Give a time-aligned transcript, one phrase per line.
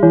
[0.00, 0.06] Hallo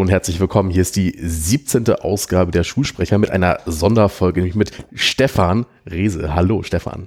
[0.00, 0.70] und herzlich willkommen.
[0.70, 1.88] Hier ist die 17.
[1.90, 6.34] Ausgabe der Schulsprecher mit einer Sonderfolge, nämlich mit Stefan Rehse.
[6.34, 7.06] Hallo, Stefan.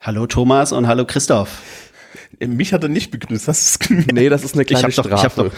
[0.00, 1.90] Hallo, Thomas und hallo, Christoph.
[2.38, 3.48] Mich hat er nicht begrüßt.
[3.48, 5.50] Das ist, nee, das ist eine kleine ich hab Strafe.
[5.50, 5.52] Doch,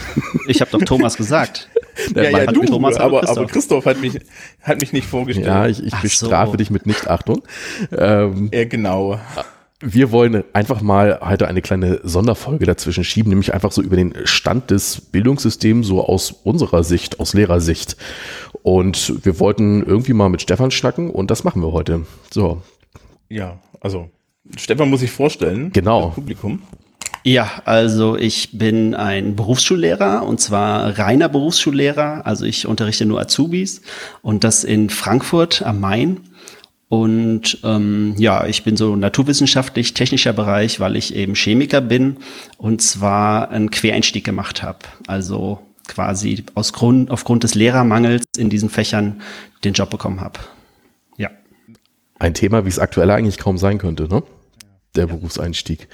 [0.47, 1.69] ich habe doch, hab doch, Thomas gesagt.
[2.15, 3.37] Ja, ja, du, Thomas, aber, Christoph.
[3.37, 4.19] aber Christoph hat mich,
[4.61, 5.47] hat mich nicht vorgestellt.
[5.47, 6.57] Ja, ich, ich bestrafe so.
[6.57, 7.43] dich mit Nichtachtung.
[7.91, 9.19] Ähm, ja, genau
[9.81, 14.13] wir wollen einfach mal heute eine kleine Sonderfolge dazwischen schieben, nämlich einfach so über den
[14.25, 17.95] Stand des Bildungssystems, so aus unserer Sicht, aus Lehrersicht.
[18.61, 22.05] Und wir wollten irgendwie mal mit Stefan schnacken und das machen wir heute.
[22.29, 22.61] So.
[23.29, 24.09] Ja, also
[24.57, 25.71] Stefan muss sich vorstellen.
[25.71, 26.09] Genau.
[26.09, 26.61] Publikum.
[27.23, 32.25] Ja, also ich bin ein Berufsschullehrer und zwar reiner Berufsschullehrer.
[32.25, 33.81] Also ich unterrichte nur Azubis
[34.21, 36.21] und das in Frankfurt am Main.
[36.87, 42.17] Und ähm, ja, ich bin so naturwissenschaftlich technischer Bereich, weil ich eben Chemiker bin
[42.57, 44.79] und zwar einen Quereinstieg gemacht habe.
[45.05, 49.21] Also quasi aus Grund, aufgrund des Lehrermangels in diesen Fächern
[49.63, 50.39] den Job bekommen habe.
[51.17, 51.29] Ja.
[52.17, 54.23] Ein Thema, wie es aktuell eigentlich kaum sein könnte, ne?
[54.95, 55.13] Der ja.
[55.13, 55.87] Berufseinstieg.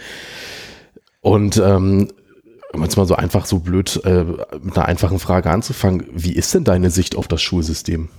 [1.25, 2.09] Und ähm,
[2.71, 4.25] um jetzt mal so einfach so blöd äh,
[4.61, 8.09] mit einer einfachen Frage anzufangen, wie ist denn deine Sicht auf das Schulsystem?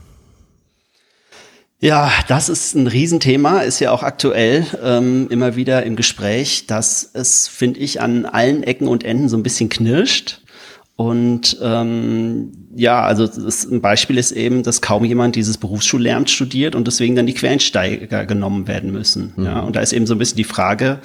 [1.79, 7.09] Ja, das ist ein Riesenthema, ist ja auch aktuell ähm, immer wieder im Gespräch, dass
[7.13, 10.41] es, finde ich, an allen Ecken und Enden so ein bisschen knirscht.
[10.97, 16.75] Und ähm, ja, also das, ein Beispiel ist eben, dass kaum jemand dieses Berufsschullehramt studiert
[16.75, 19.35] und deswegen dann die Quereinsteiger genommen werden müssen.
[19.37, 19.45] Mhm.
[19.45, 21.01] Ja, und da ist eben so ein bisschen die Frage,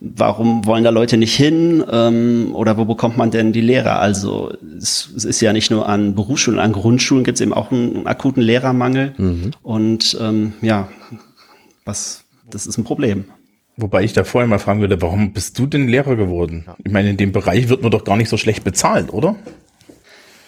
[0.00, 3.98] warum wollen da Leute nicht hin ähm, oder wo bekommt man denn die Lehrer?
[3.98, 7.72] Also es, es ist ja nicht nur an Berufsschulen, an Grundschulen gibt es eben auch
[7.72, 9.14] einen, einen akuten Lehrermangel.
[9.16, 9.50] Mhm.
[9.64, 10.88] Und ähm, ja,
[11.84, 13.24] was das ist ein Problem.
[13.82, 16.66] Wobei ich da vorher mal fragen würde, warum bist du denn Lehrer geworden?
[16.84, 19.34] Ich meine, in dem Bereich wird man doch gar nicht so schlecht bezahlt, oder?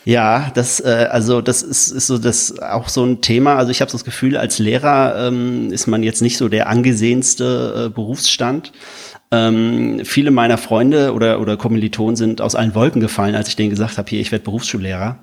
[0.05, 3.56] Ja, das äh, also das ist, ist so das auch so ein Thema.
[3.56, 6.69] Also ich habe so das Gefühl, als Lehrer ähm, ist man jetzt nicht so der
[6.69, 8.72] angesehenste äh, Berufsstand.
[9.33, 13.71] Ähm, viele meiner Freunde oder oder Kommilitonen sind aus allen Wolken gefallen, als ich denen
[13.71, 15.19] gesagt habe, hier ich werde Berufsschullehrer.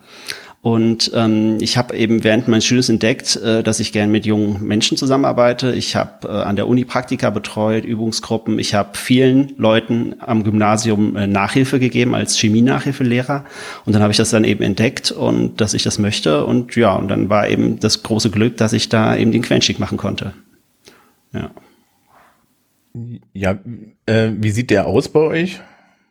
[0.61, 4.63] Und ähm, ich habe eben während meines Studiums entdeckt, äh, dass ich gern mit jungen
[4.63, 5.73] Menschen zusammenarbeite.
[5.73, 8.59] Ich habe äh, an der Uni Praktika betreut, Übungsgruppen.
[8.59, 13.43] Ich habe vielen Leuten am Gymnasium äh, Nachhilfe gegeben als Chemie-Nachhilfelehrer.
[13.85, 16.45] Und dann habe ich das dann eben entdeckt und dass ich das möchte.
[16.45, 19.79] Und ja, und dann war eben das große Glück, dass ich da eben den Quentschick
[19.79, 20.33] machen konnte.
[21.33, 21.49] Ja.
[23.33, 23.57] Ja,
[24.05, 25.59] äh, wie sieht der aus bei euch?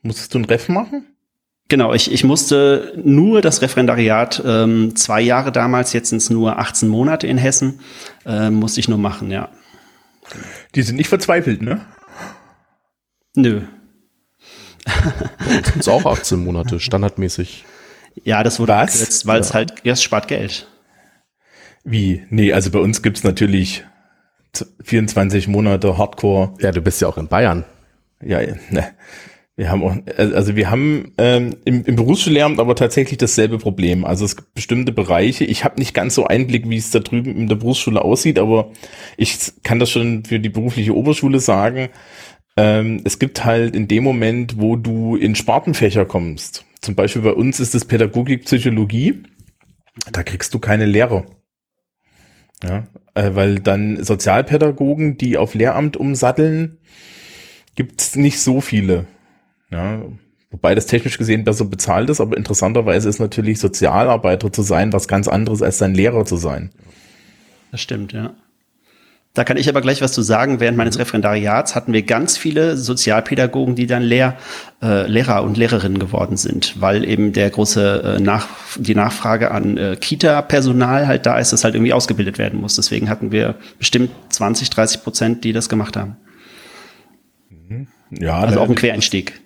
[0.02, 1.06] Musstest du ein Ref machen?
[1.70, 6.58] Genau, ich, ich musste nur das Referendariat, ähm, zwei Jahre damals, jetzt sind es nur
[6.58, 7.78] 18 Monate in Hessen,
[8.26, 9.48] äh, musste ich nur machen, ja.
[10.74, 11.86] Die sind nicht verzweifelt, ne?
[13.36, 13.62] Nö.
[14.84, 17.64] Das sind auch 18 Monate, standardmäßig.
[18.24, 18.98] Ja, das wurde Was?
[18.98, 19.40] jetzt, weil ja.
[19.40, 20.66] es halt erst spart Geld.
[21.84, 22.26] Wie?
[22.30, 23.84] Nee, also bei uns gibt's natürlich
[24.82, 26.52] 24 Monate Hardcore.
[26.58, 27.64] Ja, du bist ja auch in Bayern.
[28.20, 28.90] Ja, ne.
[29.60, 34.06] Wir haben auch, also wir haben ähm, im, im Berufsschullehramt aber tatsächlich dasselbe Problem.
[34.06, 35.44] Also es gibt bestimmte Bereiche.
[35.44, 38.72] Ich habe nicht ganz so Einblick, wie es da drüben in der Berufsschule aussieht, aber
[39.18, 41.90] ich kann das schon für die berufliche Oberschule sagen.
[42.56, 47.34] Ähm, es gibt halt in dem Moment, wo du in Spartenfächer kommst, zum Beispiel bei
[47.34, 49.24] uns ist es Pädagogik, Psychologie,
[50.10, 51.26] da kriegst du keine Lehrer.
[52.64, 56.78] Ja, äh, weil dann Sozialpädagogen, die auf Lehramt umsatteln,
[57.74, 59.06] gibt's nicht so viele.
[59.70, 60.02] Ja,
[60.50, 65.08] wobei das technisch gesehen besser bezahlt ist, aber interessanterweise ist natürlich Sozialarbeiter zu sein was
[65.08, 66.70] ganz anderes als sein Lehrer zu sein.
[67.70, 68.34] Das stimmt, ja.
[69.32, 70.58] Da kann ich aber gleich was zu sagen.
[70.58, 74.36] Während meines Referendariats hatten wir ganz viele Sozialpädagogen, die dann Lehr,
[74.82, 79.76] äh, Lehrer und Lehrerinnen geworden sind, weil eben der große äh, Nach die Nachfrage an
[79.76, 82.74] äh, Kita-Personal halt da ist, das halt irgendwie ausgebildet werden muss.
[82.74, 86.16] Deswegen hatten wir bestimmt 20, 30 Prozent, die das gemacht haben.
[87.50, 87.86] Mhm.
[88.10, 89.40] Ja, also auch ein Quereinstieg.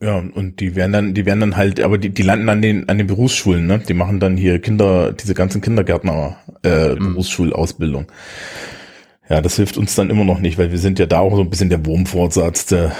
[0.00, 2.88] Ja, und die werden dann, die werden dann halt, aber die, die landen an den,
[2.88, 3.80] an den Berufsschulen, ne?
[3.80, 7.14] Die machen dann hier Kinder, diese ganzen Kindergärtner, äh, mhm.
[7.14, 8.06] Berufsschulausbildung.
[9.28, 11.42] Ja, das hilft uns dann immer noch nicht, weil wir sind ja da auch so
[11.42, 12.92] ein bisschen der Wurmfortsatz der,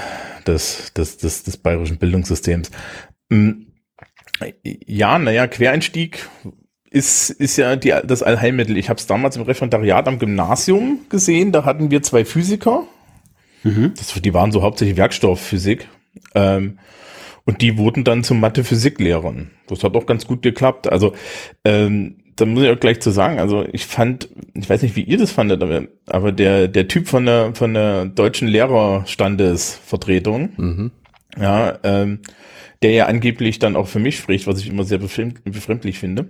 [0.47, 2.73] des, des, des, des bayerischen Bildungssystems.
[3.31, 3.67] Hm,
[4.63, 6.29] ja, naja, Quereinstieg
[6.91, 8.77] ist, ist ja die, das Allheilmittel.
[8.77, 12.85] Ich habe es damals im Referendariat am Gymnasium gesehen, da hatten wir zwei Physiker.
[13.63, 13.95] Mhm.
[13.97, 15.89] Das, die waren so hauptsächlich Werkstoffphysik
[16.35, 16.79] ähm,
[17.45, 19.51] und die wurden dann zum Mathe-Physik-Lehrern.
[19.69, 20.93] Das hat auch ganz gut geklappt.
[20.93, 21.15] Also
[21.65, 25.03] ähm, da muss ich auch gleich zu sagen, also ich fand, ich weiß nicht, wie
[25.03, 30.91] ihr das fandet, aber, aber der, der Typ von der, von der deutschen Lehrerstandesvertretung, mhm.
[31.41, 32.21] ja, ähm,
[32.83, 36.29] der ja angeblich dann auch für mich spricht, was ich immer sehr befremdlich finde,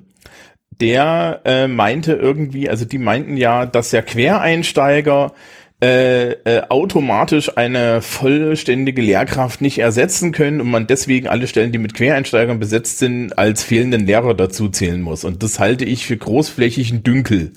[0.80, 5.32] der äh, meinte irgendwie, also die meinten ja, dass ja Quereinsteiger
[5.80, 11.78] äh, äh, automatisch eine vollständige Lehrkraft nicht ersetzen können und man deswegen alle Stellen, die
[11.78, 15.22] mit Quereinsteigern besetzt sind, als fehlenden Lehrer dazu zählen muss.
[15.22, 17.52] Und das halte ich für großflächigen Dünkel.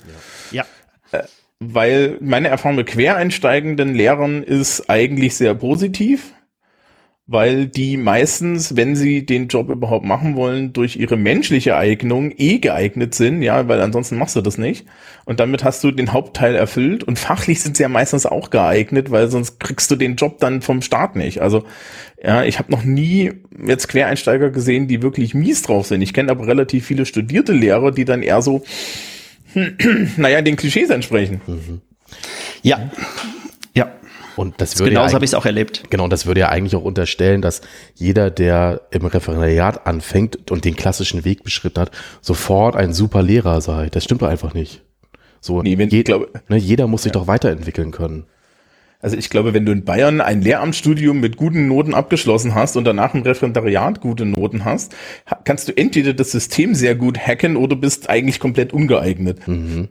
[0.52, 0.64] Ja.
[1.10, 1.24] Äh,
[1.58, 6.32] weil meine Erfahrung mit quereinsteigenden Lehrern ist eigentlich sehr positiv
[7.26, 12.58] weil die meistens, wenn sie den Job überhaupt machen wollen, durch ihre menschliche Eignung eh
[12.58, 14.86] geeignet sind, ja, weil ansonsten machst du das nicht.
[15.24, 19.12] Und damit hast du den Hauptteil erfüllt und fachlich sind sie ja meistens auch geeignet,
[19.12, 21.40] weil sonst kriegst du den Job dann vom Start nicht.
[21.40, 21.64] Also
[22.22, 23.32] ja, ich habe noch nie
[23.66, 26.02] jetzt Quereinsteiger gesehen, die wirklich mies drauf sind.
[26.02, 28.64] Ich kenne aber relativ viele studierte Lehrer, die dann eher so,
[30.16, 31.40] naja, den Klischees entsprechen.
[31.46, 31.80] Mhm.
[32.62, 32.90] Ja.
[34.36, 35.84] Und das würde Genauso ja habe ich es auch erlebt.
[35.90, 37.60] Genau, das würde ja eigentlich auch unterstellen, dass
[37.94, 41.90] jeder, der im Referendariat anfängt und den klassischen Weg beschritten hat,
[42.20, 43.88] sofort ein super Lehrer sei.
[43.90, 44.82] Das stimmt doch einfach nicht.
[45.40, 47.20] So, nee, wenn, je, glaub, ne, jeder muss sich ja.
[47.20, 48.24] doch weiterentwickeln können.
[49.00, 52.84] Also ich glaube, wenn du in Bayern ein Lehramtsstudium mit guten Noten abgeschlossen hast und
[52.84, 54.94] danach im Referendariat gute Noten hast,
[55.42, 59.48] kannst du entweder das System sehr gut hacken oder bist eigentlich komplett ungeeignet.
[59.48, 59.88] Mhm.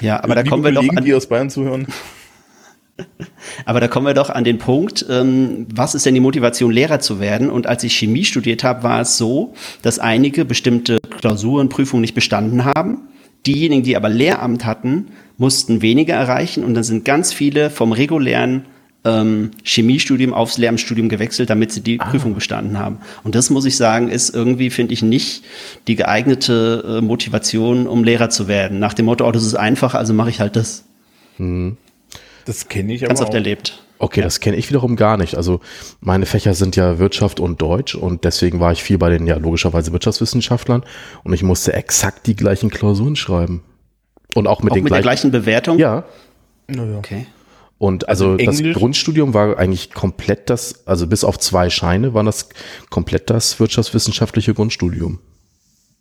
[0.00, 1.88] Ja, aber da kommen wir Kollegen, doch an, die aus Bayern zuhören.
[3.64, 7.00] Aber da kommen wir doch an den Punkt, ähm, was ist denn die Motivation, Lehrer
[7.00, 7.50] zu werden?
[7.50, 12.14] Und als ich Chemie studiert habe, war es so, dass einige bestimmte Klausuren, Prüfungen nicht
[12.14, 13.08] bestanden haben.
[13.46, 15.06] Diejenigen, die aber Lehramt hatten,
[15.36, 18.64] mussten weniger erreichen und dann sind ganz viele vom regulären
[19.04, 22.04] ähm, Chemiestudium aufs Lehramtsstudium gewechselt, damit sie die ah.
[22.04, 22.98] Prüfung bestanden haben.
[23.22, 25.44] Und das muss ich sagen, ist irgendwie, finde ich, nicht
[25.86, 28.78] die geeignete äh, Motivation, um Lehrer zu werden.
[28.78, 30.84] Nach dem Motto, oh, das ist einfach, also mache ich halt das.
[31.38, 31.76] Mhm.
[32.48, 33.34] Das kenne ich aber Ganz oft auch.
[33.34, 33.82] erlebt.
[33.98, 34.24] Okay, ja.
[34.24, 35.34] das kenne ich wiederum gar nicht.
[35.34, 35.60] Also
[36.00, 39.36] meine Fächer sind ja Wirtschaft und Deutsch und deswegen war ich viel bei den ja
[39.36, 40.82] logischerweise Wirtschaftswissenschaftlern
[41.24, 43.62] und ich musste exakt die gleichen Klausuren schreiben.
[44.34, 45.78] Und auch mit, auch den mit gleichen, der gleichen Bewertung?
[45.78, 46.04] Ja.
[46.68, 46.96] Naja.
[46.96, 47.26] Okay.
[47.76, 52.24] Und also, also das Grundstudium war eigentlich komplett das, also bis auf zwei Scheine war
[52.24, 52.48] das
[52.88, 55.18] komplett das wirtschaftswissenschaftliche Grundstudium.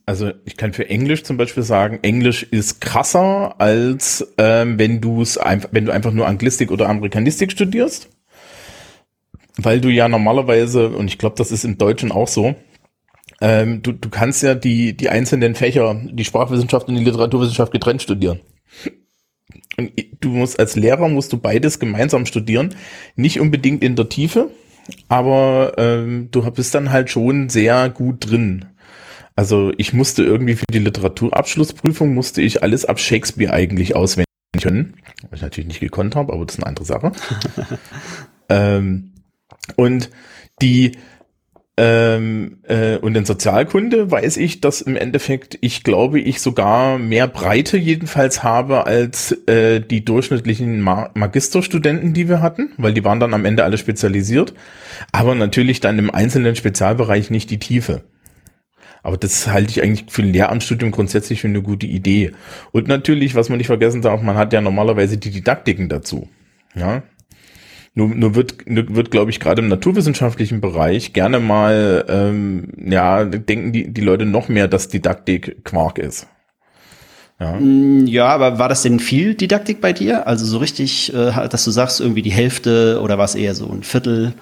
[0.08, 5.22] Also ich kann für Englisch zum Beispiel sagen, Englisch ist krasser als ähm, wenn du
[5.22, 8.08] es einfach, wenn du einfach nur Anglistik oder Amerikanistik studierst,
[9.58, 12.56] weil du ja normalerweise und ich glaube, das ist im Deutschen auch so.
[13.42, 18.02] Ähm, du, du kannst ja die die einzelnen Fächer, die Sprachwissenschaft und die Literaturwissenschaft getrennt
[18.02, 18.40] studieren.
[19.78, 22.76] Und du musst als Lehrer musst du beides gemeinsam studieren,
[23.18, 24.52] nicht unbedingt in der Tiefe,
[25.10, 28.68] aber ähm, du bist dann halt schon sehr gut drin.
[29.38, 34.26] Also ich musste irgendwie für die Literaturabschlussprüfung musste ich alles ab Shakespeare eigentlich auswendig
[34.60, 34.96] können,
[35.30, 37.12] was ich natürlich nicht gekonnt habe, aber das ist eine andere Sache.
[38.50, 39.12] ähm,
[39.76, 40.10] und
[40.60, 40.94] die
[41.80, 47.28] ähm, äh, und in Sozialkunde weiß ich, dass im Endeffekt ich glaube, ich sogar mehr
[47.28, 53.20] Breite jedenfalls habe als äh, die durchschnittlichen Ma Magisterstudenten, die wir hatten, weil die waren
[53.20, 54.56] dann am Ende alle spezialisiert,
[55.12, 58.02] aber natürlich dann im einzelnen Spezialbereich nicht die Tiefe.
[59.08, 62.34] Aber das halte ich eigentlich für ein Lehramtsstudium grundsätzlich für eine gute Idee.
[62.74, 66.28] Und natürlich, was man nicht vergessen darf, man hat ja normalerweise die Didaktiken dazu.
[66.76, 67.04] Ja.
[67.94, 73.72] Nur, nur wird, wird glaube ich, gerade im naturwissenschaftlichen Bereich gerne mal, ähm, ja, denken
[73.72, 76.28] die, die Leute noch mehr, dass Didaktik Quark ist.
[77.40, 77.54] Ja.
[77.54, 80.28] Mm, ja, aber war das denn viel Didaktik bei dir?
[80.28, 83.72] Also so richtig, äh, dass du sagst, irgendwie die Hälfte oder war es eher so
[83.72, 84.34] ein Viertel?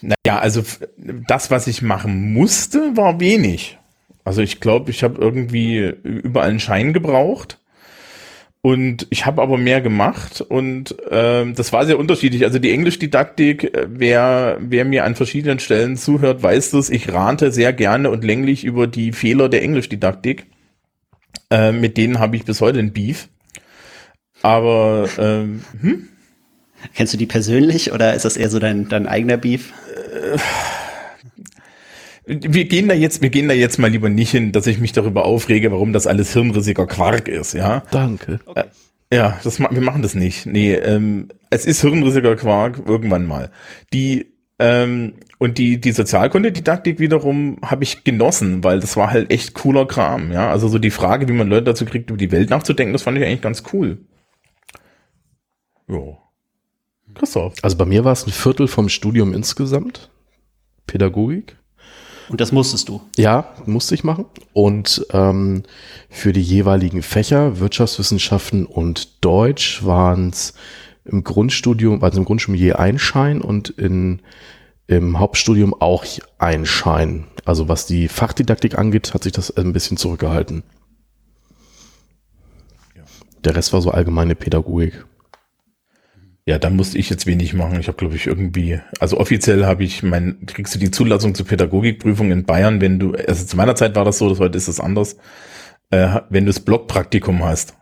[0.00, 0.62] Naja, also
[0.96, 3.78] das, was ich machen musste, war wenig.
[4.24, 7.58] Also ich glaube, ich habe irgendwie überall einen Schein gebraucht.
[8.60, 12.44] Und ich habe aber mehr gemacht und ähm, das war sehr unterschiedlich.
[12.44, 16.90] Also die Englischdidaktik, äh, wer, wer mir an verschiedenen Stellen zuhört, weiß das.
[16.90, 20.46] Ich rante sehr gerne und länglich über die Fehler der Englischdidaktik.
[21.50, 23.28] Äh, mit denen habe ich bis heute ein Beef.
[24.42, 26.08] Aber ähm, hm?
[26.94, 29.72] Kennst du die persönlich oder ist das eher so dein, dein eigener Beef?
[32.26, 34.92] Wir gehen da jetzt, wir gehen da jetzt mal lieber nicht hin, dass ich mich
[34.92, 37.82] darüber aufrege, warum das alles hirnrissiger Quark ist, ja?
[37.90, 38.40] Danke.
[38.44, 38.64] Okay.
[39.10, 40.44] Äh, ja, das, wir machen das nicht.
[40.44, 43.50] Nee, ähm, es ist hirnrissiger Quark irgendwann mal.
[43.94, 49.54] Die ähm, und die, die Sozialkundedidaktik wiederum habe ich genossen, weil das war halt echt
[49.54, 50.50] cooler Kram, ja.
[50.50, 53.16] Also so die Frage, wie man Leute dazu kriegt, über die Welt nachzudenken, das fand
[53.18, 53.98] ich eigentlich ganz cool.
[55.88, 56.18] Ja.
[57.18, 57.54] Christoph.
[57.62, 60.10] Also bei mir war es ein Viertel vom Studium insgesamt.
[60.86, 61.56] Pädagogik.
[62.28, 63.00] Und das musstest du?
[63.16, 64.26] Ja, musste ich machen.
[64.52, 65.62] Und ähm,
[66.10, 70.54] für die jeweiligen Fächer, Wirtschaftswissenschaften und Deutsch, waren es
[71.04, 74.20] im Grundstudium, also im Grundstudium je ein Schein und in,
[74.86, 76.04] im Hauptstudium auch
[76.38, 77.26] ein Schein.
[77.46, 80.64] Also was die Fachdidaktik angeht, hat sich das ein bisschen zurückgehalten.
[83.44, 85.06] Der Rest war so allgemeine Pädagogik.
[86.48, 87.78] Ja, da musste ich jetzt wenig machen.
[87.78, 91.44] Ich habe, glaube ich, irgendwie, also offiziell habe ich mein, kriegst du die Zulassung zur
[91.44, 94.66] Pädagogikprüfung in Bayern, wenn du, also zu meiner Zeit war das so, das heute ist
[94.66, 95.18] es anders,
[95.90, 97.76] äh, wenn du das Blockpraktikum hast.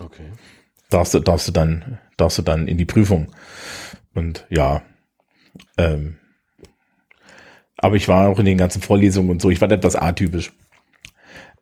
[0.00, 0.24] Okay.
[0.90, 3.28] Darfst du, darfst du dann, darfst du dann in die Prüfung.
[4.14, 4.82] Und ja,
[5.78, 6.16] ähm,
[7.76, 10.52] aber ich war auch in den ganzen Vorlesungen und so, ich war etwas atypisch.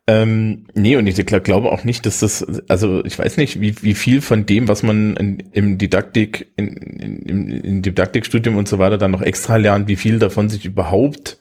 [0.07, 3.95] Ähm, nee, und ich glaube auch nicht, dass das, also ich weiß nicht, wie, wie
[3.95, 8.99] viel von dem, was man in, im Didaktik, in, in, im, Didaktikstudium und so weiter
[8.99, 11.39] dann noch extra lernt, wie viel davon sich überhaupt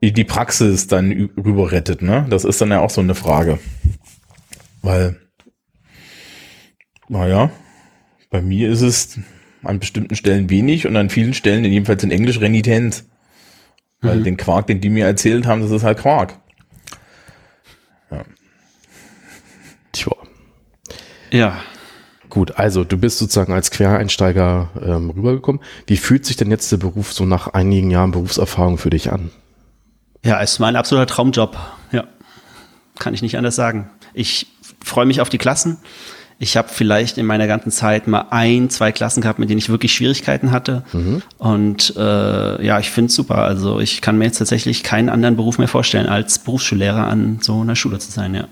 [0.00, 2.26] in die Praxis dann rüber rettet, ne?
[2.28, 3.60] Das ist dann ja auch so eine Frage.
[4.82, 5.16] Weil,
[7.08, 7.50] naja,
[8.30, 9.20] bei mir ist es
[9.62, 13.08] an bestimmten Stellen wenig und an vielen Stellen, jedenfalls in Englisch, Renitenz.
[14.00, 14.24] Weil mhm.
[14.24, 16.40] den Quark, den die mir erzählt haben, das ist halt Quark.
[19.96, 20.12] Tja.
[21.30, 21.56] Ja.
[22.28, 25.62] Gut, also du bist sozusagen als Quereinsteiger ähm, rübergekommen.
[25.86, 29.30] Wie fühlt sich denn jetzt der Beruf so nach einigen Jahren Berufserfahrung für dich an?
[30.24, 31.56] Ja, es ist mein absoluter Traumjob.
[31.92, 32.04] Ja,
[32.98, 33.88] kann ich nicht anders sagen.
[34.12, 34.48] Ich
[34.84, 35.78] freue mich auf die Klassen.
[36.38, 39.70] Ich habe vielleicht in meiner ganzen Zeit mal ein, zwei Klassen gehabt, mit denen ich
[39.70, 40.82] wirklich Schwierigkeiten hatte.
[40.92, 41.22] Mhm.
[41.38, 43.38] Und äh, ja, ich finde es super.
[43.38, 47.62] Also ich kann mir jetzt tatsächlich keinen anderen Beruf mehr vorstellen, als Berufsschullehrer an so
[47.62, 48.48] einer Schule zu sein, ja.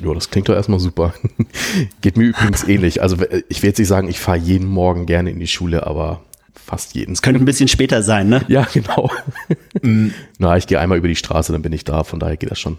[0.00, 1.14] Ja, das klingt doch erstmal super.
[2.00, 3.02] Geht mir übrigens ähnlich.
[3.02, 3.16] Also
[3.48, 6.22] ich will jetzt nicht sagen, ich fahre jeden Morgen gerne in die Schule, aber
[6.54, 7.12] fast jeden.
[7.12, 8.44] Es könnte ein bisschen später sein, ne?
[8.48, 9.10] Ja, genau.
[9.82, 10.12] Mm.
[10.38, 12.58] Na, ich gehe einmal über die Straße, dann bin ich da, von daher geht das
[12.58, 12.78] schon.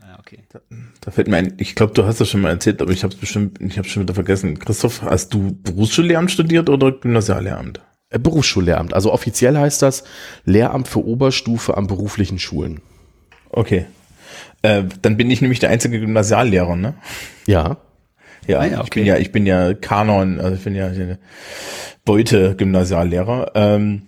[0.00, 0.38] Ja, okay.
[0.48, 0.60] Da,
[1.00, 3.14] da fällt mir ein, ich glaube, du hast das schon mal erzählt, aber ich habe
[3.14, 4.58] es bestimmt, ich habe schon wieder vergessen.
[4.58, 7.80] Christoph, hast du Berufsschullehramt studiert oder Gymnasiallehramt?
[8.08, 8.94] Äh, Berufsschullehramt.
[8.94, 10.02] Also offiziell heißt das
[10.44, 12.80] Lehramt für Oberstufe an beruflichen Schulen.
[13.50, 13.86] Okay.
[14.62, 16.94] Äh, dann bin ich nämlich der einzige Gymnasiallehrer, ne?
[17.46, 17.78] Ja.
[18.46, 18.84] Ja, ah, ja okay.
[18.84, 20.90] ich bin ja, ich bin ja Kanon, also ich bin ja
[22.04, 23.52] Beute Gymnasiallehrer.
[23.54, 24.02] Ähm,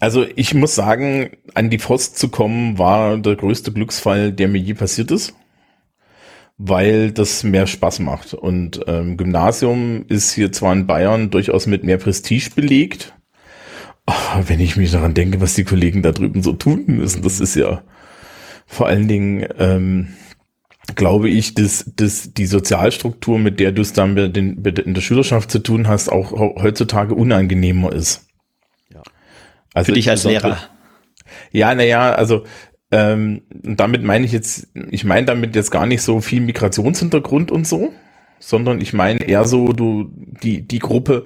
[0.00, 4.58] also ich muss sagen, an die Post zu kommen war der größte Glücksfall, der mir
[4.58, 5.34] je passiert ist,
[6.56, 8.34] weil das mehr Spaß macht.
[8.34, 13.14] Und ähm, Gymnasium ist hier zwar in Bayern durchaus mit mehr Prestige belegt,
[14.06, 17.40] aber wenn ich mich daran denke, was die Kollegen da drüben so tun müssen, das
[17.40, 17.82] ist ja
[18.68, 20.08] vor allen Dingen ähm,
[20.94, 24.94] glaube ich, dass, dass die Sozialstruktur, mit der du es dann mit den, mit in
[24.94, 28.26] der Schülerschaft zu tun hast, auch heutzutage unangenehmer ist.
[28.92, 29.02] Ja.
[29.74, 30.58] Also Für dich als Lehrer.
[31.50, 32.44] Ja, naja, also
[32.90, 37.66] ähm, damit meine ich jetzt, ich meine damit jetzt gar nicht so viel Migrationshintergrund und
[37.66, 37.92] so,
[38.38, 40.10] sondern ich meine eher so du
[40.42, 41.24] die die Gruppe,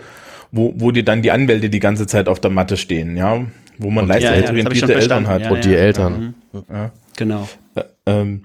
[0.51, 3.45] wo wo dir dann die Anwälte die ganze Zeit auf der Matte stehen, ja,
[3.79, 6.35] wo man leistungsorientierte ja, ja, Eltern hat ja, und die Eltern.
[6.53, 6.63] Mhm.
[6.69, 6.93] Ja.
[7.16, 7.49] Genau.
[7.75, 8.45] Äh, ähm,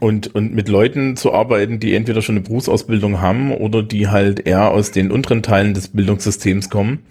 [0.00, 4.46] und, und mit Leuten zu arbeiten, die entweder schon eine Berufsausbildung haben oder die halt
[4.46, 7.04] eher aus den unteren Teilen des Bildungssystems kommen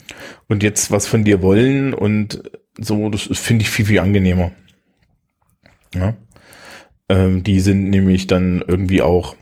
[0.48, 2.44] und jetzt was von dir wollen und
[2.78, 4.52] so, das finde ich viel, viel angenehmer.
[5.96, 6.16] Ja.
[7.10, 9.36] Ähm, die sind nämlich dann irgendwie auch,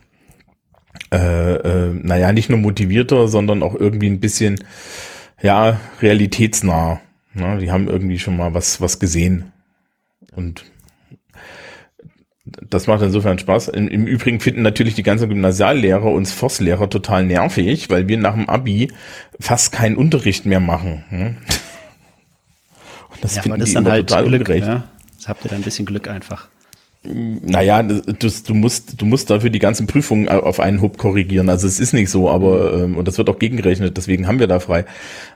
[1.12, 4.64] äh, äh, naja, nicht nur motivierter, sondern auch irgendwie ein bisschen,
[5.42, 7.02] ja, realitätsnah.
[7.36, 9.52] Ja, die haben irgendwie schon mal was, was gesehen.
[10.36, 10.71] Und
[12.70, 13.70] das macht insofern Spaß.
[13.70, 18.34] Im, Im, Übrigen finden natürlich die ganzen Gymnasiallehrer uns Forst-Lehrer total nervig, weil wir nach
[18.34, 18.92] dem Abi
[19.40, 21.04] fast keinen Unterricht mehr machen.
[21.10, 21.38] Hm?
[23.10, 24.68] Und das ja, finden das die dann halt total Glück, ungerecht.
[24.68, 24.84] Ja?
[25.18, 26.48] Das habt ihr dann ein bisschen Glück einfach.
[27.04, 31.50] Naja, du, du, musst, du musst dafür die ganzen Prüfungen auf einen Hub korrigieren.
[31.50, 34.46] Also es ist nicht so, aber ähm, und das wird auch gegengerechnet, deswegen haben wir
[34.46, 34.86] da frei.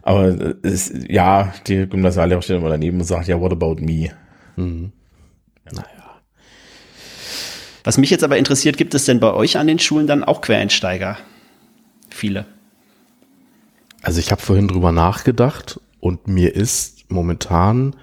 [0.03, 4.12] Aber es, ja, die Gymnasiallehrer stehen immer daneben und sagt, ja, what about me?
[4.57, 4.91] Mhm.
[5.72, 5.94] Naja.
[7.86, 10.42] Was mich jetzt aber interessiert, gibt es denn bei euch an den Schulen dann auch
[10.42, 11.20] Quereinsteiger?
[12.10, 12.48] Viele.
[14.01, 17.96] Also ich habe vorhin drüber nachgedacht und mir ist momentan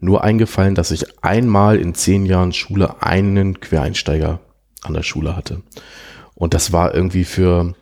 [0.00, 4.40] nur eingefallen, dass ich einmal in zehn Jahren Schule einen Quereinsteiger
[4.82, 5.62] an der Schule hatte.
[6.34, 7.74] Und das war irgendwie für,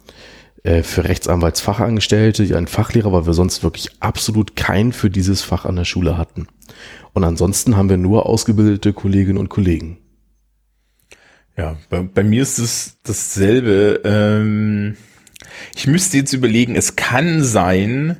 [0.62, 5.76] äh, für Rechtsanwaltsfachangestellte, ein Fachlehrer, weil wir sonst wirklich absolut keinen für dieses Fach an
[5.76, 6.48] der Schule hatten.
[7.14, 9.98] Und ansonsten haben wir nur ausgebildete Kolleginnen und Kollegen.
[11.56, 14.02] Ja, bei, bei mir ist es dasselbe.
[14.04, 14.96] Ähm,
[15.74, 18.16] ich müsste jetzt überlegen, es kann sein,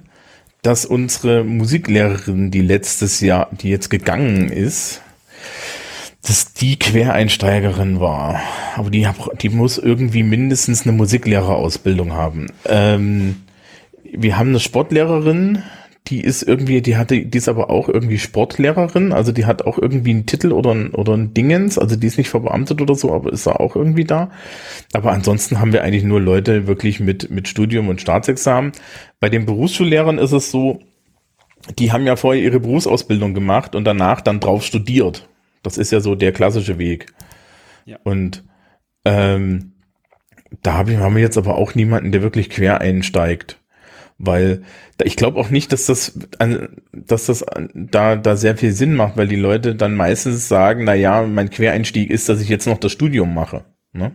[0.63, 5.03] dass unsere Musiklehrerin, die letztes Jahr, die jetzt gegangen ist,
[6.23, 8.41] dass die Quereinsteigerin war.
[8.75, 9.07] Aber die,
[9.41, 12.49] die muss irgendwie mindestens eine Musiklehrerausbildung haben.
[12.65, 13.43] Ähm,
[14.03, 15.63] wir haben eine Sportlehrerin,
[16.09, 19.77] die ist irgendwie, die hatte, die ist aber auch irgendwie Sportlehrerin, also die hat auch
[19.77, 23.13] irgendwie einen Titel oder ein, oder ein Dingens, also die ist nicht verbeamtet oder so,
[23.13, 24.31] aber ist da auch irgendwie da.
[24.93, 28.73] Aber ansonsten haben wir eigentlich nur Leute wirklich mit, mit Studium und Staatsexamen.
[29.19, 30.81] Bei den Berufsschullehrern ist es so,
[31.79, 35.29] die haben ja vorher ihre Berufsausbildung gemacht und danach dann drauf studiert.
[35.65, 37.13] Das ist ja so der klassische Weg.
[37.85, 37.99] Ja.
[38.05, 38.45] Und
[39.05, 39.73] ähm,
[40.63, 43.59] da hab ich, haben wir jetzt aber auch niemanden, der wirklich quer einsteigt.
[44.19, 44.63] Weil
[45.03, 46.19] ich glaube auch nicht, dass das,
[46.93, 47.45] dass das
[47.75, 51.51] da, da sehr viel Sinn macht, weil die Leute dann meistens sagen, na ja, mein
[51.51, 53.65] Quereinstieg ist, dass ich jetzt noch das Studium mache.
[53.93, 54.13] Ne?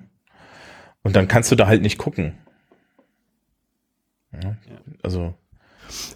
[1.04, 2.34] Und dann kannst du da halt nicht gucken.
[4.34, 4.58] Ja,
[5.04, 5.36] also.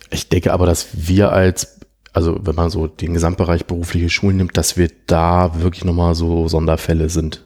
[0.09, 1.81] Ich denke aber, dass wir als,
[2.13, 6.47] also wenn man so den Gesamtbereich berufliche Schulen nimmt, dass wir da wirklich nochmal so
[6.47, 7.45] Sonderfälle sind.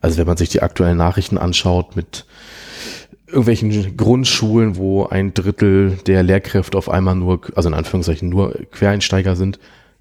[0.00, 2.24] Also wenn man sich die aktuellen Nachrichten anschaut mit
[3.32, 9.36] irgendwelchen Grundschulen, wo ein Drittel der Lehrkräfte auf einmal nur, also in Anführungszeichen nur Quereinsteiger
[9.36, 9.58] sind,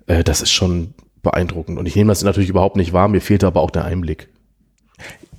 [0.07, 1.79] äh, das ist schon beeindruckend.
[1.79, 4.27] Und ich nehme das natürlich überhaupt nicht wahr, mir fehlt aber auch der Einblick.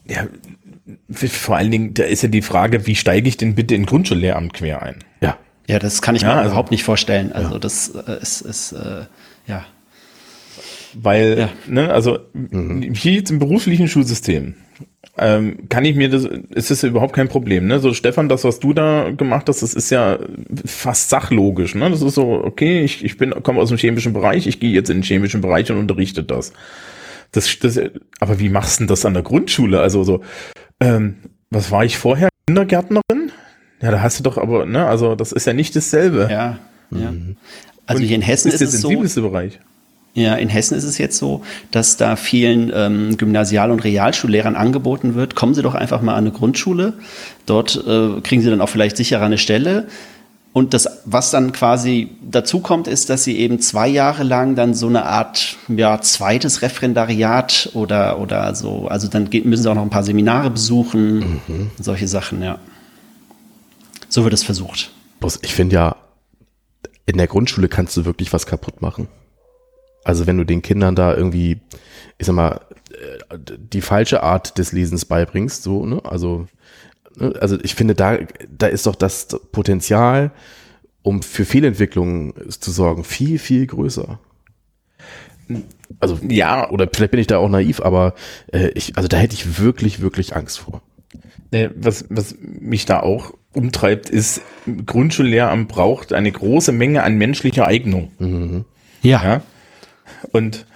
[0.09, 0.27] Ja,
[1.11, 4.53] vor allen Dingen, da ist ja die Frage, wie steige ich denn bitte in Grundschullehramt
[4.55, 4.97] quer ein?
[5.21, 5.39] Ja.
[5.69, 7.33] Ja, das kann ich ja, mir also, überhaupt nicht vorstellen.
[7.33, 7.59] Also ja.
[7.59, 9.05] das äh, ist, ist äh,
[9.47, 9.65] ja.
[10.95, 11.49] Weil, ja.
[11.67, 12.95] ne, also mhm.
[12.95, 14.55] hier jetzt im beruflichen Schulsystem,
[15.19, 17.81] ähm, kann ich mir das, ist das überhaupt kein Problem, ne?
[17.81, 20.19] So, Stefan, das, was du da gemacht hast, das ist ja
[20.65, 21.91] fast sachlogisch, ne?
[21.91, 24.89] Das ist so, okay, ich, ich bin, komme aus dem chemischen Bereich, ich gehe jetzt
[24.89, 26.53] in den chemischen Bereich und unterrichte das.
[27.33, 27.81] Das, das,
[28.21, 29.81] aber wie machst du denn das an der Grundschule?
[29.81, 30.23] Also so,
[30.81, 31.17] ähm,
[31.51, 32.29] was war ich vorher?
[32.47, 33.33] Kindergärtnerin?
[33.81, 36.29] Ja, da hast du doch aber, ne, also das ist ja nicht dasselbe.
[36.31, 36.59] Ja,
[36.91, 37.11] ja.
[37.11, 37.37] Mhm.
[37.87, 38.89] Also hier in Hessen ist, ist es so.
[39.23, 39.61] Bereich.
[40.15, 45.15] Ja, in Hessen ist es jetzt so, dass da vielen ähm, Gymnasial- und Realschullehrern angeboten
[45.15, 46.93] wird, kommen Sie doch einfach mal an eine Grundschule.
[47.47, 49.87] Dort äh, kriegen Sie dann auch vielleicht sicherer eine Stelle.
[50.53, 54.75] Und das, was dann quasi dazu kommt, ist, dass Sie eben zwei Jahre lang dann
[54.75, 59.83] so eine Art ja, zweites Referendariat oder, oder so, also dann müssen Sie auch noch
[59.83, 61.71] ein paar Seminare besuchen, mhm.
[61.81, 62.59] solche Sachen, ja.
[64.11, 64.91] So wird es versucht.
[65.41, 65.97] Ich finde ja,
[67.07, 69.09] in der Grundschule kannst du wirklich was kaputt machen.
[70.05, 71.61] Also wenn du den Kindern da irgendwie,
[72.19, 72.61] ich sag mal,
[72.91, 76.01] äh, die falsche Art des Lesens beibringst, so, ne?
[76.05, 76.47] Also,
[77.17, 77.35] ne?
[77.41, 78.19] also ich finde, da,
[78.51, 80.33] da ist doch das Potenzial,
[81.03, 84.19] um für Fehlentwicklungen zu sorgen, viel, viel größer.
[86.01, 88.15] Also ja, oder vielleicht bin ich da auch naiv, aber
[88.53, 90.83] äh, ich, also da hätte ich wirklich, wirklich Angst vor.
[91.75, 94.41] Was, was mich da auch umtreibt, ist,
[94.87, 98.11] Grundschullehramt braucht eine große Menge an menschlicher Eignung.
[98.19, 98.65] Mhm.
[99.03, 99.23] Ja.
[99.23, 99.43] ja.
[100.31, 100.67] Und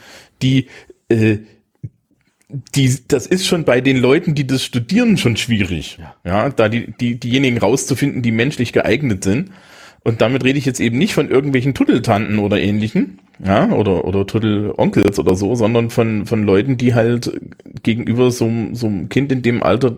[0.43, 0.67] die,
[1.09, 1.39] äh,
[2.49, 5.99] die, das ist schon bei den Leuten, die das studieren, schon schwierig.
[6.01, 9.51] Ja, ja da die, die, diejenigen rauszufinden, die menschlich geeignet sind.
[10.05, 14.25] Und damit rede ich jetzt eben nicht von irgendwelchen Tuddeltanten oder ähnlichen, ja, oder, oder
[14.25, 17.33] Tuddelonkels oder so, sondern von, von Leuten, die halt
[17.83, 19.97] gegenüber so, so einem Kind in dem Alter,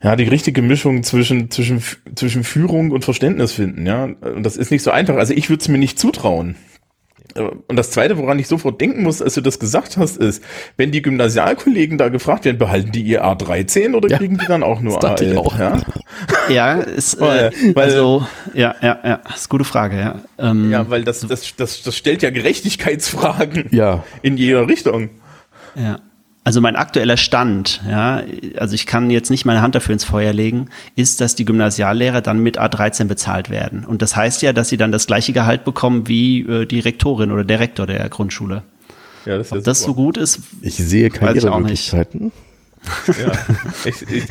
[0.00, 1.82] ja, die richtige Mischung zwischen, zwischen,
[2.14, 4.04] zwischen Führung und Verständnis finden, ja.
[4.04, 5.16] Und das ist nicht so einfach.
[5.16, 6.54] Also ich würde es mir nicht zutrauen.
[7.34, 10.42] Und das Zweite, woran ich sofort denken muss, als du das gesagt hast, ist,
[10.76, 14.62] wenn die Gymnasialkollegen da gefragt werden, behalten die ihr A13 oder ja, kriegen die dann
[14.62, 15.36] auch nur A11?
[15.36, 15.58] Auch.
[15.58, 15.80] Ja,
[16.48, 20.20] ja ist, äh, weil, also, ja, ja, ja, ist eine gute Frage, ja.
[20.38, 24.04] Ähm, ja, weil das, das, das, das stellt ja Gerechtigkeitsfragen ja.
[24.22, 25.10] in jeder Richtung.
[25.74, 26.00] Ja.
[26.48, 28.22] Also mein aktueller Stand, ja,
[28.56, 32.22] also ich kann jetzt nicht meine Hand dafür ins Feuer legen, ist, dass die Gymnasiallehrer
[32.22, 33.84] dann mit A13 bezahlt werden.
[33.84, 37.32] Und das heißt ja, dass sie dann das gleiche Gehalt bekommen wie äh, die Rektorin
[37.32, 38.62] oder der Rektor der Grundschule.
[39.26, 39.88] Ja, das Ob das super.
[39.88, 42.32] so gut ist, ich sehe Karrieremöglichkeiten.
[43.08, 43.32] ja,
[43.84, 44.24] ich, ich,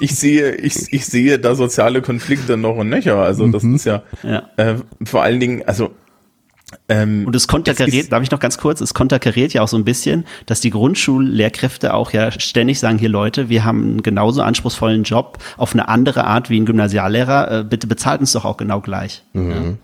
[0.00, 3.16] ich, sehe, ich, ich sehe da soziale Konflikte noch und nöcher.
[3.16, 3.74] Also das mhm.
[3.74, 4.48] ist ja, ja.
[4.56, 5.90] Äh, vor allen Dingen, also
[6.88, 9.84] ähm, und es konterkariert, darf ich noch ganz kurz, es konterkariert ja auch so ein
[9.84, 15.02] bisschen, dass die Grundschullehrkräfte auch ja ständig sagen, hier Leute, wir haben einen genauso anspruchsvollen
[15.02, 18.80] Job auf eine andere Art wie ein Gymnasiallehrer, äh, bitte bezahlt uns doch auch genau
[18.80, 19.24] gleich.
[19.32, 19.78] Mhm.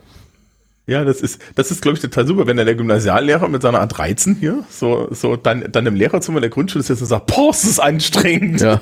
[0.87, 0.99] Ja.
[0.99, 1.05] ja.
[1.05, 4.39] das ist, das ist, glaube ich, total super, wenn dann der Gymnasiallehrer mit seiner A13
[4.39, 7.81] hier, so, so dann, dann im Lehrerzimmer der Grundschule sitzt und sagt, boah, ist das
[7.81, 8.61] anstrengend.
[8.61, 8.81] Ja.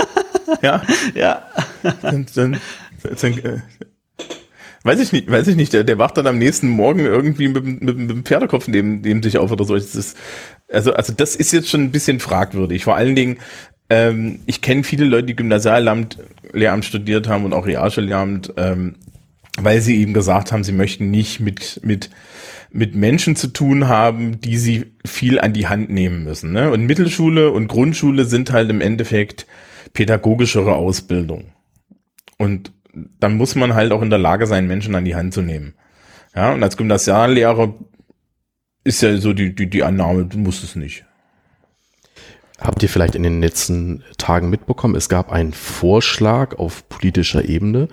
[0.62, 0.82] ja.
[1.14, 1.42] ja.
[2.02, 2.60] Dann, dann,
[3.02, 3.58] dann, äh,
[4.84, 5.72] Weiß ich nicht, weiß ich nicht.
[5.72, 9.22] Der, der wacht dann am nächsten Morgen irgendwie mit, mit, mit dem Pferdekopf neben, neben
[9.22, 9.74] sich auf oder so.
[9.74, 10.16] Das ist,
[10.68, 12.84] also, also das ist jetzt schon ein bisschen fragwürdig.
[12.84, 13.38] Vor allen Dingen,
[13.90, 16.18] ähm, ich kenne viele Leute, die Gymnasiallehramt
[16.52, 18.54] Lehramt studiert haben und auch Realschullehramt.
[18.56, 18.96] Ähm,
[19.58, 22.10] weil sie eben gesagt haben, sie möchten nicht mit, mit,
[22.70, 26.52] mit Menschen zu tun haben, die sie viel an die Hand nehmen müssen.
[26.52, 26.70] Ne?
[26.70, 29.46] Und Mittelschule und Grundschule sind halt im Endeffekt
[29.92, 31.52] pädagogischere Ausbildung.
[32.38, 35.42] Und dann muss man halt auch in der Lage sein, Menschen an die Hand zu
[35.42, 35.74] nehmen.
[36.34, 37.74] Ja, und als Gymnasiallehrer
[38.84, 41.04] ist ja so die, die, die Annahme, du musst es nicht.
[42.58, 47.88] Habt ihr vielleicht in den letzten Tagen mitbekommen, es gab einen Vorschlag auf politischer Ebene,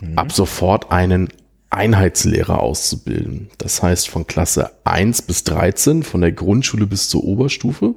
[0.00, 0.18] mhm.
[0.18, 1.28] ab sofort einen
[1.70, 3.50] Einheitslehrer auszubilden.
[3.58, 7.94] Das heißt, von Klasse 1 bis 13, von der Grundschule bis zur Oberstufe,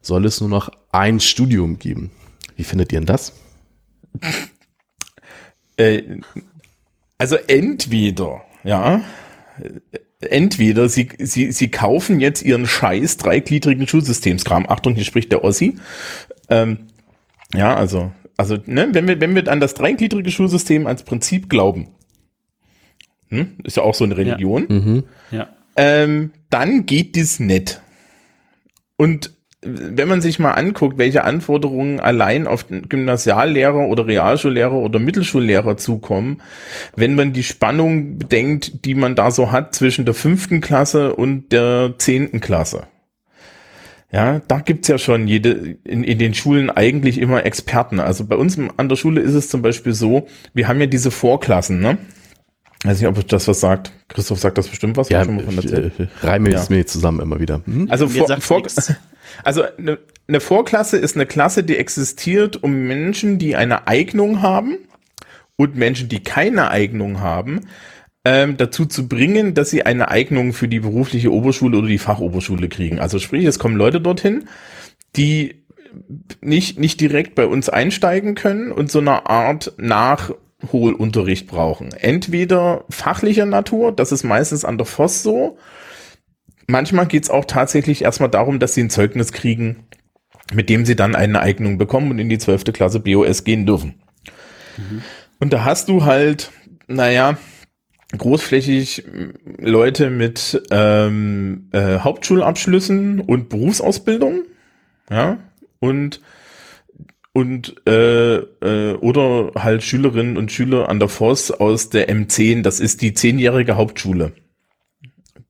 [0.00, 2.10] soll es nur noch ein Studium geben.
[2.54, 3.32] Wie findet ihr denn das?
[5.76, 6.20] Äh,
[7.18, 9.02] also entweder, ja,
[10.20, 14.66] entweder sie, sie, sie kaufen jetzt ihren scheiß dreigliedrigen Schulsystemskram.
[14.68, 15.76] Achtung, hier spricht der Ossi.
[16.48, 16.88] Ähm,
[17.54, 21.88] ja, also, also, ne, wenn wir, wenn wir an das dreigliedrige Schulsystem als Prinzip glauben,
[23.28, 24.74] hm, ist ja auch so eine Religion, ja.
[24.74, 25.04] Mhm.
[25.30, 25.48] ja.
[25.76, 27.80] Ähm, dann geht das nicht.
[28.96, 29.32] Und
[29.64, 36.42] wenn man sich mal anguckt, welche Anforderungen allein auf Gymnasiallehrer oder Realschullehrer oder Mittelschullehrer zukommen,
[36.96, 41.52] wenn man die Spannung bedenkt, die man da so hat zwischen der fünften Klasse und
[41.52, 42.88] der zehnten Klasse.
[44.10, 47.98] Ja, da gibt's ja schon jede, in, in den Schulen eigentlich immer Experten.
[48.00, 51.10] Also bei uns an der Schule ist es zum Beispiel so, wir haben ja diese
[51.10, 51.98] Vorklassen, ne?
[52.84, 53.92] weiß nicht, ob das was sagt.
[54.08, 55.08] Christoph sagt das bestimmt was.
[55.08, 56.58] Ja, ich, äh, reime ja.
[56.58, 57.62] es mir zusammen immer wieder.
[57.64, 57.86] Hm?
[57.90, 58.62] Also vor, vor,
[59.44, 64.78] also eine, eine Vorklasse ist eine Klasse, die existiert, um Menschen, die eine Eignung haben
[65.56, 67.60] und Menschen, die keine Eignung haben,
[68.24, 72.68] ähm, dazu zu bringen, dass sie eine Eignung für die berufliche Oberschule oder die Fachoberschule
[72.68, 72.98] kriegen.
[73.00, 74.48] Also sprich, es kommen Leute dorthin,
[75.16, 75.62] die
[76.40, 81.92] nicht, nicht direkt bei uns einsteigen können und so eine Art Nachholunterricht brauchen.
[81.92, 85.58] Entweder fachlicher Natur, das ist meistens an der FOS so,
[86.66, 89.86] manchmal geht es auch tatsächlich erstmal darum, dass sie ein Zeugnis kriegen,
[90.52, 93.94] mit dem sie dann eine Eignung bekommen und in die zwölfte Klasse BOS gehen dürfen.
[94.76, 95.02] Mhm.
[95.40, 96.52] Und da hast du halt,
[96.86, 97.36] naja,
[98.16, 99.04] großflächig
[99.58, 104.42] Leute mit ähm, äh, Hauptschulabschlüssen und Berufsausbildung,
[105.10, 105.38] ja,
[105.80, 106.20] und
[107.32, 112.78] und äh, äh, oder halt Schülerinnen und Schüler an der FOS aus der M10, das
[112.78, 114.32] ist die zehnjährige Hauptschule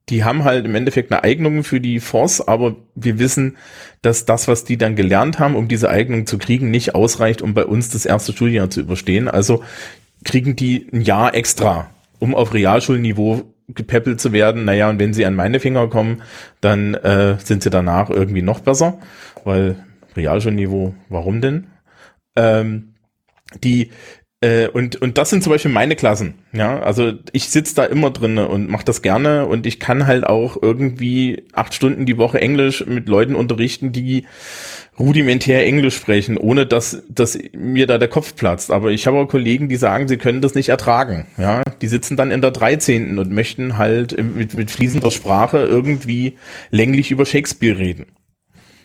[0.09, 3.57] die haben halt im Endeffekt eine Eignung für die Force, aber wir wissen,
[4.03, 7.55] dass das, was die dann gelernt haben, um diese Eignung zu kriegen, nicht ausreicht, um
[7.55, 9.29] bei uns das erste Schuljahr zu überstehen.
[9.29, 9.63] Also
[10.25, 14.65] kriegen die ein Jahr extra, um auf Realschulniveau gepäppelt zu werden.
[14.65, 16.23] Naja, und wenn sie an meine Finger kommen,
[16.61, 18.99] dann äh, sind sie danach irgendwie noch besser,
[19.45, 19.77] weil
[20.17, 21.69] Realschulniveau, warum denn?
[22.37, 22.95] Ähm,
[23.63, 23.91] die
[24.43, 26.35] äh, und, und das sind zum Beispiel meine Klassen.
[26.53, 30.25] Ja, also ich sitze da immer drin und mache das gerne und ich kann halt
[30.25, 34.27] auch irgendwie acht Stunden die Woche Englisch mit Leuten unterrichten, die
[34.99, 38.73] rudimentär Englisch sprechen, ohne dass, dass mir da der Kopf platzt.
[38.73, 41.27] Aber ich habe auch Kollegen, die sagen, sie können das nicht ertragen.
[41.39, 43.19] Ja, die sitzen dann in der 13.
[43.19, 46.37] und möchten halt mit, mit fließender Sprache irgendwie
[46.71, 48.07] länglich über Shakespeare reden.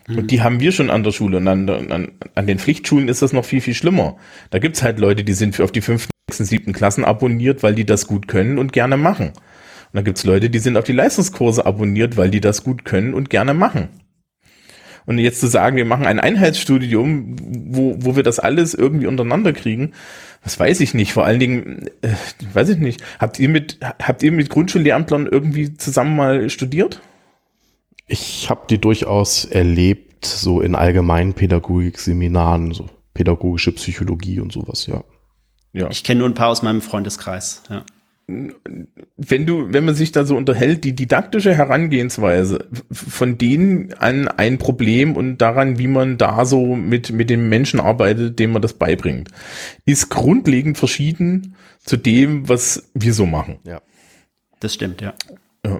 [0.07, 0.27] Und mhm.
[0.27, 1.37] die haben wir schon an der Schule.
[1.37, 4.17] Und an, an, an den Pflichtschulen ist das noch viel, viel schlimmer.
[4.49, 7.85] Da gibt's halt Leute, die sind auf die fünften, sechsten, siebten Klassen abonniert, weil die
[7.85, 9.27] das gut können und gerne machen.
[9.27, 13.13] Und dann gibt's Leute, die sind auf die Leistungskurse abonniert, weil die das gut können
[13.13, 13.89] und gerne machen.
[15.05, 19.53] Und jetzt zu sagen, wir machen ein Einheitsstudium, wo, wo wir das alles irgendwie untereinander
[19.53, 19.93] kriegen,
[20.43, 21.13] das weiß ich nicht.
[21.13, 22.09] Vor allen Dingen, äh,
[22.53, 23.01] weiß ich nicht.
[23.17, 27.01] Habt ihr mit, habt ihr mit Grundschullehramtlern irgendwie zusammen mal studiert?
[28.07, 35.03] Ich habe die durchaus erlebt, so in allgemeinen Pädagogik-Seminaren, so pädagogische Psychologie und sowas, ja.
[35.73, 35.89] Ja.
[35.89, 37.83] Ich kenne nur ein paar aus meinem Freundeskreis, ja.
[38.27, 44.57] Wenn du, wenn man sich da so unterhält, die didaktische Herangehensweise von denen an ein
[44.57, 48.73] Problem und daran, wie man da so mit, mit dem Menschen arbeitet, dem man das
[48.73, 49.29] beibringt,
[49.85, 53.59] ist grundlegend verschieden zu dem, was wir so machen.
[53.63, 53.81] Ja.
[54.59, 55.13] Das stimmt, ja.
[55.65, 55.79] ja.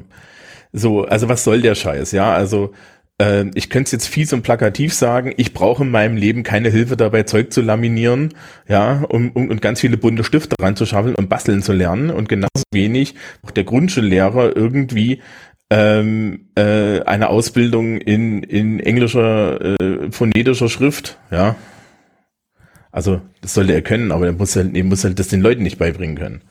[0.72, 2.34] So, also was soll der Scheiß, ja?
[2.34, 2.74] Also
[3.20, 6.70] äh, ich könnte es jetzt fies und plakativ sagen, ich brauche in meinem Leben keine
[6.70, 8.34] Hilfe dabei, Zeug zu laminieren,
[8.68, 12.10] ja, um, um und ganz viele bunte Stifte ranzuschaffen und basteln zu lernen.
[12.10, 15.22] Und genauso wenig auch der Grundschullehrer irgendwie
[15.70, 21.56] ähm, äh, eine Ausbildung in, in englischer, äh, phonetischer Schrift, ja.
[22.92, 25.62] Also, das sollte er können, aber er muss halt, er muss halt das den Leuten
[25.62, 26.42] nicht beibringen können.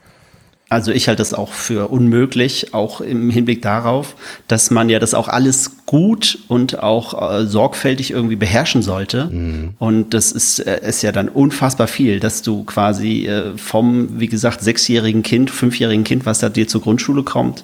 [0.69, 4.17] Also ich halte das auch für unmöglich, auch im Hinblick darauf,
[4.49, 9.27] dass man ja das auch alles gut und auch äh, sorgfältig irgendwie beherrschen sollte.
[9.27, 9.75] Mhm.
[9.79, 14.27] Und das ist, äh, ist ja dann unfassbar viel, dass du quasi äh, vom, wie
[14.27, 17.63] gesagt, sechsjährigen Kind, fünfjährigen Kind, was da dir zur Grundschule kommt,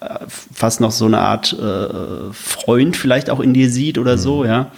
[0.00, 4.20] äh, fast noch so eine Art äh, Freund vielleicht auch in dir sieht oder mhm.
[4.20, 4.70] so, ja.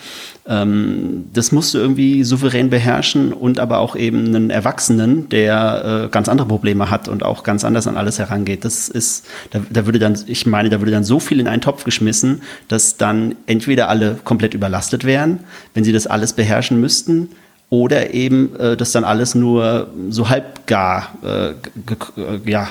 [0.48, 6.08] Ähm, das musst du irgendwie souverän beherrschen und aber auch eben einen Erwachsenen, der äh,
[6.08, 8.64] ganz andere Probleme hat und auch ganz anders an alles herangeht.
[8.64, 11.62] Das ist, da, da würde dann, ich meine, da würde dann so viel in einen
[11.62, 15.40] Topf geschmissen, dass dann entweder alle komplett überlastet wären,
[15.74, 17.30] wenn sie das alles beherrschen müssten,
[17.68, 21.54] oder eben, äh, dass dann alles nur so halbgar äh,
[21.86, 21.96] ge
[22.44, 22.68] ja,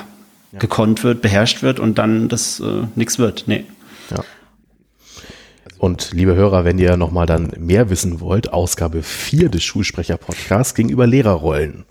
[0.58, 3.44] gekonnt wird, beherrscht wird und dann das äh, nichts wird.
[3.46, 3.64] Nee.
[5.78, 11.06] Und liebe Hörer, wenn ihr nochmal dann mehr wissen wollt, Ausgabe 4 des Schulsprecher-Podcasts gegenüber
[11.06, 11.84] Lehrerrollen.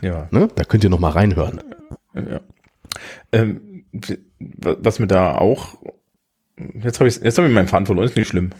[0.00, 0.28] Ja.
[0.30, 0.48] Ne?
[0.54, 1.60] Da könnt ihr nochmal reinhören.
[2.14, 2.40] Ja.
[3.32, 3.84] Ähm,
[4.60, 5.76] was mir da auch,
[6.82, 8.50] jetzt habe ich, jetzt habe ich meinen Faden verloren, ist nicht schlimm.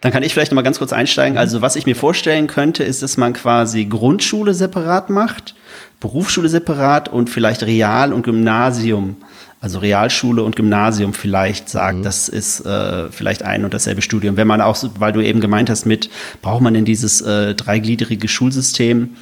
[0.00, 1.38] Dann kann ich vielleicht noch mal ganz kurz einsteigen.
[1.38, 5.54] Also was ich mir vorstellen könnte, ist, dass man quasi Grundschule separat macht,
[5.98, 9.16] Berufsschule separat und vielleicht Real- und Gymnasium
[9.64, 12.02] also Realschule und Gymnasium vielleicht sagt, mhm.
[12.02, 14.36] das ist äh, vielleicht ein und dasselbe Studium.
[14.36, 16.10] Wenn man auch, weil du eben gemeint hast, mit
[16.42, 19.16] braucht man denn dieses äh, dreigliedrige Schulsystem?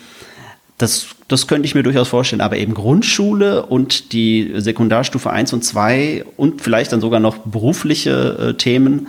[0.79, 5.63] Das, das könnte ich mir durchaus vorstellen, aber eben Grundschule und die Sekundarstufe 1 und
[5.63, 9.07] 2 und vielleicht dann sogar noch berufliche äh, Themen,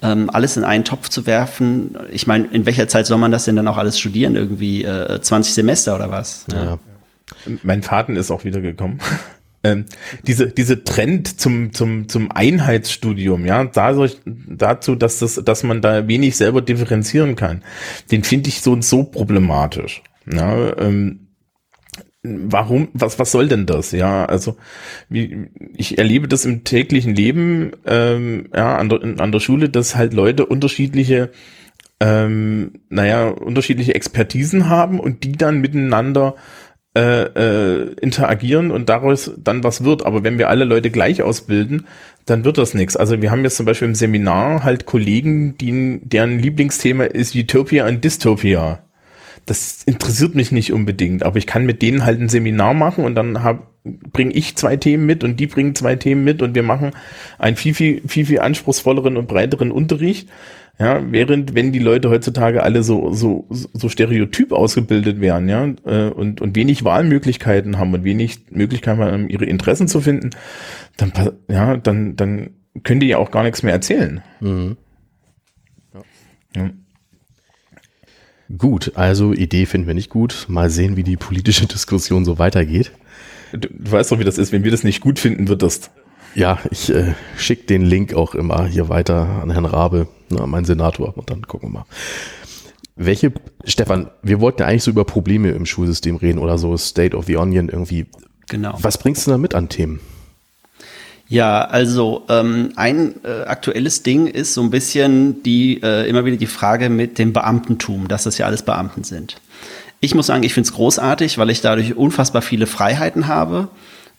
[0.00, 1.94] ähm, alles in einen Topf zu werfen.
[2.10, 4.34] Ich meine, in welcher Zeit soll man das denn dann auch alles studieren?
[4.34, 6.46] Irgendwie äh, 20 Semester oder was?
[6.50, 6.78] Ja.
[7.62, 8.98] Mein Vater ist auch wieder gekommen
[9.62, 9.84] ähm,
[10.26, 16.08] diese, diese Trend zum, zum, zum Einheitsstudium, ja, dadurch, dazu, dass das, dass man da
[16.08, 17.62] wenig selber differenzieren kann,
[18.10, 20.02] den finde ich so und so problematisch.
[20.32, 21.28] Ja, ähm,
[22.22, 23.92] warum, was, was soll denn das?
[23.92, 24.56] Ja, also
[25.08, 29.96] wie, ich erlebe das im täglichen Leben, ähm, ja, an der, an der Schule, dass
[29.96, 31.30] halt Leute unterschiedliche,
[32.00, 36.34] ähm, naja, unterschiedliche Expertisen haben und die dann miteinander
[36.96, 40.04] äh, äh, interagieren und daraus dann was wird.
[40.04, 41.86] Aber wenn wir alle Leute gleich ausbilden,
[42.26, 42.96] dann wird das nichts.
[42.96, 47.86] Also wir haben jetzt zum Beispiel im Seminar halt Kollegen, die, deren Lieblingsthema ist Utopia
[47.86, 48.80] und Dystopia.
[49.46, 53.14] Das interessiert mich nicht unbedingt, aber ich kann mit denen halt ein Seminar machen und
[53.14, 53.38] dann
[53.84, 56.90] bringe ich zwei Themen mit und die bringen zwei Themen mit und wir machen
[57.38, 60.28] einen viel, viel, viel, viel anspruchsvolleren und breiteren Unterricht.
[60.80, 66.08] Ja, während wenn die Leute heutzutage alle so so so stereotyp ausgebildet wären, ja, äh,
[66.08, 70.30] und und wenig Wahlmöglichkeiten haben und wenig Möglichkeiten haben, ihre Interessen zu finden,
[70.96, 71.12] dann
[71.48, 72.50] ja, dann dann
[72.82, 74.22] können die ja auch gar nichts mehr erzählen.
[74.40, 74.78] Mhm.
[75.92, 76.00] Ja.
[76.56, 76.70] Ja.
[78.56, 80.46] Gut, also Idee finden wir nicht gut.
[80.48, 82.90] Mal sehen, wie die politische Diskussion so weitergeht.
[83.52, 84.50] Du, du weißt doch, wie das ist.
[84.50, 85.90] Wenn wir das nicht gut finden, wird das
[86.34, 90.64] ja, ich äh, schicke den Link auch immer hier weiter an Herrn Rabe, na, mein
[90.64, 91.86] Senator, und dann gucken wir mal.
[92.96, 93.32] Welche,
[93.64, 97.26] Stefan, wir wollten ja eigentlich so über Probleme im Schulsystem reden oder so State of
[97.26, 98.06] the Onion irgendwie.
[98.48, 98.76] Genau.
[98.80, 100.00] Was bringst du da mit an Themen?
[101.28, 106.36] Ja, also ähm, ein äh, aktuelles Ding ist so ein bisschen die äh, immer wieder
[106.36, 109.36] die Frage mit dem Beamtentum, dass das ja alles Beamten sind.
[110.00, 113.68] Ich muss sagen, ich finde es großartig, weil ich dadurch unfassbar viele Freiheiten habe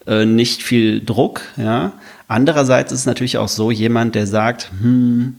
[0.07, 1.41] äh, nicht viel Druck.
[1.57, 1.93] Ja.
[2.27, 5.35] Andererseits ist es natürlich auch so, jemand, der sagt, hm,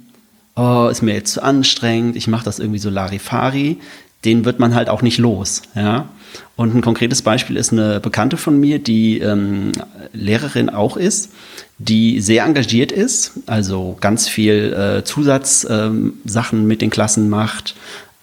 [0.56, 3.78] oh, ist mir jetzt zu anstrengend, ich mache das irgendwie so Larifari,
[4.24, 5.62] den wird man halt auch nicht los.
[5.74, 6.08] Ja.
[6.56, 9.72] Und ein konkretes Beispiel ist eine Bekannte von mir, die ähm,
[10.12, 11.32] Lehrerin auch ist,
[11.78, 17.74] die sehr engagiert ist, also ganz viel äh, Zusatzsachen ähm, mit den Klassen macht,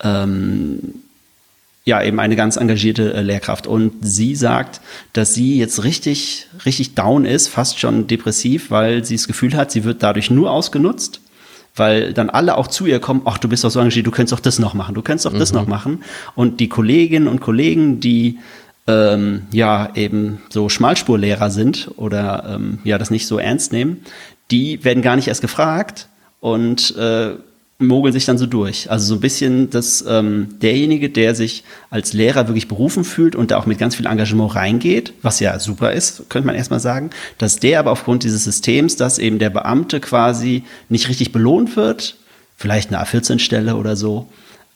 [0.02, 0.80] ähm,
[1.86, 3.68] ja eben eine ganz engagierte äh, Lehrkraft.
[3.68, 4.82] Und sie sagt,
[5.14, 9.72] dass sie jetzt richtig, richtig down ist, fast schon depressiv, weil sie das Gefühl hat,
[9.72, 11.22] sie wird dadurch nur ausgenutzt
[11.76, 14.34] weil dann alle auch zu ihr kommen, ach, du bist doch so engagiert, du könntest
[14.34, 15.40] doch das noch machen, du könntest doch mhm.
[15.40, 16.04] das noch machen.
[16.36, 18.40] Und die Kolleginnen und Kollegen, die
[18.88, 24.04] ähm, ja eben so Schmalspurlehrer sind oder ähm, ja das nicht so ernst nehmen,
[24.52, 26.08] die werden gar nicht erst gefragt
[26.40, 27.36] und äh,
[27.80, 28.92] mogeln sich dann so durch.
[28.92, 33.52] Also so ein bisschen dass ähm, derjenige, der sich als Lehrer wirklich berufen fühlt und
[33.52, 37.10] da auch mit ganz viel Engagement reingeht, was ja super ist, könnte man erstmal sagen,
[37.38, 42.18] dass der aber aufgrund dieses Systems, dass eben der Beamte quasi nicht richtig belohnt wird,
[42.58, 44.28] vielleicht eine A14-Stelle oder so,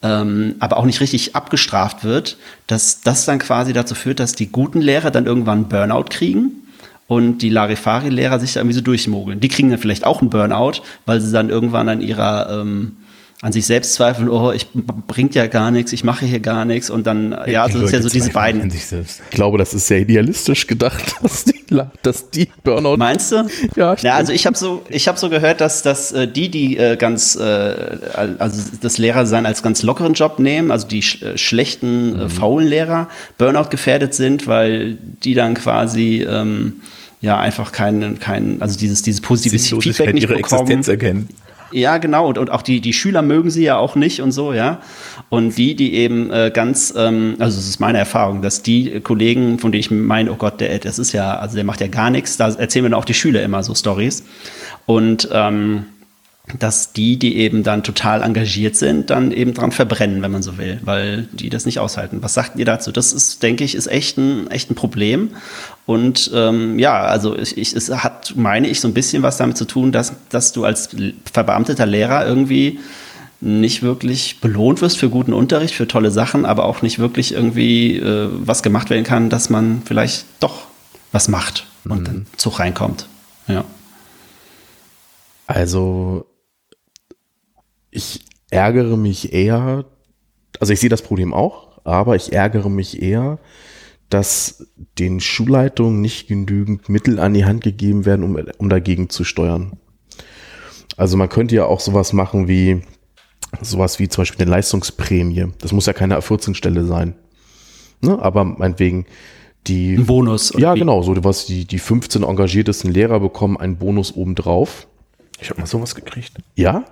[0.02, 2.38] ähm, aber auch nicht richtig abgestraft wird,
[2.68, 6.63] dass das dann quasi dazu führt, dass die guten Lehrer dann irgendwann Burnout kriegen
[7.08, 9.40] und die Larifari-Lehrer sich da irgendwie so durchmogeln.
[9.40, 12.98] Die kriegen dann vielleicht auch einen Burnout, weil sie dann irgendwann an ihrer, ähm,
[13.44, 14.68] an sich selbst zweifeln, oh, ich
[15.06, 17.94] bringt ja gar nichts, ich mache hier gar nichts und dann, ja, also das ist
[17.94, 18.72] ja so diese beiden.
[18.72, 21.62] Ich glaube, das ist sehr idealistisch gedacht, dass die,
[22.04, 22.96] dass die Burnout.
[22.96, 23.46] Meinst du?
[23.76, 26.78] Ja, ja also ich habe so, ich habe so gehört, dass, dass äh, die, die
[26.78, 27.42] äh, ganz, äh,
[28.40, 32.30] also das Lehrersein als ganz lockeren Job nehmen, also die sch schlechten, mhm.
[32.30, 36.82] faulen Lehrer, Burnout gefährdet sind, weil die dann quasi ähm,
[37.20, 40.62] ja einfach keinen, kein, also dieses, dieses positive Feedback nicht ihre bekommen.
[40.62, 41.28] Existenz erkennen.
[41.74, 42.28] Ja, genau.
[42.28, 44.80] Und, und auch die, die Schüler mögen sie ja auch nicht und so, ja.
[45.30, 49.58] Und die, die eben äh, ganz, ähm, also das ist meine Erfahrung, dass die Kollegen,
[49.58, 52.12] von denen ich meine, oh Gott, der, das ist ja, also der macht ja gar
[52.12, 54.24] nichts, da erzählen mir dann auch die Schüler immer so Stories.
[54.86, 55.86] Und ähm,
[56.60, 60.58] dass die, die eben dann total engagiert sind, dann eben dran verbrennen, wenn man so
[60.58, 62.22] will, weil die das nicht aushalten.
[62.22, 62.92] Was sagt ihr dazu?
[62.92, 65.30] Das ist, denke ich, ist echt ein, echt ein Problem.
[65.86, 69.56] Und ähm, ja, also ich, ich, es hat, meine ich, so ein bisschen was damit
[69.56, 70.90] zu tun, dass, dass du als
[71.32, 72.80] verbeamteter Lehrer irgendwie
[73.40, 77.98] nicht wirklich belohnt wirst für guten Unterricht, für tolle Sachen, aber auch nicht wirklich irgendwie
[77.98, 80.64] äh, was gemacht werden kann, dass man vielleicht doch
[81.14, 82.06] was macht und mhm.
[82.06, 83.08] dann Zug reinkommt.
[83.48, 83.64] Ja.
[85.48, 86.26] Also
[87.94, 89.86] ich ärgere mich eher,
[90.60, 93.40] also ich sehe das Problem auch, aber ich ärgere mich eher,
[94.10, 94.68] dass
[95.00, 99.74] den Schulleitungen nicht genügend Mittel an die Hand gegeben werden, um, um dagegen zu steuern.
[100.98, 102.82] Also man könnte ja auch sowas machen wie
[103.62, 105.48] sowas wie zum Beispiel eine Leistungsprämie.
[105.60, 107.16] Das muss ja keine A14-Stelle sein.
[108.02, 108.20] Ne?
[108.20, 109.06] Aber meinetwegen
[109.68, 109.96] die.
[109.96, 110.54] Ein Bonus.
[110.58, 110.80] Ja, wie?
[110.80, 111.02] genau.
[111.02, 114.88] So was die, die 15 engagiertesten Lehrer bekommen einen Bonus obendrauf.
[115.40, 116.34] Ich habe mal sowas gekriegt.
[116.56, 116.86] Ja?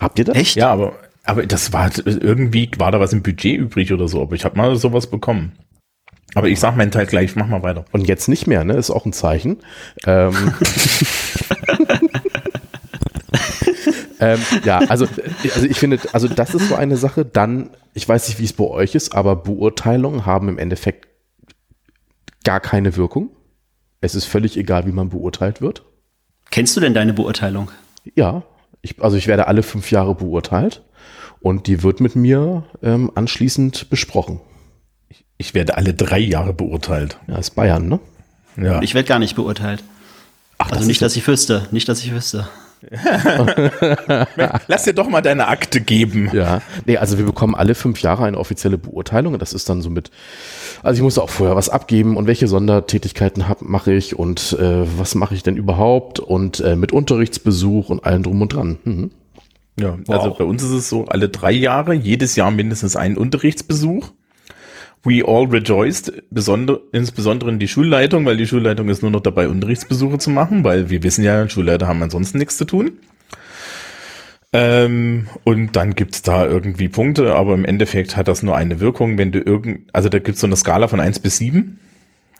[0.00, 0.36] Habt ihr das?
[0.36, 0.56] Echt?
[0.56, 4.34] Ja, aber, aber das war irgendwie, war da was im Budget übrig oder so, aber
[4.34, 5.52] ich habe mal sowas bekommen.
[6.34, 7.84] Aber ich sag meinen Teil gleich, mach mal weiter.
[7.92, 8.74] Und jetzt nicht mehr, ne?
[8.74, 9.58] Ist auch ein Zeichen.
[10.06, 10.34] Ähm,
[14.20, 15.06] ähm, ja, also,
[15.54, 17.24] also ich finde, also das ist so eine Sache.
[17.24, 21.08] Dann, ich weiß nicht, wie es bei euch ist, aber Beurteilungen haben im Endeffekt
[22.44, 23.30] gar keine Wirkung.
[24.00, 25.82] Es ist völlig egal, wie man beurteilt wird.
[26.50, 27.70] Kennst du denn deine Beurteilung?
[28.14, 28.44] Ja,
[28.82, 30.82] ich, also ich werde alle fünf Jahre beurteilt
[31.40, 34.40] und die wird mit mir ähm, anschließend besprochen.
[35.08, 37.18] Ich, ich, werde alle drei Jahre beurteilt.
[37.26, 38.00] Ja, ist Bayern, ne?
[38.56, 38.82] Ja.
[38.82, 39.84] Ich werde gar nicht beurteilt.
[40.58, 41.68] Ach, also nicht, dass ich wüsste.
[41.70, 42.48] Nicht, dass ich wüsste.
[44.68, 46.30] Lass dir doch mal deine Akte geben.
[46.32, 49.38] Ja, nee, also wir bekommen alle fünf Jahre eine offizielle Beurteilung.
[49.38, 50.10] Das ist dann so mit,
[50.82, 55.14] also ich muss auch vorher was abgeben und welche Sondertätigkeiten mache ich und äh, was
[55.14, 58.78] mache ich denn überhaupt und äh, mit Unterrichtsbesuch und allem drum und dran.
[58.84, 59.10] Mhm.
[59.78, 60.16] Ja, also wow.
[60.16, 64.10] also bei uns ist es so, alle drei Jahre, jedes Jahr mindestens einen Unterrichtsbesuch.
[65.04, 70.18] We all rejoiced, besonder, insbesondere die Schulleitung, weil die Schulleitung ist nur noch dabei, Unterrichtsbesuche
[70.18, 72.98] zu machen, weil wir wissen ja, Schulleiter haben ansonsten nichts zu tun.
[74.52, 79.18] Ähm, und dann gibt's da irgendwie Punkte, aber im Endeffekt hat das nur eine Wirkung,
[79.18, 81.78] wenn du irgend, also da gibt's so eine Skala von eins bis sieben.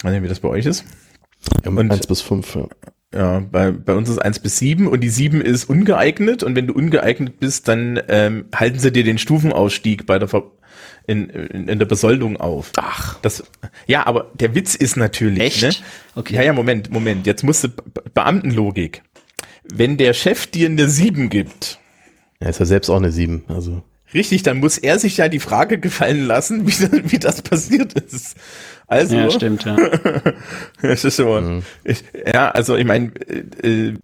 [0.03, 0.85] Weiß nicht, wie das bei euch ist.
[1.65, 2.55] Ja, und, 1 bis fünf.
[2.55, 2.67] ja.
[3.15, 6.67] Ja, bei, bei uns ist eins bis sieben und die sieben ist ungeeignet und wenn
[6.67, 10.51] du ungeeignet bist, dann ähm, halten sie dir den Stufenausstieg bei der Ver
[11.09, 12.71] in, in, in der Besoldung auf.
[12.77, 13.19] Ach.
[13.23, 13.43] Das,
[13.87, 15.41] ja, aber der Witz ist natürlich.
[15.41, 15.63] Echt?
[15.63, 15.71] Ne?
[16.15, 16.35] Okay.
[16.35, 17.27] Ja, ja, Moment, Moment.
[17.27, 17.69] Jetzt musst du
[18.15, 19.03] Beamtenlogik.
[19.65, 21.79] Wenn der Chef dir eine sieben gibt.
[22.41, 23.83] Ja, ist ja selbst auch eine sieben, also.
[24.15, 28.37] Richtig, dann muss er sich ja die Frage gefallen lassen, wie, wie das passiert ist.
[28.87, 29.77] Also, ja, stimmt, ja.
[30.83, 31.63] das ist so, mhm.
[31.85, 33.13] ich, ja, also ich meine,
[33.63, 33.95] äh,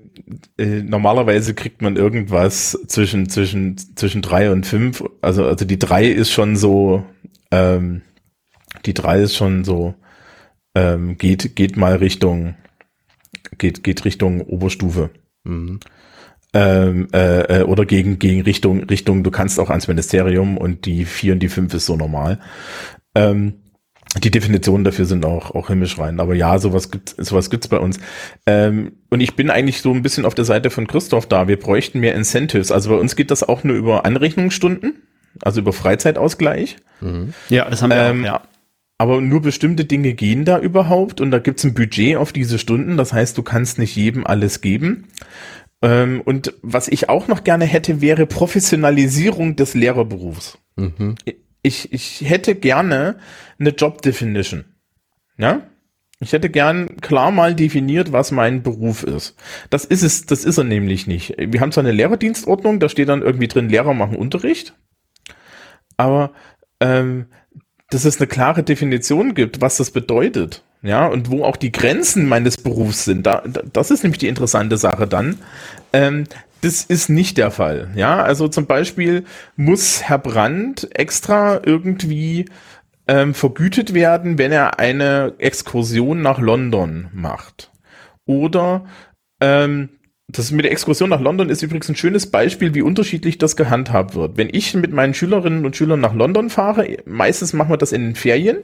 [0.58, 5.02] äh, normalerweise kriegt man irgendwas zwischen zwischen zwischen drei und fünf.
[5.22, 7.04] Also also die drei ist schon so,
[7.50, 8.02] ähm,
[8.84, 9.94] die drei ist schon so,
[10.74, 12.54] ähm, geht geht mal Richtung,
[13.56, 15.10] geht geht Richtung Oberstufe.
[15.44, 15.80] Mhm.
[16.56, 19.24] Ähm, äh, äh, oder gegen gegen Richtung Richtung.
[19.24, 22.38] Du kannst auch ans Ministerium und die vier und die fünf ist so normal.
[23.16, 23.54] Ähm,
[24.22, 26.20] die Definitionen dafür sind auch, auch himmlisch rein.
[26.20, 27.98] Aber ja, sowas gibt sowas gibt's bei uns.
[28.46, 31.48] Ähm, und ich bin eigentlich so ein bisschen auf der Seite von Christoph da.
[31.48, 32.70] Wir bräuchten mehr Incentives.
[32.70, 35.02] Also bei uns geht das auch nur über Anrechnungsstunden,
[35.42, 36.76] also über Freizeitausgleich.
[37.00, 37.34] Mhm.
[37.48, 38.42] Ja, das haben wir ähm, auch, ja.
[38.96, 42.96] Aber nur bestimmte Dinge gehen da überhaupt und da gibt's ein Budget auf diese Stunden.
[42.96, 45.08] Das heißt, du kannst nicht jedem alles geben.
[45.84, 50.58] Ähm, und was ich auch noch gerne hätte, wäre Professionalisierung des Lehrerberufs.
[50.74, 51.14] Mhm
[51.64, 53.16] ich, ich hätte gerne
[53.58, 54.66] eine Job Definition.
[55.38, 55.62] Ja?
[56.20, 59.34] Ich hätte gern klar mal definiert, was mein Beruf ist.
[59.70, 61.34] Das ist es, das ist er nämlich nicht.
[61.38, 64.74] Wir haben zwar eine Lehrerdienstordnung, da steht dann irgendwie drin, Lehrer machen Unterricht.
[65.96, 66.32] Aber
[66.80, 67.26] ähm,
[67.90, 72.28] dass es eine klare Definition gibt, was das bedeutet, ja, und wo auch die Grenzen
[72.28, 75.38] meines Berufs sind, da, das ist nämlich die interessante Sache dann.
[75.94, 76.24] Ähm,
[76.60, 77.90] das ist nicht der Fall.
[77.96, 79.24] Ja, also zum Beispiel
[79.56, 82.44] muss Herr Brandt extra irgendwie
[83.08, 87.70] ähm, vergütet werden, wenn er eine Exkursion nach London macht.
[88.26, 88.84] Oder
[89.40, 89.88] ähm,
[90.28, 94.14] das mit der Exkursion nach London ist übrigens ein schönes Beispiel, wie unterschiedlich das gehandhabt
[94.14, 94.36] wird.
[94.36, 98.02] Wenn ich mit meinen Schülerinnen und Schülern nach London fahre, meistens machen wir das in
[98.02, 98.58] den Ferien,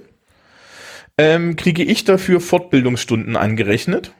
[1.20, 4.12] ähm, kriege ich dafür Fortbildungsstunden angerechnet.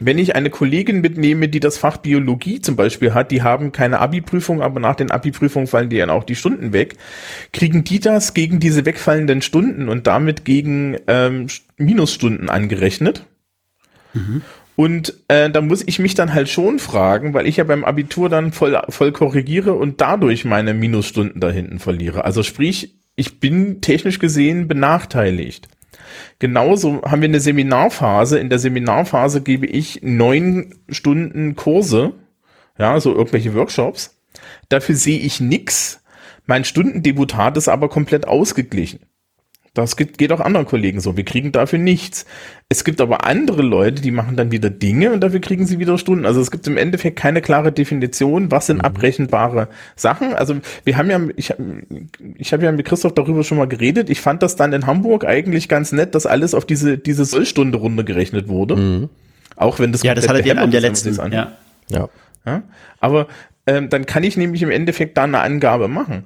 [0.00, 4.00] Wenn ich eine Kollegin mitnehme, die das Fach Biologie zum Beispiel hat, die haben keine
[4.00, 6.96] Abi-Prüfung, aber nach den Abi-Prüfungen fallen die dann auch die Stunden weg,
[7.52, 11.46] kriegen die das gegen diese wegfallenden Stunden und damit gegen ähm,
[11.76, 13.26] Minusstunden angerechnet.
[14.12, 14.42] Mhm.
[14.74, 18.28] Und äh, da muss ich mich dann halt schon fragen, weil ich ja beim Abitur
[18.28, 22.24] dann voll, voll korrigiere und dadurch meine Minusstunden da hinten verliere.
[22.24, 25.68] Also sprich, ich bin technisch gesehen benachteiligt.
[26.38, 28.38] Genauso haben wir eine Seminarphase.
[28.38, 32.14] In der Seminarphase gebe ich neun Stunden Kurse,
[32.78, 34.20] ja, so irgendwelche Workshops.
[34.68, 36.02] Dafür sehe ich nix.
[36.46, 39.00] Mein Stundendebutat ist aber komplett ausgeglichen.
[39.72, 41.16] Das geht, geht auch anderen Kollegen so.
[41.16, 42.26] Wir kriegen dafür nichts.
[42.68, 45.96] Es gibt aber andere Leute, die machen dann wieder Dinge und dafür kriegen sie wieder
[45.96, 46.26] Stunden.
[46.26, 48.84] Also es gibt im Endeffekt keine klare Definition, was sind mhm.
[48.84, 50.34] abrechenbare Sachen.
[50.34, 51.54] Also wir haben ja, ich,
[52.36, 54.10] ich habe ja mit Christoph darüber schon mal geredet.
[54.10, 57.78] Ich fand das dann in Hamburg eigentlich ganz nett, dass alles auf diese, diese Sollstunde
[57.78, 58.74] runtergerechnet wurde.
[58.74, 59.08] Mhm.
[59.54, 61.52] Auch wenn das Ja, das hattet ihr an der letzten, ja.
[61.90, 62.08] ja.
[62.44, 62.62] ja.
[62.98, 63.28] Aber
[63.68, 66.24] ähm, dann kann ich nämlich im Endeffekt da eine Angabe machen.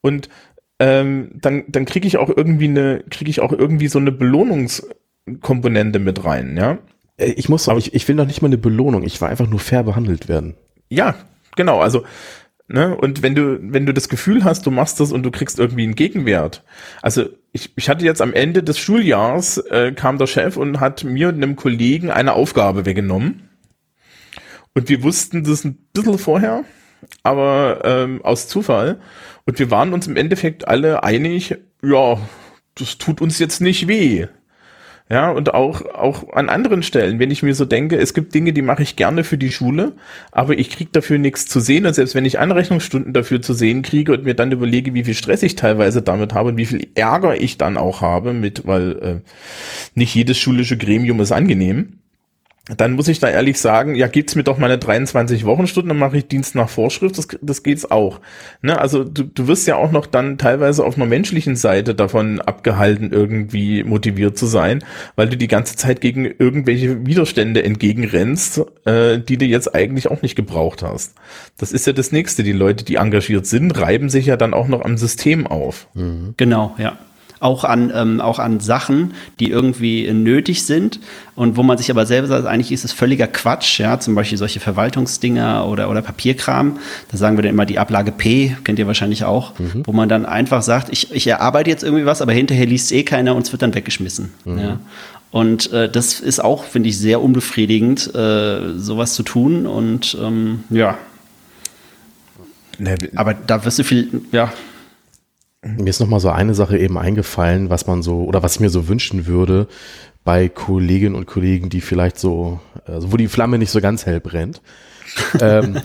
[0.00, 0.30] Und
[0.78, 5.98] ähm, dann, dann kriege ich auch irgendwie eine, kriege ich auch irgendwie so eine Belohnungskomponente
[5.98, 6.78] mit rein, ja.
[7.16, 9.48] Äh, ich muss sagen, ich, ich will noch nicht mal eine Belohnung, ich will einfach
[9.48, 10.54] nur fair behandelt werden.
[10.88, 11.14] Ja,
[11.56, 12.04] genau, also,
[12.68, 15.58] ne, und wenn du, wenn du das Gefühl hast, du machst das und du kriegst
[15.58, 16.62] irgendwie einen Gegenwert.
[17.02, 21.04] Also, ich, ich hatte jetzt am Ende des Schuljahrs, äh, kam der Chef und hat
[21.04, 23.48] mir und einem Kollegen eine Aufgabe weggenommen.
[24.74, 26.64] Und wir wussten das ein bisschen vorher,
[27.22, 29.00] aber ähm, aus Zufall.
[29.46, 32.18] Und wir waren uns im Endeffekt alle einig, ja,
[32.74, 34.26] das tut uns jetzt nicht weh.
[35.08, 38.52] Ja, und auch, auch an anderen Stellen, wenn ich mir so denke, es gibt Dinge,
[38.52, 39.92] die mache ich gerne für die Schule,
[40.32, 41.86] aber ich kriege dafür nichts zu sehen.
[41.86, 45.14] Und selbst wenn ich Anrechnungsstunden dafür zu sehen kriege und mir dann überlege, wie viel
[45.14, 48.98] Stress ich teilweise damit habe und wie viel Ärger ich dann auch habe mit, weil
[48.98, 49.30] äh,
[49.94, 52.00] nicht jedes schulische Gremium ist angenehm,
[52.68, 56.18] dann muss ich da ehrlich sagen, ja, gibt's mir doch meine 23 Wochenstunden, dann mache
[56.18, 58.20] ich Dienst nach Vorschrift, das, das geht's auch.
[58.60, 58.76] Ne?
[58.76, 63.12] Also du, du wirst ja auch noch dann teilweise auf einer menschlichen Seite davon abgehalten,
[63.12, 64.82] irgendwie motiviert zu sein,
[65.14, 70.22] weil du die ganze Zeit gegen irgendwelche Widerstände entgegenrennst, äh, die du jetzt eigentlich auch
[70.22, 71.14] nicht gebraucht hast.
[71.58, 72.42] Das ist ja das Nächste.
[72.42, 75.86] Die Leute, die engagiert sind, reiben sich ja dann auch noch am System auf.
[75.94, 76.34] Mhm.
[76.36, 76.98] Genau, ja
[77.40, 81.00] auch an, ähm, auch an Sachen, die irgendwie nötig sind
[81.34, 84.38] und wo man sich aber selber sagt, eigentlich ist es völliger Quatsch, ja, zum Beispiel
[84.38, 86.78] solche Verwaltungsdinger oder, oder Papierkram,
[87.10, 89.82] da sagen wir dann immer die Ablage P, kennt ihr wahrscheinlich auch, mhm.
[89.84, 93.02] wo man dann einfach sagt, ich, ich erarbeite jetzt irgendwie was, aber hinterher liest eh
[93.02, 94.32] keiner und es wird dann weggeschmissen.
[94.44, 94.58] Mhm.
[94.58, 94.80] Ja.
[95.30, 100.64] Und äh, das ist auch, finde ich, sehr unbefriedigend, äh, sowas zu tun und ähm,
[100.70, 100.96] ja.
[103.14, 104.52] Aber da wirst du viel, ja,
[105.62, 108.60] mir ist noch mal so eine Sache eben eingefallen, was man so oder was ich
[108.60, 109.66] mir so wünschen würde
[110.24, 114.20] bei Kolleginnen und Kollegen, die vielleicht so, also wo die Flamme nicht so ganz hell
[114.20, 114.60] brennt.
[115.40, 115.80] ähm,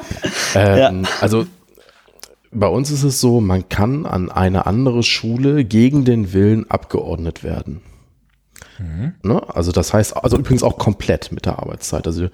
[0.54, 1.10] ähm, ja.
[1.20, 1.46] Also
[2.52, 7.42] bei uns ist es so, man kann an eine andere Schule gegen den Willen abgeordnet
[7.42, 7.80] werden.
[8.78, 9.14] Mhm.
[9.22, 9.42] Ne?
[9.54, 12.06] Also das heißt, also übrigens auch komplett mit der Arbeitszeit.
[12.06, 12.28] Also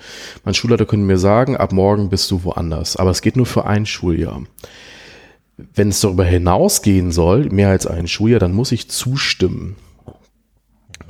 [0.45, 2.97] mein Schulleiter könnte mir sagen, ab morgen bist du woanders.
[2.97, 4.43] Aber es geht nur für ein Schuljahr
[5.75, 9.77] wenn es darüber hinausgehen soll, mehr als ein Schuljahr, dann muss ich zustimmen.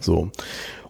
[0.00, 0.30] So.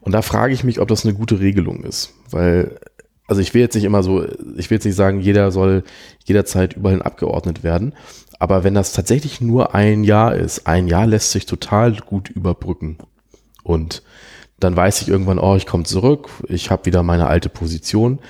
[0.00, 2.14] Und da frage ich mich, ob das eine gute Regelung ist.
[2.30, 2.78] Weil,
[3.26, 4.24] also ich will jetzt nicht immer so,
[4.56, 5.84] ich will jetzt nicht sagen, jeder soll
[6.24, 7.94] jederzeit überall abgeordnet werden.
[8.38, 12.98] Aber wenn das tatsächlich nur ein Jahr ist, ein Jahr lässt sich total gut überbrücken.
[13.62, 14.02] Und
[14.62, 18.20] dann weiß ich irgendwann, oh, ich komme zurück, ich habe wieder meine alte Position.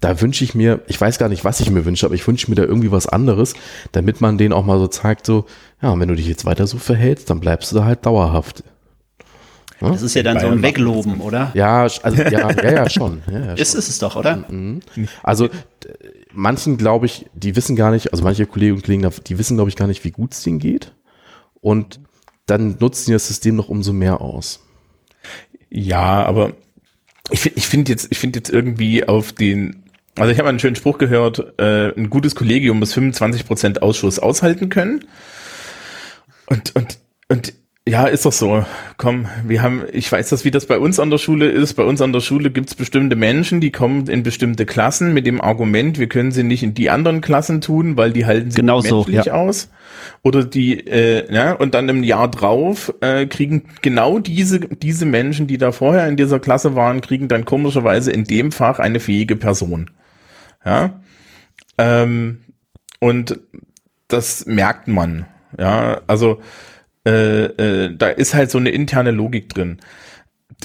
[0.00, 2.50] Da wünsche ich mir, ich weiß gar nicht, was ich mir wünsche, aber ich wünsche
[2.50, 3.54] mir da irgendwie was anderes,
[3.92, 5.46] damit man denen auch mal so zeigt, so,
[5.80, 8.64] ja, wenn du dich jetzt weiter so verhältst, dann bleibst du da halt dauerhaft.
[9.80, 9.90] Ja?
[9.90, 11.50] Das ist ja dann so ein Wegloben, oder?
[11.54, 13.22] Ja, also ja, ja, ja schon.
[13.30, 14.44] Ja, ja, ist, ist es doch, oder?
[14.48, 14.80] Mhm.
[15.22, 15.48] Also
[16.32, 19.70] manchen glaube ich, die wissen gar nicht, also manche Kolleginnen und Kollegen, die wissen glaube
[19.70, 20.92] ich gar nicht, wie gut es denen geht.
[21.60, 22.00] Und
[22.46, 24.65] dann nutzen die das System noch umso mehr aus.
[25.70, 26.52] Ja, aber
[27.30, 29.82] ich finde ich finde jetzt, ich finde jetzt irgendwie auf den,
[30.16, 34.18] also ich habe einen schönen Spruch gehört, äh, ein gutes Kollegium muss 25 Prozent Ausschuss
[34.18, 35.04] aushalten können.
[36.46, 36.98] Und, und,
[37.28, 37.52] und
[37.88, 38.64] Ja, ist doch so.
[38.96, 41.74] Komm, wir haben, ich weiß das, wie das bei uns an der Schule ist.
[41.74, 45.40] Bei uns an der Schule gibt's bestimmte Menschen, die kommen in bestimmte Klassen mit dem
[45.40, 48.80] Argument, wir können sie nicht in die anderen Klassen tun, weil die halten sich genau
[48.80, 49.34] menschlich so, ja.
[49.34, 49.70] aus.
[50.24, 55.46] Oder die, äh, ja, und dann im Jahr drauf äh, kriegen genau diese, diese Menschen,
[55.46, 59.36] die da vorher in dieser Klasse waren, kriegen dann komischerweise in dem Fach eine fähige
[59.36, 59.90] Person.
[60.64, 61.00] Ja.
[61.78, 62.40] Ähm,
[62.98, 63.38] und
[64.08, 65.26] das merkt man.
[65.56, 66.40] Ja, also
[67.06, 69.78] äh, äh, da ist halt so eine interne Logik drin.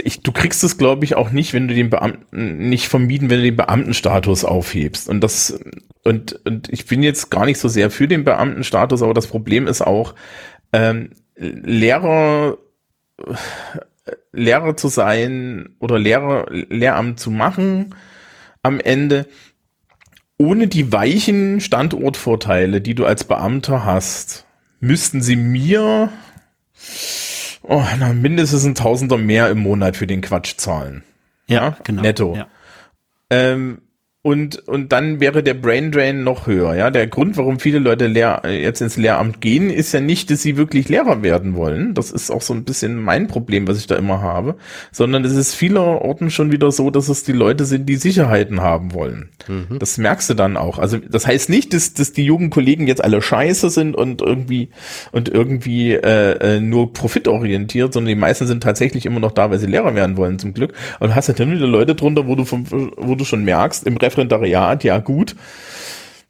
[0.01, 3.37] Ich, du kriegst es, glaube ich, auch nicht, wenn du den Beamten nicht vermieden, wenn
[3.37, 5.07] du den Beamtenstatus aufhebst.
[5.07, 5.59] Und das
[6.03, 9.67] und und ich bin jetzt gar nicht so sehr für den Beamtenstatus, aber das Problem
[9.67, 10.15] ist auch
[10.73, 12.57] ähm, Lehrer
[14.31, 17.93] Lehrer zu sein oder Lehrer Lehramt zu machen
[18.63, 19.27] am Ende
[20.37, 24.47] ohne die weichen Standortvorteile, die du als Beamter hast,
[24.79, 26.09] müssten sie mir
[27.63, 31.03] oh, na, mindestens ein Tausender mehr im Monat für den Quatsch zahlen.
[31.47, 32.01] Ja, ja genau.
[32.01, 32.35] Netto.
[32.35, 32.47] Ja.
[33.29, 33.81] Ähm,
[34.23, 36.75] und, und dann wäre der Brain Drain noch höher.
[36.75, 40.43] Ja, der Grund, warum viele Leute Lehr jetzt ins Lehramt gehen, ist ja nicht, dass
[40.43, 41.95] sie wirklich Lehrer werden wollen.
[41.95, 44.57] Das ist auch so ein bisschen mein Problem, was ich da immer habe,
[44.91, 48.93] sondern es ist vielerorten schon wieder so, dass es die Leute sind, die Sicherheiten haben
[48.93, 49.29] wollen.
[49.47, 49.79] Mhm.
[49.79, 50.77] Das merkst du dann auch.
[50.77, 54.69] Also das heißt nicht, dass, dass die jungen Kollegen jetzt alle scheiße sind und irgendwie
[55.11, 59.57] und irgendwie äh, äh, nur profitorientiert, sondern die meisten sind tatsächlich immer noch da, weil
[59.57, 60.73] sie Lehrer werden wollen, zum Glück.
[60.99, 63.87] Und du hast ja dann wieder Leute drunter, wo du vom, wo du schon merkst,
[63.87, 65.35] im Referendariat, ja gut,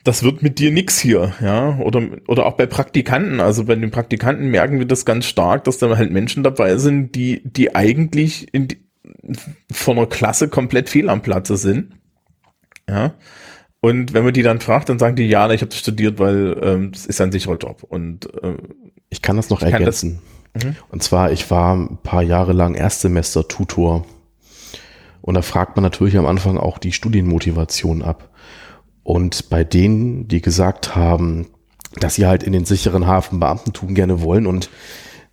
[0.03, 3.91] das wird mit dir nix hier, ja, oder, oder auch bei Praktikanten, also bei den
[3.91, 8.53] Praktikanten merken wir das ganz stark, dass da halt Menschen dabei sind, die, die eigentlich
[8.53, 8.67] in
[9.71, 11.93] von einer Klasse komplett fehl am Platze sind,
[12.89, 13.13] ja,
[13.82, 16.91] und wenn man die dann fragt, dann sagen die, ja, ich habe studiert, weil ähm,
[16.91, 17.84] das ist ein sicherer Job.
[17.84, 18.55] Und äh,
[19.09, 20.21] ich kann das noch ergänzen.
[20.53, 20.75] Das, mhm.
[20.89, 24.05] und zwar, ich war ein paar Jahre lang Erstsemester Tutor
[25.22, 28.30] und da fragt man natürlich am Anfang auch die Studienmotivation ab.
[29.03, 31.47] Und bei denen, die gesagt haben,
[31.99, 34.69] dass sie halt in den sicheren Hafen Beamtentum gerne wollen und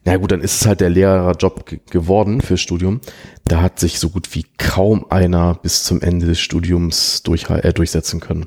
[0.04, 3.00] na gut, dann ist es halt der Lehrerjob geworden fürs Studium.
[3.44, 7.72] Da hat sich so gut wie kaum einer bis zum Ende des Studiums durch, äh,
[7.74, 8.46] durchsetzen können.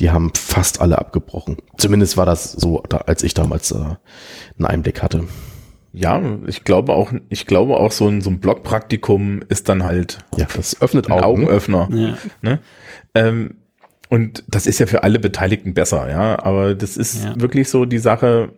[0.00, 1.58] Die haben fast alle abgebrochen.
[1.76, 5.24] Zumindest war das so, als ich damals äh, einen Einblick hatte.
[5.96, 10.18] Ja, ich glaube auch, ich glaube auch so ein, so ein Blogpraktikum ist dann halt.
[10.36, 11.22] Ja, das öffnet Augen.
[11.22, 11.88] Augenöffner.
[11.92, 12.18] Ja.
[12.42, 12.58] Ne?
[13.14, 13.58] Ähm,
[14.08, 16.42] und das ist ja für alle Beteiligten besser, ja.
[16.42, 17.40] Aber das ist ja.
[17.40, 18.52] wirklich so die Sache.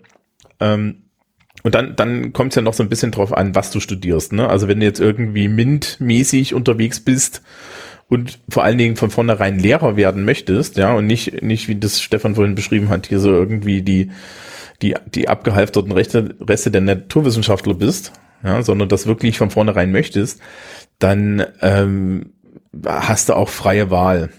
[0.61, 1.03] Ähm,
[1.63, 4.33] und dann, dann kommt es ja noch so ein bisschen drauf an, was du studierst.
[4.33, 4.49] Ne?
[4.49, 7.43] Also wenn du jetzt irgendwie MINT-mäßig unterwegs bist
[8.09, 12.01] und vor allen Dingen von vornherein Lehrer werden möchtest, ja, und nicht, nicht wie das
[12.01, 14.11] Stefan vorhin beschrieben hat, hier so irgendwie die
[14.83, 20.41] die, die abgehalfterten Rechte, Reste der Naturwissenschaftler bist, ja, sondern das wirklich von vornherein möchtest,
[20.99, 22.33] dann ähm,
[22.85, 24.31] hast du auch freie Wahl.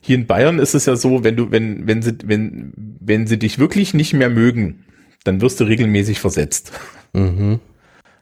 [0.00, 3.38] Hier in Bayern ist es ja so, wenn du, wenn, wenn sie, wenn, wenn sie
[3.38, 4.84] dich wirklich nicht mehr mögen,
[5.24, 6.72] dann wirst du regelmäßig versetzt.
[7.12, 7.60] Mhm.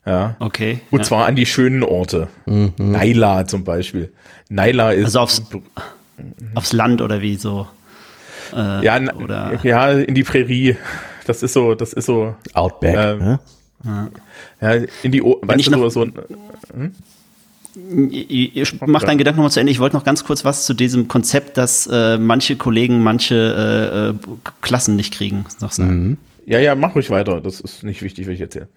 [0.06, 0.36] Ja.
[0.38, 0.80] Okay.
[0.90, 1.04] Und ja.
[1.04, 2.28] zwar an die schönen Orte.
[2.46, 2.72] Mhm.
[2.78, 4.12] Naila zum Beispiel.
[4.48, 5.04] Naila ist.
[5.06, 5.42] Also aufs,
[6.54, 7.66] aufs Land oder wie so.
[8.54, 10.76] Äh, ja, oder ja, in die Prärie.
[11.26, 12.34] Das ist so, das ist so.
[12.54, 12.96] Outback.
[12.96, 14.10] Ähm, ne?
[14.60, 14.74] ja.
[15.02, 16.92] in die, o weißt du, so, hm?
[18.10, 19.70] Ich mach deinen Gedanken nochmal zu Ende.
[19.70, 24.28] Ich wollte noch ganz kurz was zu diesem Konzept, dass äh, manche Kollegen manche äh,
[24.28, 26.02] äh Klassen nicht kriegen, noch sagen.
[26.02, 26.18] Mhm.
[26.46, 27.40] Ja, ja, mach ruhig weiter.
[27.40, 28.68] Das ist nicht wichtig, was ich erzähle.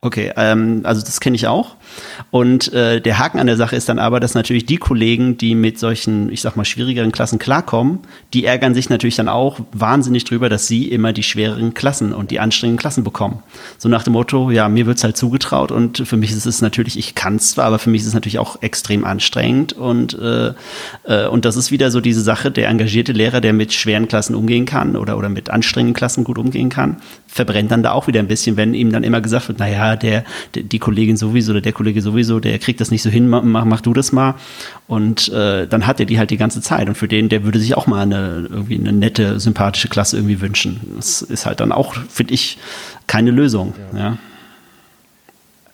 [0.00, 1.74] Okay, ähm, also das kenne ich auch.
[2.30, 5.56] Und äh, der Haken an der Sache ist dann aber, dass natürlich die Kollegen, die
[5.56, 7.98] mit solchen, ich sag mal, schwierigeren Klassen klarkommen,
[8.32, 12.30] die ärgern sich natürlich dann auch wahnsinnig drüber, dass sie immer die schwereren Klassen und
[12.30, 13.42] die anstrengenden Klassen bekommen.
[13.76, 16.96] So nach dem Motto, ja, mir wird's halt zugetraut und für mich ist es natürlich,
[16.96, 20.52] ich kann zwar, aber für mich ist es natürlich auch extrem anstrengend und, äh,
[21.06, 24.36] äh, und das ist wieder so diese Sache, der engagierte Lehrer, der mit schweren Klassen
[24.36, 28.20] umgehen kann oder, oder mit anstrengenden Klassen gut umgehen kann, verbrennt dann da auch wieder
[28.20, 30.24] ein bisschen, wenn ihm dann immer gesagt wird, naja, der,
[30.54, 33.42] der, die Kollegin sowieso oder der Kollege sowieso, der kriegt das nicht so hin, mach,
[33.42, 34.34] mach du das mal.
[34.86, 36.88] Und äh, dann hat er die halt die ganze Zeit.
[36.88, 40.40] Und für den, der würde sich auch mal eine irgendwie eine nette, sympathische Klasse irgendwie
[40.40, 40.80] wünschen.
[40.96, 42.58] Das ist halt dann auch, finde ich,
[43.06, 43.74] keine Lösung.
[43.92, 43.98] ja.
[43.98, 44.18] ja.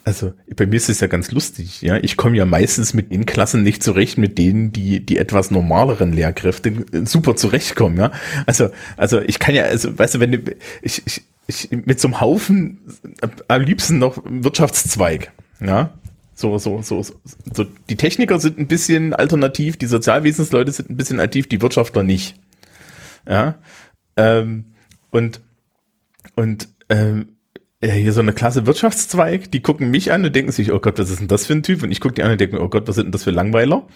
[0.06, 1.96] Also bei mir ist es ja ganz lustig, ja.
[1.96, 6.12] Ich komme ja meistens mit den Klassen nicht zurecht, mit denen die die etwas normaleren
[6.12, 8.12] Lehrkräfte super zurechtkommen, ja.
[8.44, 10.38] Also also ich kann ja, also weißt du, wenn du,
[10.82, 12.80] ich, ich ich, mit so einem Haufen
[13.48, 15.32] am liebsten noch Wirtschaftszweig.
[15.60, 15.92] Ja,
[16.34, 21.20] so, so, so, so, die Techniker sind ein bisschen alternativ, die Sozialwesensleute sind ein bisschen
[21.20, 22.34] aktiv, die Wirtschaftler nicht.
[23.28, 23.54] Ja,
[24.16, 24.64] ähm,
[25.10, 25.40] und,
[26.34, 27.28] und, ähm,
[27.80, 30.98] äh, hier so eine Klasse Wirtschaftszweig, die gucken mich an und denken sich, oh Gott,
[30.98, 31.82] was ist denn das für ein Typ?
[31.82, 33.30] Und ich gucke die an und denke mir, oh Gott, was sind denn das für
[33.30, 33.86] Langweiler?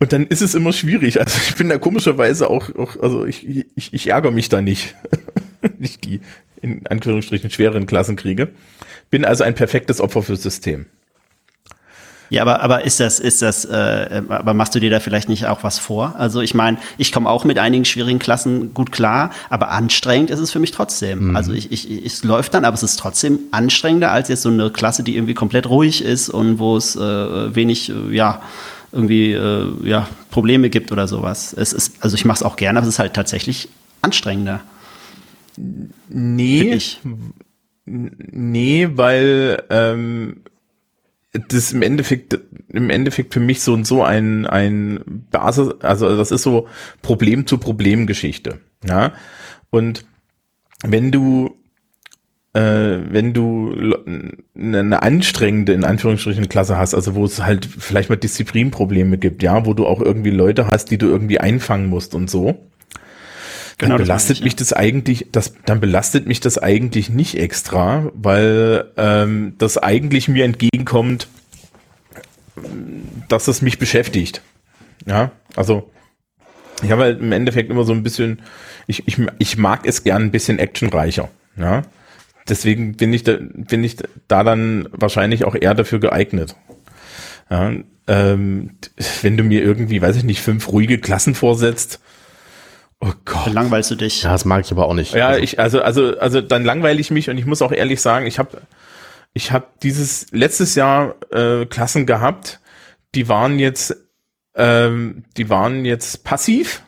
[0.00, 1.20] Und dann ist es immer schwierig.
[1.20, 3.46] Also ich bin da komischerweise auch, auch also ich,
[3.76, 4.94] ich, ich ärgere mich da nicht.
[5.78, 6.20] nicht die
[6.60, 8.48] in Anführungsstrichen schweren Klassen kriege.
[9.10, 10.86] Bin also ein perfektes Opfer fürs System.
[12.30, 15.46] Ja, aber, aber ist das, ist das, äh, aber machst du dir da vielleicht nicht
[15.46, 16.14] auch was vor?
[16.18, 20.38] Also ich meine, ich komme auch mit einigen schwierigen Klassen gut klar, aber anstrengend ist
[20.38, 21.28] es für mich trotzdem.
[21.30, 21.36] Mhm.
[21.36, 24.50] Also ich, ich, ich, es läuft dann, aber es ist trotzdem anstrengender als jetzt so
[24.50, 28.42] eine Klasse, die irgendwie komplett ruhig ist und wo es äh, wenig, äh, ja,
[28.92, 31.54] irgendwie äh, ja, Probleme gibt oder sowas.
[31.56, 33.68] Es ist, also ich mache es auch gerne, aber es ist halt tatsächlich
[34.02, 34.60] anstrengender.
[36.08, 36.78] Nee.
[37.84, 40.42] Nee, weil ähm,
[41.32, 42.38] das im Endeffekt,
[42.68, 46.68] im Endeffekt für mich so und so ein, ein Basis, also das ist so
[47.02, 48.60] Problem zu Problem Geschichte.
[48.86, 49.12] Ja.
[49.70, 50.04] Und
[50.82, 51.56] wenn du,
[52.54, 52.60] äh,
[53.10, 53.74] wenn du
[54.56, 59.66] eine anstrengende, in Anführungsstrichen, Klasse hast, also wo es halt vielleicht mal Disziplinprobleme gibt, ja,
[59.66, 62.68] wo du auch irgendwie Leute hast, die du irgendwie einfangen musst und so,
[63.78, 64.58] Genau, dann belastet mich ja.
[64.58, 70.44] das eigentlich, das, dann belastet mich das eigentlich nicht extra, weil ähm, das eigentlich mir
[70.44, 71.28] entgegenkommt,
[73.28, 74.42] dass es mich beschäftigt.
[75.06, 75.90] Ja, also
[76.82, 78.42] ich habe halt im Endeffekt immer so ein bisschen,
[78.88, 81.28] ich, ich, ich mag es gern ein bisschen actionreicher.
[81.56, 81.82] Ja,
[82.48, 86.56] deswegen bin ich da, bin ich da dann wahrscheinlich auch eher dafür geeignet.
[87.48, 87.72] Ja,
[88.08, 88.70] ähm,
[89.22, 92.00] wenn du mir irgendwie, weiß ich nicht, fünf ruhige Klassen vorsetzt,
[93.00, 93.52] Oh Gott.
[93.52, 94.24] langweilst du dich.
[94.24, 95.14] Ja, das mag ich aber auch nicht.
[95.14, 95.40] Ja, also.
[95.40, 98.38] ich, also, also, also dann langweile ich mich und ich muss auch ehrlich sagen, ich
[98.38, 98.62] habe
[99.34, 102.60] ich hab dieses letztes Jahr äh, Klassen gehabt,
[103.14, 103.96] die waren jetzt,
[104.54, 106.82] ähm, die waren jetzt passiv,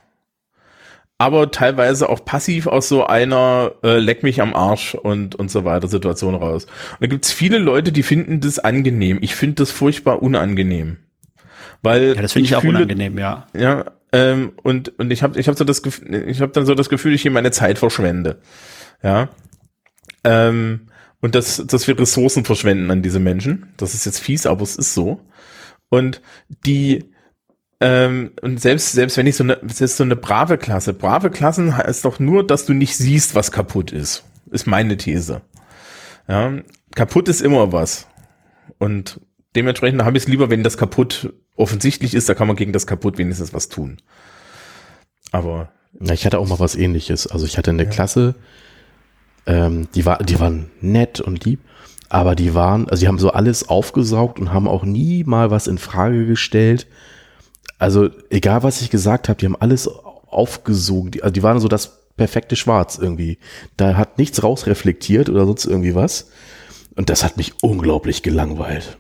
[1.17, 5.65] aber teilweise auch passiv aus so einer äh, leck mich am Arsch und und so
[5.65, 6.65] weiter Situation raus.
[6.65, 9.19] Und da gibt's viele Leute, die finden das angenehm.
[9.21, 10.97] Ich finde das furchtbar unangenehm.
[11.83, 13.47] Weil ja, das finde ich, ich, auch fühle, unangenehm, ja.
[13.57, 16.75] Ja, ähm, und, und ich habe ich hab so das Gefühl, ich habe dann so
[16.75, 18.41] das Gefühl, ich hier meine Zeit verschwende.
[19.03, 19.29] Ja.
[20.25, 20.89] Ähm,
[21.21, 23.73] und dass, dass wir Ressourcen verschwenden an diese Menschen.
[23.77, 25.21] Das ist jetzt fies, aber es ist so.
[25.91, 26.23] Und
[26.67, 27.11] die,
[27.81, 31.77] ähm, und selbst, selbst wenn ich so eine, selbst so eine brave Klasse, brave Klassen
[31.77, 34.25] heißt doch nur, dass du nicht siehst, was kaputt ist.
[34.51, 35.43] Ist meine These.
[36.27, 36.53] Ja.
[36.95, 38.09] Kaputt ist immer was.
[38.79, 39.21] Und
[39.55, 42.87] dementsprechend habe ich es lieber, wenn das kaputt offensichtlich ist, da kann man gegen das
[42.87, 43.99] kaputt wenigstens was tun.
[45.33, 45.71] Aber.
[46.01, 47.27] Ja, ich hatte auch mal was ähnliches.
[47.27, 47.91] Also ich hatte eine ja.
[47.91, 48.37] Klasse,
[49.47, 51.61] ähm, die war, die waren nett und lieb,
[52.09, 55.67] aber die waren, also die haben so alles aufgesaugt und haben auch nie mal was
[55.67, 56.87] in Frage gestellt.
[57.79, 61.11] Also egal was ich gesagt habe, die haben alles aufgesogen.
[61.11, 63.39] Die, also die waren so das perfekte Schwarz irgendwie.
[63.77, 66.31] Da hat nichts rausreflektiert oder sonst irgendwie was.
[66.95, 69.00] Und das hat mich unglaublich gelangweilt.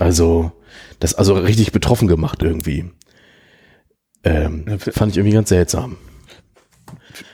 [0.00, 0.52] Also,
[0.98, 2.90] das also richtig betroffen gemacht irgendwie.
[4.24, 5.98] Ähm, fand ich irgendwie ganz seltsam.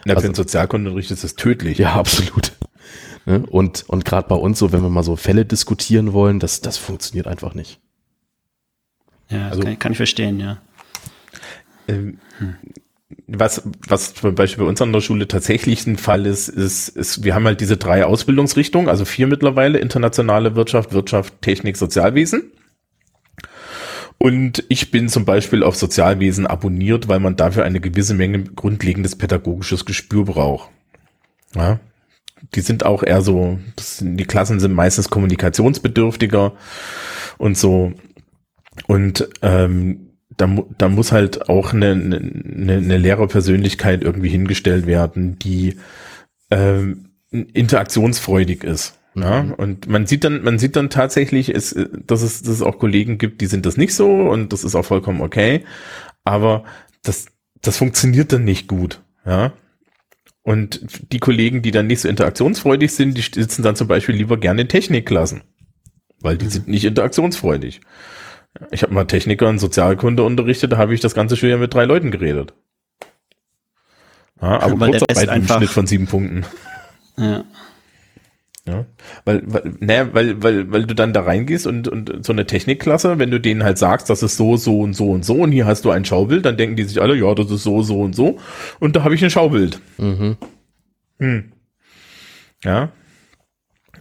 [0.04, 1.78] Na, also, für den Sozialkundenunterricht ist das tödlich.
[1.78, 2.52] Ja, absolut.
[3.24, 3.44] Ne?
[3.48, 6.76] Und, und gerade bei uns so, wenn wir mal so Fälle diskutieren wollen, das, das
[6.76, 7.80] funktioniert einfach nicht.
[9.28, 10.58] Ja, also, kann, kann ich verstehen, ja.
[11.86, 12.56] Ähm, hm.
[13.28, 17.22] Was, was zum Beispiel bei uns an der Schule tatsächlich ein Fall ist, ist, ist,
[17.22, 22.50] wir haben halt diese drei Ausbildungsrichtungen, also vier mittlerweile, internationale Wirtschaft, Wirtschaft, Technik, Sozialwesen.
[24.18, 29.16] Und ich bin zum Beispiel auf Sozialwesen abonniert, weil man dafür eine gewisse Menge grundlegendes
[29.16, 30.70] pädagogisches Gespür braucht.
[31.54, 31.78] Ja,
[32.54, 36.52] die sind auch eher so, sind, die Klassen sind meistens kommunikationsbedürftiger
[37.38, 37.92] und so.
[38.86, 45.76] Und ähm, da, da muss halt auch eine, eine, eine Lehrerpersönlichkeit irgendwie hingestellt werden, die
[46.50, 48.98] ähm, interaktionsfreudig ist.
[49.18, 49.52] Ja, mhm.
[49.54, 51.74] und man sieht dann, man sieht dann tatsächlich, ist,
[52.06, 54.74] dass, es, dass es auch Kollegen gibt, die sind das nicht so und das ist
[54.74, 55.64] auch vollkommen okay.
[56.22, 56.64] Aber
[57.02, 57.26] das,
[57.62, 59.00] das funktioniert dann nicht gut.
[59.24, 59.54] Ja.
[60.42, 64.36] Und die Kollegen, die dann nicht so interaktionsfreudig sind, die sitzen dann zum Beispiel lieber
[64.36, 65.42] gerne in Technikklassen.
[66.20, 66.50] Weil die mhm.
[66.50, 67.80] sind nicht interaktionsfreudig.
[68.70, 71.86] Ich habe mal Techniker und Sozialkunde unterrichtet, da habe ich das ganze Schuljahr mit drei
[71.86, 72.54] Leuten geredet.
[74.40, 76.44] Ja, aber Kurzarbeit im Schnitt von sieben Punkten.
[77.16, 77.44] Ja.
[78.68, 78.84] Ja,
[79.24, 83.18] weil, weil, naja, weil, weil, weil du dann da reingehst und, und so eine Technikklasse,
[83.18, 85.66] wenn du denen halt sagst, das ist so, so und so und so und hier
[85.66, 88.16] hast du ein Schaubild, dann denken die sich alle, ja, das ist so, so und
[88.16, 88.38] so
[88.80, 89.80] und da habe ich ein Schaubild.
[89.98, 90.36] Mhm.
[91.20, 91.52] Hm.
[92.64, 92.90] Ja.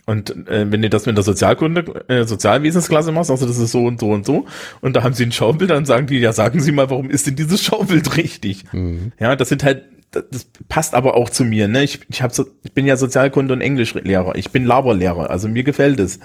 [0.07, 3.85] Und äh, wenn du das mit der Sozialkunde, äh, Sozialwesensklasse machst, also das ist so
[3.85, 4.45] und so und so,
[4.81, 7.25] und da haben sie ein Schaubild, dann sagen die, ja, sagen Sie mal, warum ist
[7.27, 8.65] denn dieses Schaubild richtig?
[8.71, 9.11] Mhm.
[9.19, 11.67] Ja, das sind halt das passt aber auch zu mir.
[11.67, 11.83] Ne?
[11.83, 14.35] Ich, ich, hab so, ich bin ja Sozialkunde und Englischlehrer.
[14.35, 16.19] Ich bin Laberlehrer, also mir gefällt es.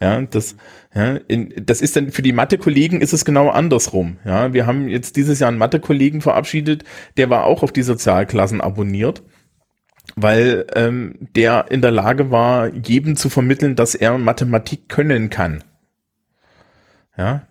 [0.00, 0.56] Ja, das,
[0.94, 4.18] ja, in, das ist dann für die Mathe-Kollegen ist es genau andersrum.
[4.24, 6.84] Ja, wir haben jetzt dieses Jahr einen Mathe-Kollegen verabschiedet,
[7.16, 9.22] der war auch auf die Sozialklassen abonniert,
[10.16, 15.64] weil ähm, der in der Lage war, jedem zu vermitteln, dass er Mathematik können kann.
[17.16, 17.46] Ja,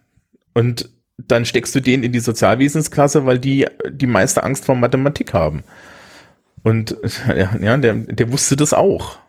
[0.54, 5.34] und dann steckst du den in die Sozialwesensklasse, weil die die meiste Angst vor Mathematik
[5.34, 5.63] haben.
[6.63, 6.97] Und
[7.61, 9.20] ja, der, der wusste das auch.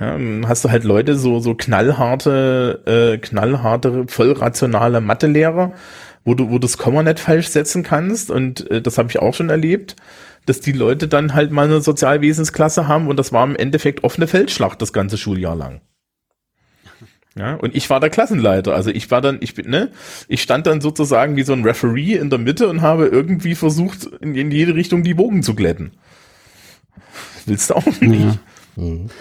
[0.00, 0.16] Ja,
[0.46, 5.72] hast du halt Leute, so, so knallharte, äh, knallharte, voll rationale Mathelehrer,
[6.24, 8.30] wo du, wo du das Komma nicht falsch setzen kannst.
[8.30, 9.96] Und äh, das habe ich auch schon erlebt,
[10.46, 14.28] dass die Leute dann halt mal eine Sozialwesensklasse haben und das war im Endeffekt offene
[14.28, 15.80] Feldschlacht das ganze Schuljahr lang.
[17.38, 18.74] Ja, und ich war der Klassenleiter.
[18.74, 19.90] Also ich war dann, ich bin, ne,
[20.26, 24.06] ich stand dann sozusagen wie so ein Referee in der Mitte und habe irgendwie versucht,
[24.20, 25.92] in, in jede Richtung die Bogen zu glätten.
[27.46, 28.02] Willst du auch nicht?
[28.02, 28.38] Ja.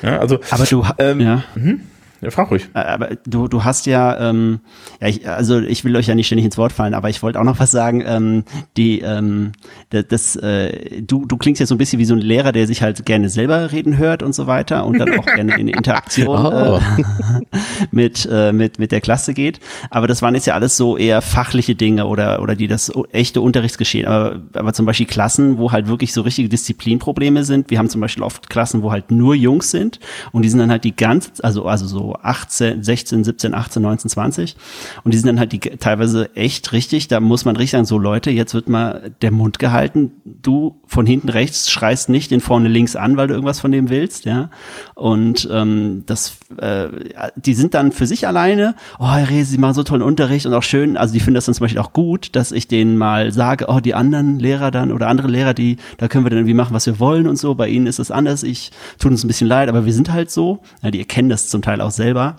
[0.04, 1.44] Ja, also, aber du, ähm, ja.
[1.56, 1.76] Mh.
[2.22, 2.68] Ja, frag ruhig.
[2.74, 4.60] Äh, aber du, du hast ja, ähm,
[5.00, 7.40] ja ich, also ich will euch ja nicht ständig ins Wort fallen, aber ich wollte
[7.40, 8.04] auch noch was sagen.
[8.06, 8.44] Ähm,
[8.76, 9.52] die, ähm,
[9.90, 12.82] das, äh, du, du klingst jetzt so ein bisschen wie so ein Lehrer, der sich
[12.82, 16.78] halt gerne selber reden hört und so weiter und dann auch gerne in Interaktion oh.
[16.78, 17.04] äh,
[17.92, 19.60] mit, äh, mit, mit der Klasse geht.
[19.92, 23.42] Aber das waren jetzt ja alles so eher fachliche Dinge oder, oder die das echte
[23.42, 24.08] Unterrichtsgeschehen.
[24.08, 27.70] Aber, aber zum Beispiel Klassen, wo halt wirklich so richtige Disziplinprobleme sind.
[27.70, 30.00] Wir haben zum Beispiel oft Klassen, wo halt nur Jungs sind
[30.32, 34.10] und die sind dann halt die ganze, also, also so 18, 16, 17, 18, 19,
[34.10, 34.56] 20.
[35.04, 37.98] Und die sind dann halt die teilweise echt richtig, da muss man richtig sagen, so
[37.98, 40.12] Leute, jetzt wird mal der Mund gehalten.
[40.24, 43.90] Du von hinten rechts schreist nicht den vorne links an, weil du irgendwas von dem
[43.90, 44.50] willst, ja.
[44.96, 46.88] Und ähm, das, äh,
[47.36, 50.54] die sind dann für sich alleine, oh, Herr Reh, Sie machen so tollen Unterricht und
[50.54, 53.32] auch schön, also die finden das dann zum Beispiel auch gut, dass ich denen mal
[53.32, 56.54] sage, oh, die anderen Lehrer dann oder andere Lehrer, die, da können wir dann irgendwie
[56.54, 57.56] machen, was wir wollen und so.
[57.56, 58.44] Bei ihnen ist es anders.
[58.44, 60.60] Ich tut uns ein bisschen leid, aber wir sind halt so.
[60.82, 62.38] Ja, die erkennen das zum Teil auch selber.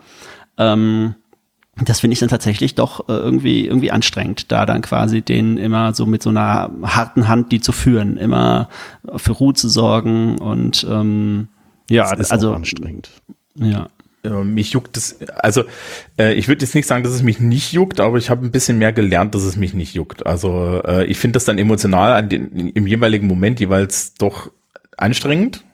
[0.57, 1.15] Ähm,
[1.85, 5.95] das finde ich dann tatsächlich doch äh, irgendwie irgendwie anstrengend, da dann quasi den immer
[5.95, 8.69] so mit so einer harten Hand die zu führen, immer
[9.17, 11.49] für Ruhe zu sorgen und ähm,
[11.91, 13.11] ja, das ist also anstrengend.
[13.55, 13.89] Ja.
[14.45, 15.63] Mich juckt es, also
[16.19, 18.51] äh, ich würde jetzt nicht sagen, dass es mich nicht juckt, aber ich habe ein
[18.51, 20.27] bisschen mehr gelernt, dass es mich nicht juckt.
[20.27, 24.51] Also äh, ich finde das dann emotional an den, im jeweiligen Moment jeweils doch
[24.97, 25.65] anstrengend,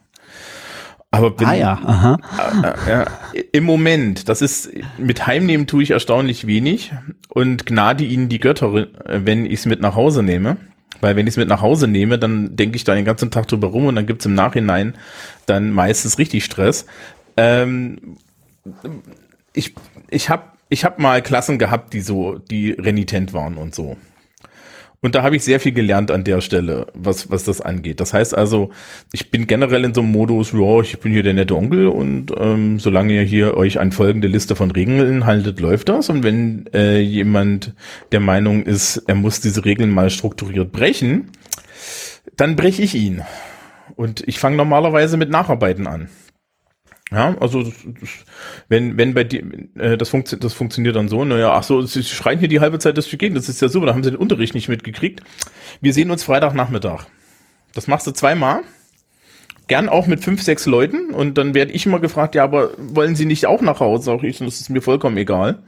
[1.15, 2.19] aber bin, ah ja, aha.
[2.63, 3.05] Äh, ja,
[3.53, 6.93] im Moment, das ist, mit Heimnehmen tue ich erstaunlich wenig
[7.29, 10.57] und gnade ihnen die Götter, wenn ich es mit nach Hause nehme.
[11.01, 13.49] Weil wenn ich es mit nach Hause nehme, dann denke ich da den ganzen Tag
[13.49, 14.95] drüber rum und dann gibt's im Nachhinein
[15.47, 16.87] dann meistens richtig Stress.
[17.37, 18.17] Ähm,
[19.53, 19.75] ich
[20.09, 23.97] ich habe ich hab mal Klassen gehabt, die so, die renitent waren und so.
[25.05, 28.01] Und da habe ich sehr viel gelernt an der Stelle, was, was das angeht.
[28.01, 28.71] Das heißt also,
[29.13, 32.33] ich bin generell in so einem Modus, ja, ich bin hier der nette Onkel und
[32.39, 36.09] ähm, solange ihr hier euch an folgende Liste von Regeln haltet, läuft das.
[36.09, 37.75] Und wenn äh, jemand
[38.13, 41.33] der Meinung ist, er muss diese Regeln mal strukturiert brechen,
[42.39, 43.21] dann breche ich ihn.
[43.97, 46.09] Und ich fange normalerweise mit Nacharbeiten an.
[47.15, 48.09] Ja, also das, das,
[48.69, 49.45] wenn wenn bei dir
[49.77, 52.81] äh, das, funktio das funktioniert dann so, naja, ach so, sie schreien hier die halbe
[52.81, 55.21] Zeit das gehen, das ist ja super, da haben sie den Unterricht nicht mitgekriegt.
[55.81, 57.07] Wir sehen uns Freitagnachmittag.
[57.73, 58.63] Das machst du zweimal.
[59.69, 63.15] Gern auch mit fünf, sechs Leuten und dann werde ich immer gefragt, ja, aber wollen
[63.15, 64.05] Sie nicht auch nach Hause?
[64.07, 65.61] Sag ich, das ist mir vollkommen egal.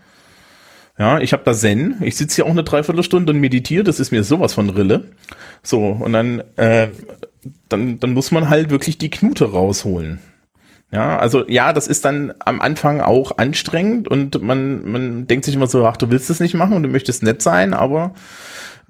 [0.99, 1.97] Ja, ich habe da Zen.
[2.01, 3.85] Ich sitze hier auch eine Dreiviertelstunde und meditiere.
[3.85, 5.05] Das ist mir sowas von Rille.
[5.63, 6.89] So, und dann, äh,
[7.69, 10.19] dann, dann muss man halt wirklich die Knute rausholen.
[10.93, 15.55] Ja, also ja, das ist dann am Anfang auch anstrengend und man, man denkt sich
[15.55, 18.15] immer so, ach, du willst es nicht machen und du möchtest nett sein, aber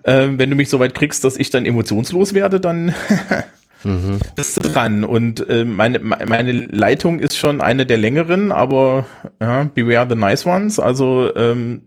[0.03, 2.94] äh, wenn du mich so weit kriegst, dass ich dann emotionslos werde, dann
[3.84, 4.20] mhm.
[4.34, 5.05] bist du dran.
[5.05, 9.07] Und äh, meine, meine Leitung ist schon eine der längeren, aber
[9.40, 10.78] ja, beware the nice ones.
[10.78, 11.82] Also ähm,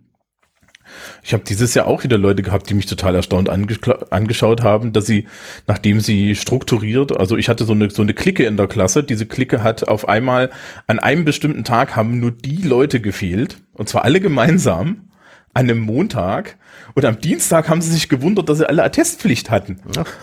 [1.24, 5.05] ich habe dieses Jahr auch wieder Leute gehabt, die mich total erstaunt angeschaut haben, dass
[5.05, 5.28] sie,
[5.68, 9.26] nachdem sie strukturiert, also ich hatte so eine, so eine Clique in der Klasse, diese
[9.26, 10.49] Clique hat auf einmal
[10.88, 15.10] an einem bestimmten Tag haben nur die Leute gefehlt, und zwar alle gemeinsam,
[15.53, 16.57] an einem Montag,
[16.95, 19.80] und am Dienstag haben sie sich gewundert, dass sie alle Attestpflicht hatten.
[19.95, 20.03] Ja.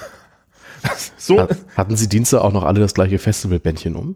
[1.17, 1.49] So.
[1.77, 4.15] Hatten sie Dienstag auch noch alle das gleiche Festivalbändchen um?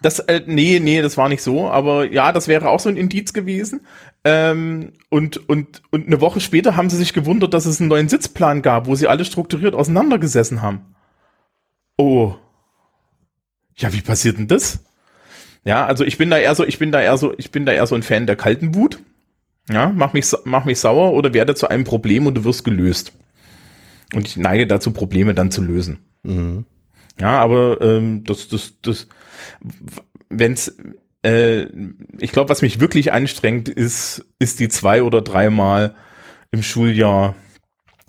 [0.00, 2.96] Das, äh, nee, nee, das war nicht so, aber ja, das wäre auch so ein
[2.96, 3.80] Indiz gewesen.
[4.24, 8.08] Ähm, und, und, und eine Woche später haben sie sich gewundert, dass es einen neuen
[8.08, 10.94] Sitzplan gab, wo sie alle strukturiert auseinandergesessen haben.
[11.96, 12.34] Oh.
[13.76, 14.80] Ja, wie passiert denn das?
[15.64, 17.72] Ja, also ich bin da eher so, ich bin da eher so, ich bin da
[17.72, 19.00] eher so ein Fan der kalten Wut.
[19.70, 23.12] Ja, mach mich, mach mich sauer oder werde zu einem Problem und du wirst gelöst.
[24.14, 25.98] Und ich neige dazu, Probleme dann zu lösen.
[26.22, 26.64] Mhm.
[27.20, 29.08] Ja, aber ähm, das, das, das,
[30.28, 30.76] wenn's,
[31.22, 31.66] äh,
[32.18, 35.94] ich glaube, was mich wirklich anstrengt, ist, ist die zwei oder dreimal
[36.50, 37.34] im Schuljahr,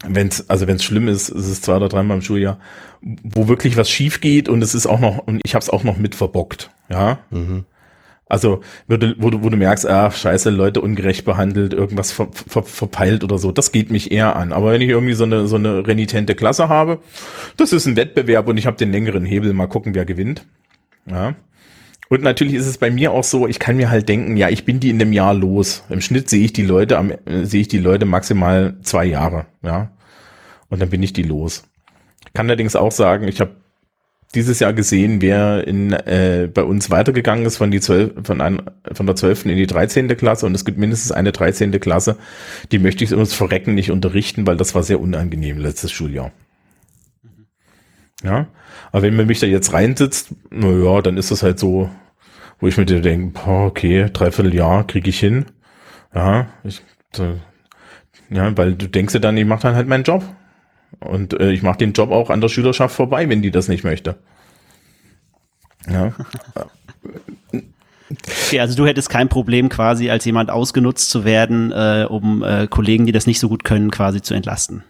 [0.05, 2.59] wenn's, also wenn's schlimm ist, ist es zwei oder dreimal im Schuljahr,
[3.01, 5.83] wo wirklich was schief geht und es ist auch noch, und ich habe es auch
[5.83, 7.19] noch mit verbockt, ja.
[7.31, 7.65] Mhm.
[8.29, 12.29] Also, wo du, wo, du, wo du merkst, ah, scheiße, Leute ungerecht behandelt, irgendwas ver,
[12.31, 14.53] ver, verpeilt oder so, das geht mich eher an.
[14.53, 16.99] Aber wenn ich irgendwie so eine, so eine renitente Klasse habe,
[17.57, 20.45] das ist ein Wettbewerb und ich habe den längeren Hebel, mal gucken, wer gewinnt.
[21.07, 21.33] Ja.
[22.09, 24.63] Und natürlich ist es bei mir auch so, ich kann mir halt denken, ja, ich
[24.63, 25.83] bin die in dem Jahr los.
[25.89, 29.91] Im Schnitt sehe ich die Leute am, sehe ich die Leute maximal zwei Jahre, ja.
[30.69, 31.63] Und dann bin ich die los.
[32.27, 33.55] Ich kann allerdings auch sagen, ich habe
[34.35, 38.61] dieses Jahr gesehen, wer in, äh, bei uns weitergegangen ist von, die 12, von, ein,
[38.91, 39.45] von der 12.
[39.45, 40.07] in die 13.
[40.17, 41.71] Klasse und es gibt mindestens eine 13.
[41.79, 42.17] Klasse,
[42.71, 46.31] die möchte ich ums Verrecken nicht unterrichten, weil das war sehr unangenehm letztes Schuljahr.
[48.23, 48.47] Ja,
[48.91, 51.89] aber wenn man mich da jetzt reinsitzt, na ja, dann ist das halt so,
[52.59, 55.45] wo ich mir denke, okay, dreiviertel Jahr kriege ich hin.
[56.13, 56.81] Ja, ich,
[58.29, 60.23] ja, weil du denkst ja dann, ich mache dann halt meinen Job.
[60.99, 63.83] Und äh, ich mache den Job auch an der Schülerschaft vorbei, wenn die das nicht
[63.83, 64.17] möchte.
[65.89, 66.13] Ja.
[68.11, 72.65] Okay, also du hättest kein Problem quasi als jemand ausgenutzt zu werden, äh, um äh,
[72.67, 74.83] Kollegen, die das nicht so gut können, quasi zu entlasten.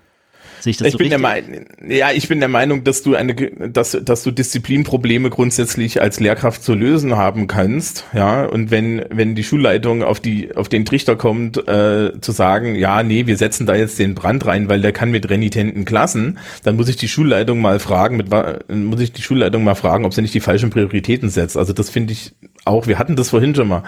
[0.59, 1.09] Sehe ich das ich so bin richtig?
[1.09, 6.01] Der Meinung, ja, ich bin der Meinung, dass du eine, dass, dass du Disziplinprobleme grundsätzlich
[6.01, 8.45] als Lehrkraft zu lösen haben kannst, ja.
[8.45, 13.03] Und wenn, wenn die Schulleitung auf die, auf den Trichter kommt, äh, zu sagen, ja,
[13.03, 16.75] nee, wir setzen da jetzt den Brand rein, weil der kann mit renitenten Klassen, dann
[16.75, 18.29] muss ich die Schulleitung mal fragen, mit,
[18.69, 21.57] muss ich die Schulleitung mal fragen, ob sie nicht die falschen Prioritäten setzt.
[21.57, 22.33] Also das finde ich
[22.65, 23.83] auch, wir hatten das vorhin schon mal.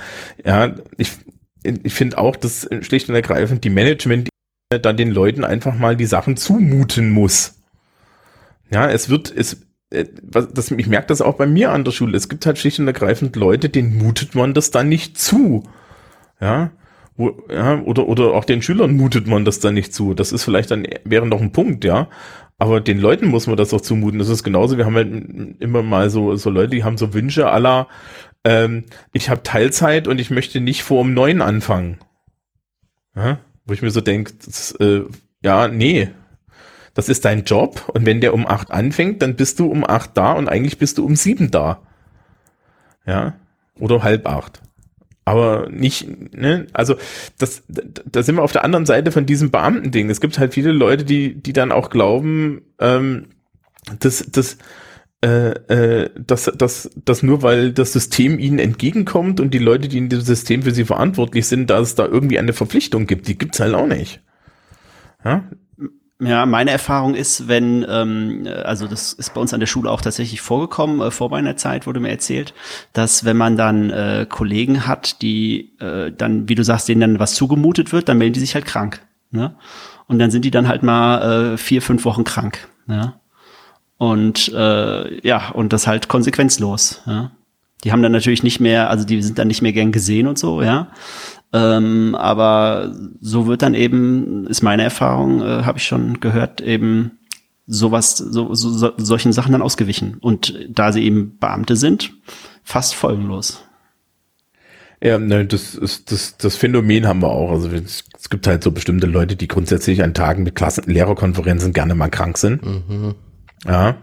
[0.45, 1.11] Ja, ich,
[1.63, 4.30] ich finde auch, dass schlicht und ergreifend die Management
[4.79, 7.61] dann den Leuten einfach mal die Sachen zumuten muss.
[8.71, 12.17] Ja, es wird, es, äh, das, ich merke das auch bei mir an der Schule.
[12.17, 15.63] Es gibt halt schlicht und ergreifend Leute, denen mutet man das dann nicht zu.
[16.39, 16.71] Ja,
[17.49, 20.13] ja, oder, oder auch den Schülern mutet man das dann nicht zu.
[20.13, 22.07] Das ist vielleicht dann, wäre noch ein Punkt, ja.
[22.57, 24.19] Aber den Leuten muss man das auch zumuten.
[24.19, 27.49] Das ist genauso, wir haben halt immer mal so, so Leute, die haben so Wünsche
[27.49, 27.87] aller,
[28.43, 31.99] ähm, ich habe Teilzeit und ich möchte nicht vor um neun anfangen.
[33.15, 33.39] Ja?
[33.65, 34.33] Wo ich mir so denke,
[34.79, 35.01] äh,
[35.43, 36.09] ja, nee,
[36.93, 40.17] das ist dein Job und wenn der um acht anfängt, dann bist du um acht
[40.17, 41.81] da und eigentlich bist du um sieben da.
[43.05, 43.35] Ja,
[43.79, 44.61] oder halb acht.
[45.23, 46.95] Aber nicht, ne, also
[47.37, 50.09] das, da sind wir auf der anderen Seite von diesem Beamtending.
[50.09, 53.27] Es gibt halt viele Leute, die, die dann auch glauben, ähm,
[53.99, 54.57] dass, dass,
[55.23, 59.97] äh, äh, dass, dass, dass nur weil das System ihnen entgegenkommt und die Leute, die
[59.97, 63.27] in dem System für sie verantwortlich sind, dass es da irgendwie eine Verpflichtung gibt.
[63.27, 64.21] Die gibt's halt auch nicht.
[65.23, 65.43] Ja,
[66.23, 70.01] ja, meine Erfahrung ist, wenn, ähm, also das ist bei uns an der Schule auch
[70.01, 72.53] tatsächlich vorgekommen, äh, vor meiner Zeit wurde mir erzählt,
[72.93, 77.19] dass wenn man dann äh, Kollegen hat, die äh, dann, wie du sagst, denen dann
[77.19, 79.01] was zugemutet wird, dann melden die sich halt krank.
[79.31, 79.55] Ne?
[80.05, 82.67] Und dann sind die dann halt mal äh, vier, fünf Wochen krank.
[82.85, 83.15] Ne?
[84.01, 87.03] Und äh, ja, und das halt konsequenzlos.
[87.05, 87.29] Ja.
[87.83, 90.39] Die haben dann natürlich nicht mehr, also die sind dann nicht mehr gern gesehen und
[90.39, 90.87] so, ja.
[91.53, 97.19] Ähm, aber so wird dann eben, ist meine Erfahrung, äh, habe ich schon gehört, eben
[97.67, 100.17] sowas, so, so, so, solchen Sachen dann ausgewichen.
[100.19, 102.11] Und da sie eben Beamte sind,
[102.63, 103.63] fast folgenlos.
[104.99, 107.51] Ja, ne, das ist das, das Phänomen haben wir auch.
[107.51, 111.71] Also es, es gibt halt so bestimmte Leute, die grundsätzlich an Tagen mit Klassen Lehrerkonferenzen
[111.71, 112.65] gerne mal krank sind.
[112.65, 113.13] Mhm.
[113.65, 113.97] Ja.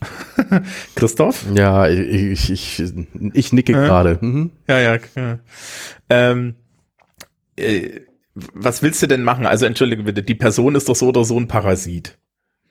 [0.94, 1.46] Christoph?
[1.54, 2.82] Ja, ich, ich,
[3.34, 3.74] ich nicke äh?
[3.74, 4.18] gerade.
[4.20, 4.50] Mhm.
[4.68, 4.98] Ja, ja.
[5.16, 5.38] ja.
[6.08, 6.54] Ähm,
[7.56, 8.00] äh,
[8.34, 9.46] was willst du denn machen?
[9.46, 12.18] Also entschuldige bitte, die Person ist doch so oder so ein Parasit.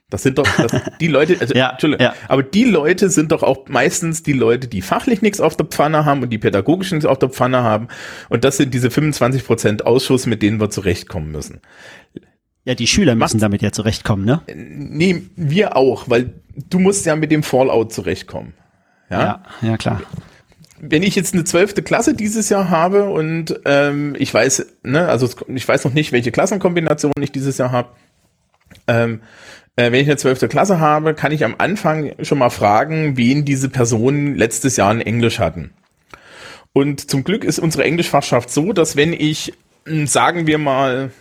[0.09, 2.15] Das sind doch das, die Leute, also, ja, Entschuldigung, ja.
[2.27, 6.03] aber die Leute sind doch auch meistens die Leute, die fachlich nichts auf der Pfanne
[6.03, 7.89] haben und die pädagogisch nichts auf der Pfanne haben.
[8.27, 11.61] Und das sind diese 25 Prozent Ausschuss, mit denen wir zurechtkommen müssen.
[12.65, 14.41] Ja, die Schüler müssen Macht, damit ja zurechtkommen, ne?
[14.53, 16.33] Nee, wir auch, weil
[16.69, 18.53] du musst ja mit dem Fallout zurechtkommen.
[19.09, 19.21] Ja,
[19.61, 20.01] ja, ja klar.
[20.79, 25.27] Wenn ich jetzt eine zwölfte Klasse dieses Jahr habe und ähm, ich weiß, ne, also
[25.47, 27.89] ich weiß noch nicht, welche Klassenkombination ich dieses Jahr habe.
[28.87, 29.21] Ähm,
[29.75, 33.45] äh, wenn ich eine zwölfte Klasse habe, kann ich am Anfang schon mal fragen, wen
[33.45, 35.71] diese Personen letztes Jahr in Englisch hatten.
[36.73, 39.53] Und zum Glück ist unsere Englischfachschaft so, dass wenn ich,
[39.85, 41.11] hm, sagen wir mal,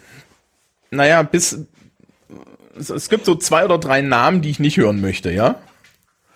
[0.91, 1.67] naja, bis
[2.79, 5.57] es gibt so zwei oder drei Namen, die ich nicht hören möchte, ja?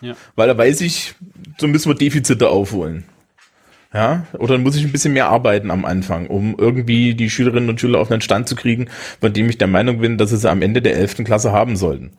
[0.01, 0.15] Ja.
[0.35, 1.15] Weil da weiß ich,
[1.59, 3.05] so müssen wir Defizite aufholen.
[3.95, 7.69] Ja, oder dann muss ich ein bisschen mehr arbeiten am Anfang, um irgendwie die Schülerinnen
[7.69, 8.89] und Schüler auf einen Stand zu kriegen,
[9.21, 11.77] von dem ich der Meinung bin, dass sie sie am Ende der elften Klasse haben
[11.77, 12.13] sollten.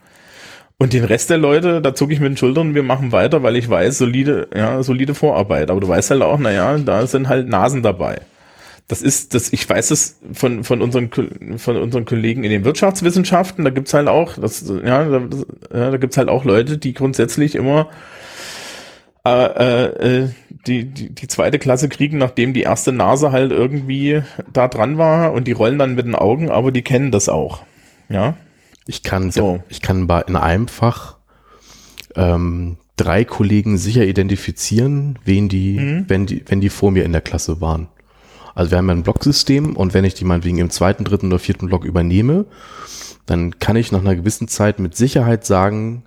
[0.77, 3.55] Und den Rest der Leute, da zucke ich mit den Schultern, wir machen weiter, weil
[3.55, 5.71] ich weiß, solide, ja, solide Vorarbeit.
[5.71, 8.21] Aber du weißt halt auch, naja, da sind halt Nasen dabei.
[8.87, 11.09] Das ist, das, ich weiß es von, von unseren,
[11.57, 15.21] von unseren Kollegen in den Wirtschaftswissenschaften, da gibt's halt auch, das, ja, da,
[15.73, 17.89] ja, da gibt's halt auch Leute, die grundsätzlich immer
[19.25, 20.29] äh, äh,
[20.67, 24.21] die, die, die zweite Klasse kriegen, nachdem die erste Nase halt irgendwie
[24.51, 27.63] da dran war und die rollen dann mit den Augen, aber die kennen das auch.
[28.09, 28.35] Ja.
[28.85, 29.63] Ich kann, so.
[29.69, 31.17] ich kann in einem Fach
[32.15, 36.05] ähm, drei Kollegen sicher identifizieren, wen die, mhm.
[36.09, 37.87] wenn die, wenn die vor mir in der Klasse waren.
[38.55, 41.39] Also wir haben ja ein Blocksystem und wenn ich die meinetwegen im zweiten, dritten oder
[41.39, 42.45] vierten Block übernehme,
[43.25, 46.03] dann kann ich nach einer gewissen Zeit mit Sicherheit sagen,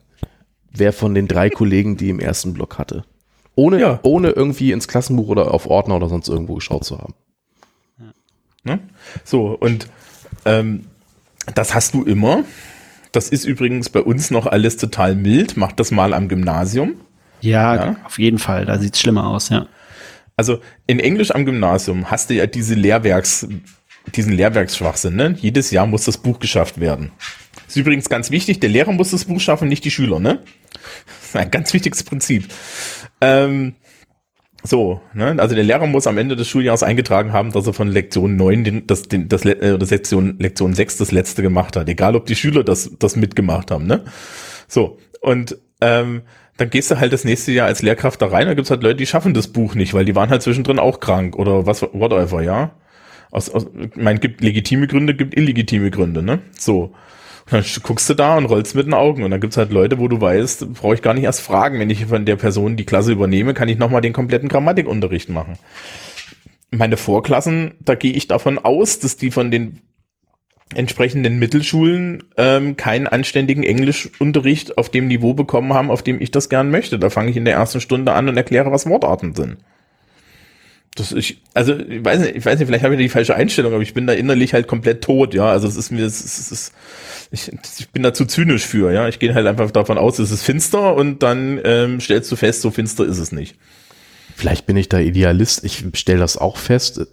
[0.70, 3.04] wer von den drei Kollegen die im ersten Block hatte.
[3.54, 4.00] Ohne, ja.
[4.02, 7.14] ohne irgendwie ins Klassenbuch oder auf Ordner oder sonst irgendwo geschaut zu haben.
[8.64, 8.78] Ja.
[9.24, 9.88] So, und
[10.44, 10.86] ähm,
[11.54, 12.44] das hast du immer.
[13.12, 15.56] Das ist übrigens bei uns noch alles total mild.
[15.56, 16.94] Mach das mal am Gymnasium.
[17.40, 17.96] Ja, ja.
[18.04, 18.66] auf jeden Fall.
[18.66, 19.66] Da sieht's schlimmer aus, ja.
[20.36, 23.48] Also in Englisch am Gymnasium hast du ja diese Lehrwerks,
[24.14, 25.16] diesen Lehrwerksschwachsinn.
[25.16, 25.34] Ne?
[25.38, 27.10] Jedes Jahr muss das Buch geschafft werden.
[27.66, 30.20] Ist übrigens ganz wichtig, der Lehrer muss das Buch schaffen, nicht die Schüler.
[30.20, 30.42] Ne?
[31.32, 32.48] Ein ganz wichtiges Prinzip.
[33.20, 33.76] Ähm,
[34.62, 35.36] so, ne?
[35.38, 38.64] also der Lehrer muss am Ende des Schuljahres eingetragen haben, dass er von Lektion 9
[38.64, 41.88] den, das, den, das, äh, das Lektion, Lektion 6 das letzte gemacht hat.
[41.88, 43.86] Egal, ob die Schüler das, das mitgemacht haben.
[43.86, 44.04] Ne?
[44.68, 46.22] So, und ähm,
[46.56, 48.96] dann gehst du halt das nächste Jahr als Lehrkraft da rein, da gibt's halt Leute,
[48.96, 52.42] die schaffen das Buch nicht, weil die waren halt zwischendrin auch krank oder was, whatever,
[52.42, 52.72] ja.
[53.30, 56.40] Aus, aus, ich meine, gibt legitime Gründe, gibt illegitime Gründe, ne?
[56.58, 56.94] So.
[57.44, 59.22] Und dann guckst du da und rollst mit den Augen.
[59.22, 61.78] Und dann gibt's halt Leute, wo du weißt, brauche ich gar nicht erst fragen.
[61.78, 65.58] Wenn ich von der Person die Klasse übernehme, kann ich nochmal den kompletten Grammatikunterricht machen.
[66.70, 69.80] Meine Vorklassen, da gehe ich davon aus, dass die von den
[70.74, 76.48] entsprechenden Mittelschulen ähm, keinen anständigen Englischunterricht auf dem Niveau bekommen haben, auf dem ich das
[76.48, 76.98] gern möchte.
[76.98, 79.58] Da fange ich in der ersten Stunde an und erkläre, was Wortarten sind.
[80.96, 83.74] Das ich, also ich weiß nicht, ich weiß nicht, vielleicht habe ich die falsche Einstellung,
[83.74, 85.46] aber ich bin da innerlich halt komplett tot, ja.
[85.46, 86.72] Also es ist mir, es ist, es ist
[87.30, 89.06] ich, ich bin da zu zynisch für, ja.
[89.06, 92.62] Ich gehe halt einfach davon aus, es ist finster und dann ähm, stellst du fest,
[92.62, 93.56] so finster ist es nicht.
[94.34, 95.64] Vielleicht bin ich da Idealist.
[95.64, 97.06] Ich stelle das auch fest.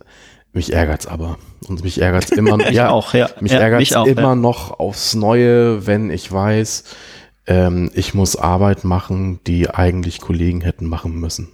[0.53, 1.37] Mich ärgert's aber.
[1.67, 2.69] Und mich ärgert's immer noch.
[2.69, 3.29] ja, auch, ja.
[3.41, 4.35] Mich ja, ärgert's mich auch, immer ja.
[4.35, 6.83] noch aufs Neue, wenn ich weiß,
[7.47, 11.49] ähm, ich muss Arbeit machen, die eigentlich Kollegen hätten machen müssen.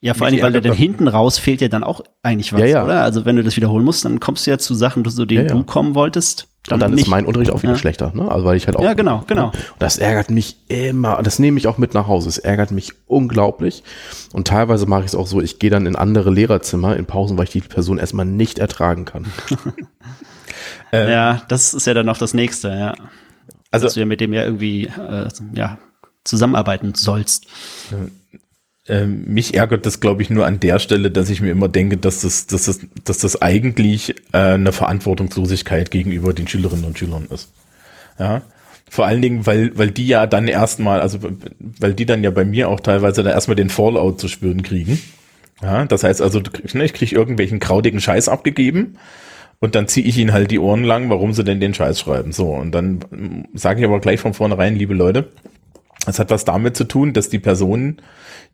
[0.00, 2.66] Ja, vor allem, weil da dann hinten raus fehlt ja dann auch eigentlich was, ja,
[2.66, 2.84] ja.
[2.84, 3.02] oder?
[3.02, 5.54] Also wenn du das wiederholen musst, dann kommst du ja zu Sachen, zu denen ja,
[5.54, 6.48] du kommen wolltest.
[6.64, 7.04] Dann und dann nicht.
[7.04, 7.78] ist mein Unterricht auch wieder ja.
[7.78, 8.30] schlechter, ne?
[8.30, 8.82] Also weil ich halt auch.
[8.82, 9.46] Ja, genau, genau.
[9.46, 11.22] Und das ärgert mich immer.
[11.22, 12.28] Das nehme ich auch mit nach Hause.
[12.28, 13.84] Es ärgert mich unglaublich.
[14.32, 17.38] Und teilweise mache ich es auch so, ich gehe dann in andere Lehrerzimmer in Pausen,
[17.38, 19.26] weil ich die Person erstmal nicht ertragen kann.
[20.92, 22.94] ähm, ja, das ist ja dann noch das nächste, ja.
[23.70, 25.78] Also, Dass du ja mit dem ja irgendwie äh, ja,
[26.24, 27.46] zusammenarbeiten sollst.
[28.88, 31.96] Ähm, mich ärgert das, glaube ich, nur an der Stelle, dass ich mir immer denke,
[31.96, 37.26] dass das, dass das, dass das eigentlich äh, eine Verantwortungslosigkeit gegenüber den Schülerinnen und Schülern
[37.32, 37.50] ist.
[38.18, 38.42] Ja.
[38.88, 41.18] Vor allen Dingen, weil, weil die ja dann erstmal, also
[41.58, 45.00] weil die dann ja bei mir auch teilweise dann erstmal den Fallout zu spüren kriegen.
[45.60, 46.40] Ja, das heißt also,
[46.72, 48.98] ne, ich kriege irgendwelchen kraudigen Scheiß abgegeben
[49.58, 52.32] und dann ziehe ich ihnen halt die Ohren lang, warum sie denn den Scheiß schreiben.
[52.32, 55.28] So, und dann sage ich aber gleich von vornherein, liebe Leute,
[56.06, 58.00] es hat was damit zu tun, dass die Personen,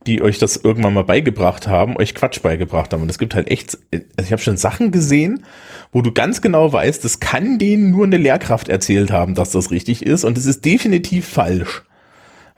[0.06, 3.02] die euch das irgendwann mal beigebracht haben, euch Quatsch beigebracht haben.
[3.02, 5.44] Und es gibt halt echt, also ich habe schon Sachen gesehen,
[5.92, 9.70] wo du ganz genau weißt, das kann denen nur eine Lehrkraft erzählt haben, dass das
[9.70, 11.82] richtig ist und es ist definitiv falsch.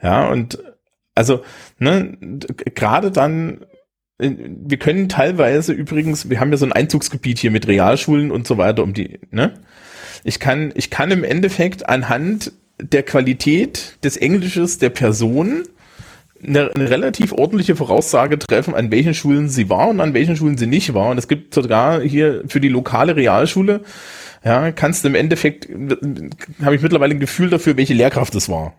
[0.01, 0.59] Ja, und
[1.15, 1.43] also,
[1.79, 2.17] ne,
[2.75, 3.65] gerade dann,
[4.19, 8.45] äh, wir können teilweise übrigens, wir haben ja so ein Einzugsgebiet hier mit Realschulen und
[8.45, 9.53] so weiter um die, ne?
[10.23, 15.63] Ich kann, ich kann im Endeffekt anhand der Qualität des Englisches der Person
[16.43, 20.57] eine, eine, relativ ordentliche Voraussage treffen, an welchen Schulen sie war und an welchen Schulen
[20.57, 21.09] sie nicht war.
[21.09, 23.81] Und es gibt sogar hier für die lokale Realschule,
[24.43, 25.67] ja, kannst du im Endeffekt,
[26.63, 28.75] habe ich mittlerweile ein Gefühl dafür, welche Lehrkraft es war.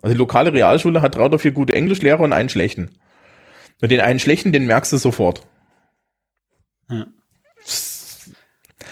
[0.00, 2.90] Also die lokale Realschule hat drei oder vier gute Englischlehrer und einen schlechten.
[3.80, 5.44] Und den einen schlechten, den merkst du sofort.
[6.88, 7.06] Ja.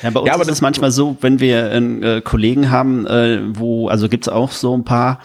[0.03, 3.07] Ja, bei uns ja, aber ist es manchmal so, wenn wir einen äh, Kollegen haben,
[3.07, 5.21] äh, wo, also gibt's auch so ein paar,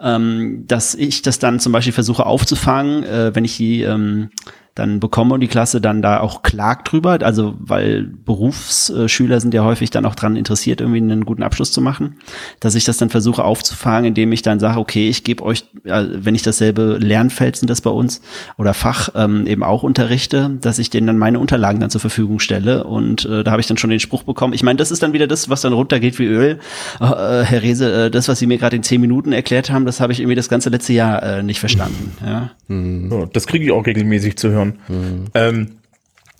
[0.00, 4.30] ähm, dass ich das dann zum Beispiel versuche aufzufangen, äh, wenn ich die ähm,
[4.76, 9.90] dann bekomme die Klasse dann da auch klagt drüber, also weil Berufsschüler sind ja häufig
[9.90, 12.18] dann auch dran interessiert, irgendwie einen guten Abschluss zu machen,
[12.60, 16.34] dass ich das dann versuche aufzufangen, indem ich dann sage, okay, ich gebe euch, wenn
[16.34, 18.20] ich dasselbe Lernfeld sind das bei uns
[18.58, 22.38] oder Fach ähm, eben auch unterrichte, dass ich denen dann meine Unterlagen dann zur Verfügung
[22.38, 24.52] stelle und äh, da habe ich dann schon den Spruch bekommen.
[24.52, 26.58] Ich meine, das ist dann wieder das, was dann runtergeht wie Öl.
[27.00, 30.00] Äh, Herr Rese, äh, das, was Sie mir gerade in zehn Minuten erklärt haben, das
[30.00, 32.12] habe ich irgendwie das ganze letzte Jahr äh, nicht verstanden.
[32.22, 32.50] Ja.
[32.68, 33.30] Mhm.
[33.32, 34.65] Das kriege ich auch regelmäßig zu hören.
[34.88, 35.24] Mhm.
[35.34, 35.68] Ähm,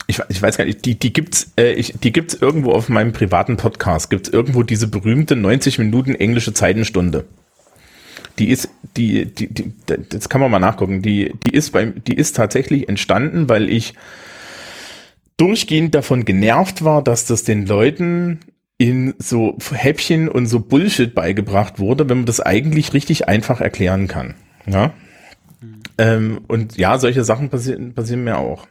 [0.06, 3.56] ich, ich, weiß gar nicht, die, die gibt's, äh, die gibt's irgendwo auf meinem privaten
[3.56, 4.10] Podcast.
[4.10, 7.24] Gibt's irgendwo diese berühmte 90 Minuten englische Zeitenstunde?
[8.38, 11.02] Die ist, die, die, die, das kann man mal nachgucken.
[11.02, 13.94] Die, die ist beim, die ist tatsächlich entstanden, weil ich
[15.36, 18.40] durchgehend davon genervt war, dass das den Leuten
[18.78, 24.06] in so Häppchen und so Bullshit beigebracht wurde, wenn man das eigentlich richtig einfach erklären
[24.06, 24.34] kann.
[24.66, 24.92] Ja.
[25.98, 28.66] Ähm, und ja, solche Sachen passieren, passieren mir auch.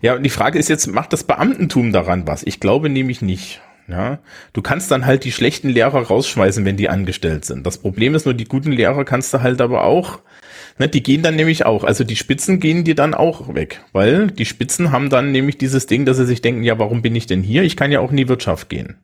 [0.00, 2.42] Ja, und die Frage ist jetzt, macht das Beamtentum daran was?
[2.42, 3.60] Ich glaube nämlich nicht.
[3.88, 4.20] Ja,
[4.52, 7.66] du kannst dann halt die schlechten Lehrer rausschmeißen, wenn die angestellt sind.
[7.66, 10.20] Das Problem ist nur, die guten Lehrer kannst du halt aber auch,
[10.78, 14.28] ne, die gehen dann nämlich auch, also die Spitzen gehen dir dann auch weg, weil
[14.28, 17.26] die Spitzen haben dann nämlich dieses Ding, dass sie sich denken, ja, warum bin ich
[17.26, 17.64] denn hier?
[17.64, 18.96] Ich kann ja auch in die Wirtschaft gehen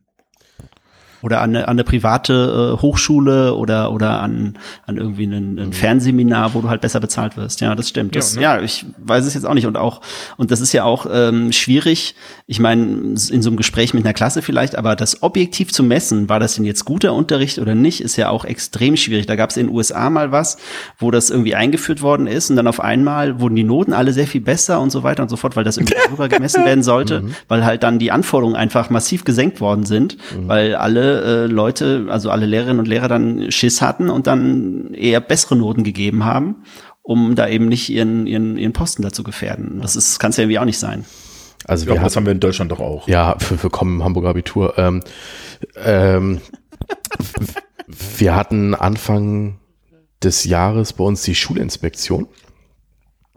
[1.23, 5.67] oder an eine, an eine private äh, Hochschule oder oder an an irgendwie ein, ein
[5.67, 5.73] mhm.
[5.73, 7.61] Fernsehseminar, wo du halt besser bezahlt wirst.
[7.61, 8.17] Ja, das stimmt.
[8.17, 8.43] Das, ja, ne?
[8.43, 10.01] ja, ich weiß es jetzt auch nicht und auch
[10.37, 12.15] und das ist ja auch ähm, schwierig.
[12.47, 16.29] Ich meine in so einem Gespräch mit einer Klasse vielleicht, aber das objektiv zu messen,
[16.29, 19.27] war das denn jetzt guter Unterricht oder nicht, ist ja auch extrem schwierig.
[19.27, 20.59] Da gab es in den USA mal was,
[20.99, 24.27] wo das irgendwie eingeführt worden ist und dann auf einmal wurden die Noten alle sehr
[24.27, 27.23] viel besser und so weiter und so fort, weil das irgendwie darüber gemessen werden sollte,
[27.23, 27.35] mhm.
[27.49, 30.49] weil halt dann die Anforderungen einfach massiv gesenkt worden sind, mhm.
[30.49, 35.21] weil alle äh, Leute, also alle Lehrerinnen und Lehrer dann Schiss hatten und dann eher
[35.21, 36.65] bessere Noten gegeben haben,
[37.03, 39.81] um da eben nicht ihren, ihren, ihren Posten dazu gefährden.
[39.81, 41.05] Das ist, kann es ja irgendwie auch nicht sein.
[41.65, 43.09] Also wir ja, das haben wir in Deutschland doch auch.
[43.09, 44.79] Ja, für, für kommen Hamburger Abitur.
[44.79, 45.03] Ähm,
[45.77, 46.41] ähm,
[47.89, 49.59] wir hatten Anfang
[50.23, 52.29] des Jahres bei uns die Schulinspektion.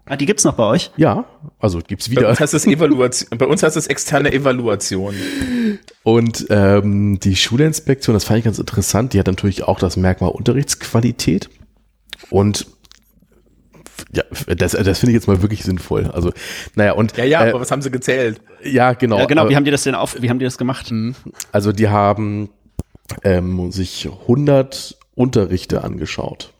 [0.06, 0.90] Ah, die gibt's noch bei euch?
[0.96, 1.24] Ja,
[1.60, 2.22] also gibt's wieder.
[2.22, 5.14] Bei uns heißt es Evaluation, bei uns heißt es externe Evaluation.
[6.02, 10.30] Und ähm, die Schulinspektion, das fand ich ganz interessant, die hat natürlich auch das Merkmal
[10.30, 11.50] Unterrichtsqualität.
[12.30, 12.66] Und
[14.12, 16.10] ja, das, das finde ich jetzt mal wirklich sinnvoll.
[16.12, 16.32] Also,
[16.74, 17.16] naja, und.
[17.16, 18.40] Ja, ja, äh, aber was haben sie gezählt?
[18.62, 19.18] Ja, genau.
[19.18, 20.90] Ja, genau, wie haben die das denn auf, wie haben die das gemacht?
[20.90, 21.14] Mhm.
[21.52, 22.50] Also, die haben
[23.22, 26.52] ähm, sich 100 Unterrichte angeschaut.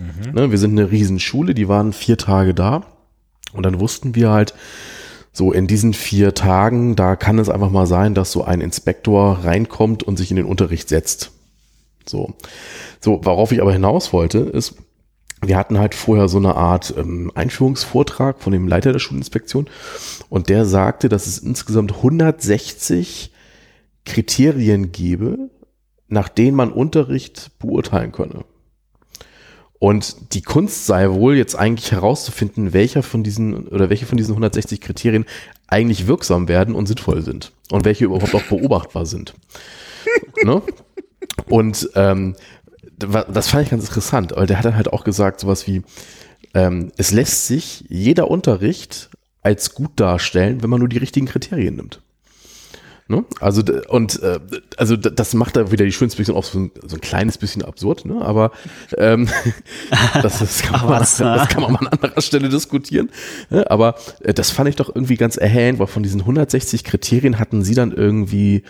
[0.00, 0.32] Mhm.
[0.32, 2.82] Ne, wir sind eine Riesenschule, die waren vier Tage da.
[3.52, 4.54] Und dann wussten wir halt,
[5.32, 9.44] so in diesen vier Tagen, da kann es einfach mal sein, dass so ein Inspektor
[9.44, 11.30] reinkommt und sich in den Unterricht setzt.
[12.04, 12.34] So.
[13.00, 14.74] So, worauf ich aber hinaus wollte, ist,
[15.42, 19.70] wir hatten halt vorher so eine Art ähm, Einführungsvortrag von dem Leiter der Schulinspektion
[20.28, 23.32] und der sagte, dass es insgesamt 160
[24.04, 25.50] Kriterien gebe,
[26.08, 28.44] nach denen man Unterricht beurteilen könne.
[29.80, 34.32] Und die Kunst sei wohl jetzt eigentlich herauszufinden, welcher von diesen oder welche von diesen
[34.32, 35.24] 160 Kriterien
[35.68, 39.32] eigentlich wirksam werden und sinnvoll sind und welche überhaupt auch beobachtbar sind.
[40.44, 40.60] ne?
[41.48, 42.36] Und ähm,
[42.98, 45.80] das fand ich ganz interessant, weil der hat dann halt auch gesagt, sowas wie,
[46.52, 49.08] ähm, es lässt sich jeder Unterricht
[49.40, 52.02] als gut darstellen, wenn man nur die richtigen Kriterien nimmt.
[53.10, 53.24] Ne?
[53.40, 54.38] Also und äh,
[54.76, 58.04] also das macht da wieder die Schulinspektion auch so ein, so ein kleines bisschen absurd,
[58.04, 58.22] ne?
[58.22, 58.52] aber
[58.96, 59.28] ähm,
[60.22, 63.10] das, das, kann man, das kann man mal an anderer Stelle diskutieren.
[63.50, 63.68] Ne?
[63.68, 67.64] Aber äh, das fand ich doch irgendwie ganz erhellend, weil von diesen 160 Kriterien hatten
[67.64, 68.62] sie dann irgendwie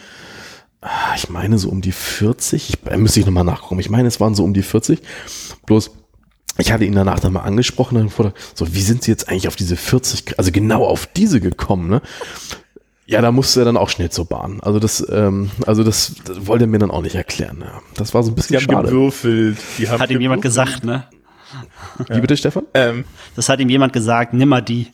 [0.80, 4.08] ah, ich meine so um die 40, ich, äh, müsste ich nochmal nachgucken, ich meine
[4.08, 5.02] es waren so um die 40,
[5.66, 5.90] bloß
[6.56, 8.12] ich hatte ihn danach dann mal angesprochen und
[8.54, 12.02] so, wie sind sie jetzt eigentlich auf diese 40, also genau auf diese gekommen, ne?
[13.10, 14.60] Ja, da musste er dann auch schnell zur Bahn.
[14.60, 17.58] Also das, ähm, also das, das wollte er mir dann auch nicht erklären.
[17.60, 17.80] Ja.
[17.94, 19.58] Das war so ein bisschen die haben Gewürfelt.
[19.78, 21.04] Die haben hat ihm jemand gesagt, ne?
[22.06, 22.20] Wie ja.
[22.20, 22.64] bitte, Stefan?
[22.74, 23.04] Ähm,
[23.34, 24.86] das hat ihm jemand gesagt, nimm mal die.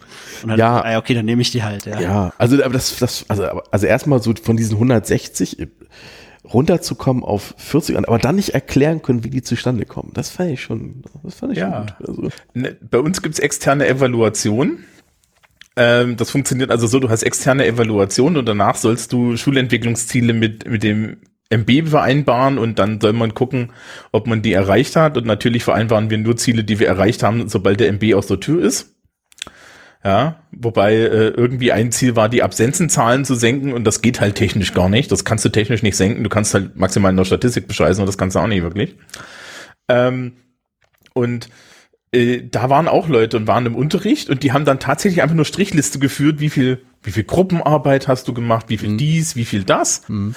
[0.42, 1.84] Und dann ja, gesagt, okay, dann nehme ich die halt.
[1.84, 5.68] Ja, ja also aber das, das, also, also erstmal so von diesen 160
[6.52, 10.12] runterzukommen auf 40, aber dann nicht erklären können, wie die zustande kommen.
[10.14, 11.86] Das fand ich schon, das fand ich ja.
[11.98, 12.24] schon gut.
[12.24, 12.28] Also.
[12.54, 14.78] Ne, bei uns gibt's externe Evaluation.
[15.76, 20.68] Ähm, das funktioniert also so, du hast externe Evaluation und danach sollst du Schulentwicklungsziele mit,
[20.68, 21.18] mit dem
[21.50, 23.72] MB vereinbaren und dann soll man gucken,
[24.10, 25.16] ob man die erreicht hat.
[25.16, 28.40] Und natürlich vereinbaren wir nur Ziele, die wir erreicht haben, sobald der MB aus der
[28.40, 28.94] Tür ist.
[30.04, 34.36] Ja, wobei äh, irgendwie ein Ziel war, die Absenzenzahlen zu senken und das geht halt
[34.36, 35.10] technisch gar nicht.
[35.10, 36.22] Das kannst du technisch nicht senken.
[36.22, 38.96] Du kannst halt maximal in der Statistik bescheißen und das kannst du auch nicht wirklich.
[39.88, 40.36] Ähm,
[41.12, 41.48] und
[42.12, 45.36] äh, da waren auch Leute und waren im Unterricht und die haben dann tatsächlich einfach
[45.36, 48.98] nur Strichliste geführt, wie viel, wie viel Gruppenarbeit hast du gemacht, wie viel mhm.
[48.98, 50.02] dies, wie viel das.
[50.08, 50.34] Mhm.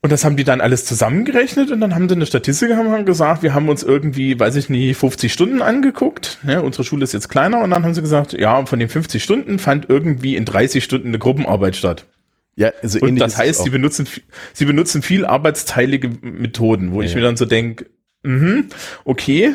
[0.00, 3.42] Und das haben die dann alles zusammengerechnet und dann haben sie eine Statistik haben gesagt,
[3.42, 6.38] wir haben uns irgendwie, weiß ich nicht, 50 Stunden angeguckt.
[6.46, 9.22] Ja, unsere Schule ist jetzt kleiner und dann haben sie gesagt, ja, von den 50
[9.22, 12.06] Stunden fand irgendwie in 30 Stunden eine Gruppenarbeit statt.
[12.54, 14.06] Ja, also und das heißt, sie benutzen,
[14.52, 17.86] sie benutzen viel arbeitsteilige Methoden, wo ja, ich mir dann so denke,
[18.22, 18.68] mhm,
[19.04, 19.54] okay.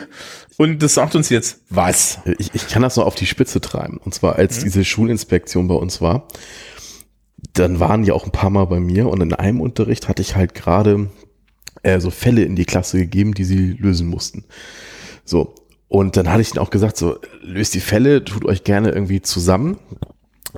[0.57, 2.19] Und das sagt uns jetzt was?
[2.38, 3.97] Ich, ich kann das noch auf die Spitze treiben.
[3.97, 4.63] Und zwar, als mhm.
[4.65, 6.27] diese Schulinspektion bei uns war,
[7.53, 10.35] dann waren die auch ein paar Mal bei mir und in einem Unterricht hatte ich
[10.35, 11.09] halt gerade
[11.84, 14.45] äh, so Fälle in die Klasse gegeben, die sie lösen mussten.
[15.25, 15.55] So.
[15.88, 19.21] Und dann hatte ich ihnen auch gesagt, so, löst die Fälle, tut euch gerne irgendwie
[19.21, 19.77] zusammen.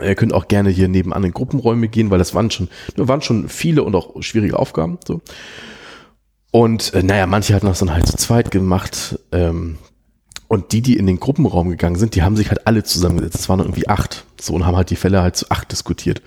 [0.01, 3.49] Ihr könnt auch gerne hier nebenan in Gruppenräume gehen, weil das waren schon, waren schon
[3.49, 4.97] viele und auch schwierige Aufgaben.
[5.05, 5.21] So.
[6.55, 9.19] Und äh, naja, manche hatten das dann halt zu zweit gemacht.
[9.33, 9.77] Ähm,
[10.47, 13.39] und die, die in den Gruppenraum gegangen sind, die haben sich halt alle zusammengesetzt.
[13.39, 14.23] Es waren irgendwie acht.
[14.39, 16.21] So und haben halt die Fälle halt zu acht diskutiert.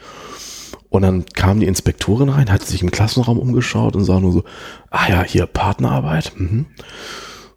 [0.90, 4.44] Und dann kam die Inspektorin rein, hat sich im Klassenraum umgeschaut und sah nur so,
[4.90, 6.32] ah ja, hier Partnerarbeit.
[6.36, 6.66] Mhm.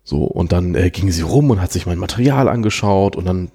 [0.06, 3.52] So, und dann äh, ging sie rum und hat sich mein Material angeschaut und dann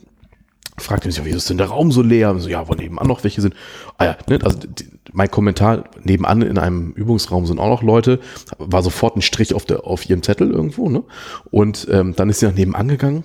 [0.77, 2.33] fragte mich, wieso ist denn der Raum so leer?
[2.33, 3.55] Und so, ja, wo nebenan noch welche sind.
[3.97, 8.21] Ah ja, ne, also die, mein Kommentar, nebenan in einem Übungsraum sind auch noch Leute,
[8.59, 11.05] war sofort ein Strich auf, der, auf ihrem Zettel irgendwo, ne?
[11.51, 13.25] Und ähm, dann ist sie nach nebenan gegangen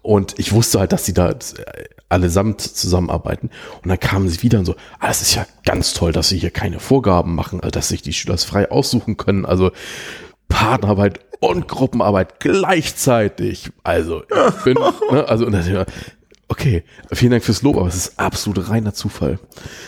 [0.00, 1.34] und ich wusste halt, dass sie da
[2.08, 3.50] allesamt zusammenarbeiten.
[3.82, 6.38] Und dann kamen sie wieder und so, ah, es ist ja ganz toll, dass sie
[6.38, 9.44] hier keine Vorgaben machen, also dass sich die Schüler das frei aussuchen können.
[9.44, 9.70] Also
[10.48, 13.70] Partnerarbeit und Gruppenarbeit gleichzeitig.
[13.84, 14.78] Also ich bin,
[15.10, 15.84] ne, also und dann,
[16.52, 19.38] okay, vielen Dank fürs Lob, aber es ist absolut reiner Zufall.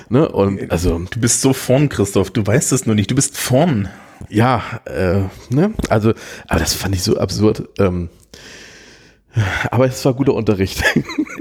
[0.08, 0.26] Ne?
[0.26, 2.30] Und also du bist so vorn, Christoph.
[2.30, 3.10] Du weißt es nur nicht.
[3.10, 3.90] Du bist vorn.
[4.30, 5.74] Ja, äh, ne?
[5.90, 6.14] Also,
[6.48, 7.68] aber das fand ich so absurd.
[7.78, 8.08] Ähm,
[9.70, 10.82] aber es war guter Unterricht.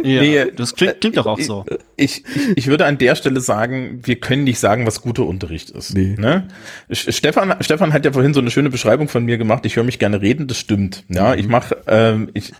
[0.05, 1.63] Ja, nee, das klingt, klingt doch auch so.
[1.95, 5.69] Ich, ich, ich würde an der Stelle sagen, wir können nicht sagen, was guter Unterricht
[5.69, 5.93] ist.
[5.95, 6.17] Nee.
[6.19, 6.49] Ne?
[6.91, 9.65] Stefan, Stefan hat ja vorhin so eine schöne Beschreibung von mir gemacht.
[9.65, 11.05] Ich höre mich gerne reden, das stimmt.
[11.07, 12.51] Ja, ich mache ähm, ich,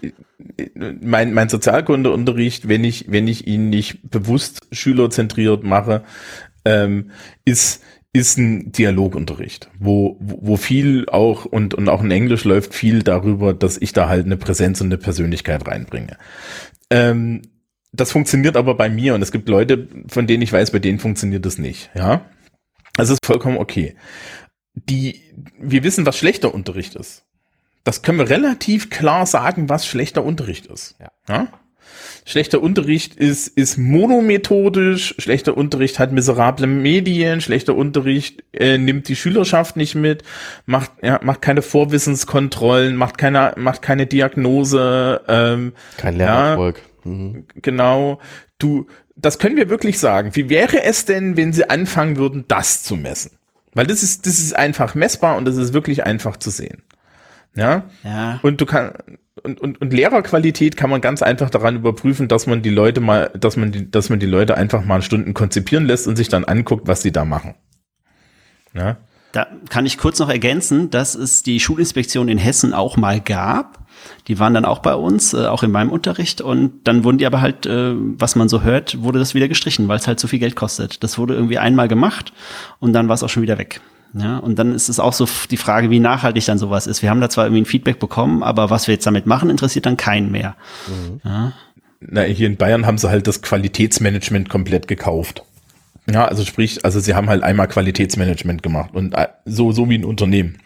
[1.02, 6.04] mein, mein Sozialkundeunterricht, wenn ich, wenn ich ihn nicht bewusst schülerzentriert mache,
[6.64, 7.12] ähm,
[7.44, 7.84] ist
[8.14, 13.56] ist ein Dialogunterricht, wo, wo viel auch und, und auch in Englisch läuft viel darüber,
[13.56, 16.18] dass ich da halt eine Präsenz und eine Persönlichkeit reinbringe.
[16.92, 17.42] Ähm,
[17.92, 21.00] das funktioniert aber bei mir und es gibt Leute, von denen ich weiß, bei denen
[21.00, 22.26] funktioniert das nicht, ja.
[22.96, 23.96] Das ist vollkommen okay.
[24.76, 25.20] Die,
[25.60, 27.26] wir wissen, was schlechter Unterricht ist.
[27.84, 30.96] Das können wir relativ klar sagen, was schlechter Unterricht ist.
[31.00, 31.12] Ja.
[31.28, 31.48] ja?
[32.26, 39.16] Schlechter Unterricht ist, ist monomethodisch, schlechter Unterricht hat miserable Medien, schlechter Unterricht äh, nimmt die
[39.16, 40.24] Schülerschaft nicht mit,
[40.66, 45.22] macht, ja, macht keine Vorwissenskontrollen, macht keine, macht keine Diagnose.
[45.28, 46.82] Ähm, Kein Lernerfolg.
[47.04, 47.46] Ja, mhm.
[47.62, 48.20] Genau.
[48.58, 50.32] Du, das können wir wirklich sagen.
[50.34, 53.32] Wie wäre es denn, wenn sie anfangen würden, das zu messen?
[53.74, 56.84] Weil das ist, das ist einfach messbar und das ist wirklich einfach zu sehen.
[57.56, 57.84] Ja.
[58.04, 58.40] ja.
[58.42, 58.96] Und du kannst,
[59.42, 63.32] und, und, und Lehrerqualität kann man ganz einfach daran überprüfen, dass man die Leute mal,
[63.38, 66.46] dass man die, dass man die Leute einfach mal Stunden konzipieren lässt und sich dann
[66.46, 67.56] anguckt, was sie da machen.
[68.74, 68.98] Ja.
[69.32, 73.80] Da kann ich kurz noch ergänzen, dass es die Schulinspektion in Hessen auch mal gab.
[74.28, 76.40] Die waren dann auch bei uns, äh, auch in meinem Unterricht.
[76.42, 79.88] Und dann wurden die aber halt, äh, was man so hört, wurde das wieder gestrichen,
[79.88, 81.04] weil es halt zu viel Geld kostet.
[81.04, 82.32] Das wurde irgendwie einmal gemacht
[82.80, 83.82] und dann war es auch schon wieder weg.
[84.14, 87.02] Ja, und dann ist es auch so die Frage, wie nachhaltig dann sowas ist.
[87.02, 89.88] Wir haben da zwar irgendwie ein Feedback bekommen, aber was wir jetzt damit machen, interessiert
[89.88, 90.56] dann keinen mehr.
[90.88, 91.22] Mhm.
[91.24, 91.54] Ja.
[92.00, 95.44] Na, hier in Bayern haben sie halt das Qualitätsmanagement komplett gekauft.
[96.12, 99.98] Ja, also sprich, also sie haben halt einmal Qualitätsmanagement gemacht und äh, so, so wie
[99.98, 100.58] ein Unternehmen.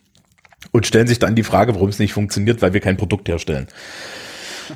[0.72, 3.68] Und stellen sich dann die Frage, warum es nicht funktioniert, weil wir kein Produkt herstellen.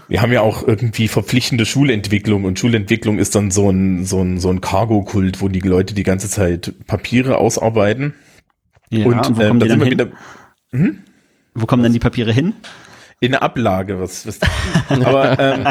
[0.07, 4.39] Wir haben ja auch irgendwie verpflichtende Schulentwicklung und Schulentwicklung ist dann so ein, so ein,
[4.39, 8.13] so ein Cargo-Kult, wo die Leute die ganze Zeit Papiere ausarbeiten
[8.91, 9.91] ja, und, und wo ähm, kommen die dann hin?
[9.91, 10.07] Wieder,
[10.71, 11.03] hm?
[11.53, 12.53] Wo kommen denn die Papiere hin?
[13.23, 14.39] In der Ablage, was, was
[14.89, 15.67] aber ähm,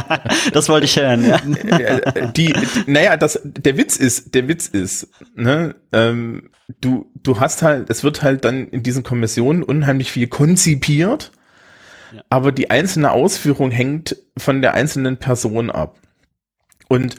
[0.53, 1.25] das wollte ich hören.
[1.25, 1.37] Ja.
[1.79, 7.41] Äh, die, die, naja, das, der Witz ist, der Witz ist, ne, ähm, du, du
[7.41, 11.33] hast halt, es wird halt dann in diesen Kommissionen unheimlich viel konzipiert,
[12.15, 12.23] ja.
[12.31, 15.99] aber die einzelne Ausführung hängt von der einzelnen Person ab.
[16.89, 17.17] Und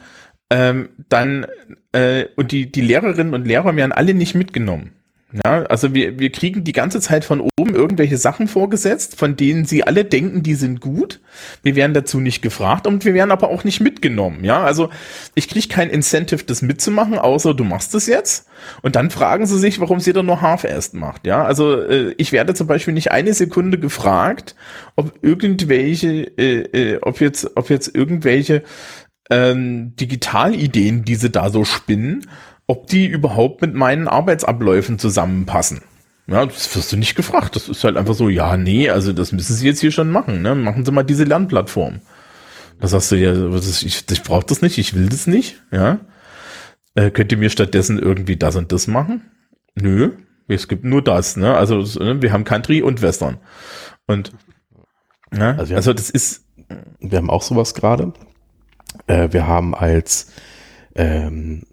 [0.49, 1.45] ähm, dann
[1.91, 4.93] äh, und die die Lehrerinnen und Lehrer werden alle nicht mitgenommen.
[5.33, 9.63] Ja, also wir, wir kriegen die ganze Zeit von oben irgendwelche Sachen vorgesetzt, von denen
[9.63, 11.21] sie alle denken, die sind gut.
[11.63, 14.43] Wir werden dazu nicht gefragt und wir werden aber auch nicht mitgenommen.
[14.43, 14.89] Ja, also
[15.33, 18.49] ich kriege kein Incentive, das mitzumachen, außer du machst es jetzt.
[18.81, 21.25] Und dann fragen sie sich, warum sie da nur Half-Assed macht.
[21.25, 24.55] Ja, also äh, ich werde zum Beispiel nicht eine Sekunde gefragt,
[24.97, 28.63] ob irgendwelche, äh, äh, ob jetzt, ob jetzt irgendwelche
[29.29, 32.27] ähm, Digitalideen, die sie da so spinnen,
[32.71, 35.81] ob die überhaupt mit meinen Arbeitsabläufen zusammenpassen.
[36.25, 37.57] Ja, das wirst du nicht gefragt.
[37.57, 40.41] Das ist halt einfach so, ja, nee, also das müssen sie jetzt hier schon machen.
[40.41, 40.55] Ne?
[40.55, 41.99] Machen sie mal diese Lernplattform.
[42.79, 45.61] Da sagst du ja, ich, ich brauche das nicht, ich will das nicht.
[45.69, 45.99] Ja,
[46.95, 49.29] äh, könnt ihr mir stattdessen irgendwie das und das machen?
[49.75, 50.13] Nö,
[50.47, 51.35] es gibt nur das.
[51.35, 51.53] Ne?
[51.53, 53.37] Also ne, wir haben Country und Western.
[54.07, 54.31] Und
[55.37, 56.45] ja, also, also das ist,
[57.01, 58.13] wir haben auch sowas gerade.
[59.07, 60.31] Äh, wir haben als
[60.95, 61.63] ähm,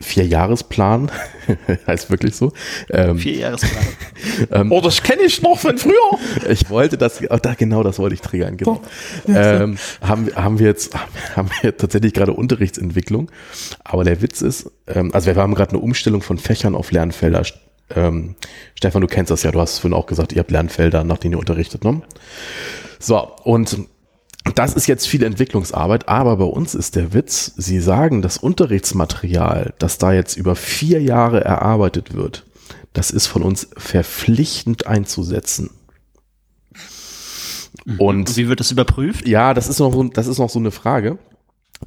[0.00, 1.10] Vierjahresplan,
[1.86, 2.52] heißt wirklich so.
[2.88, 3.84] Ähm, Vierjahresplan.
[4.50, 6.18] ähm, oh, das kenne ich noch von früher.
[6.48, 8.80] ich wollte das, oh, da, genau das wollte ich triggern, genau.
[9.28, 10.94] Ähm, haben, haben wir jetzt,
[11.36, 13.30] haben wir tatsächlich gerade Unterrichtsentwicklung.
[13.84, 17.42] Aber der Witz ist, ähm, also wir haben gerade eine Umstellung von Fächern auf Lernfelder.
[17.94, 18.36] Ähm,
[18.74, 21.34] Stefan, du kennst das ja, du hast vorhin auch gesagt, ihr habt Lernfelder, nach denen
[21.34, 22.00] ihr unterrichtet, ne?
[22.98, 23.76] So, und
[24.54, 29.74] das ist jetzt viel Entwicklungsarbeit, aber bei uns ist der Witz, Sie sagen, das Unterrichtsmaterial,
[29.78, 32.46] das da jetzt über vier Jahre erarbeitet wird,
[32.92, 35.70] das ist von uns verpflichtend einzusetzen.
[37.84, 38.00] Mhm.
[38.00, 39.28] Und wie wird das überprüft?
[39.28, 41.18] Ja, das ist noch so, das ist noch so eine Frage.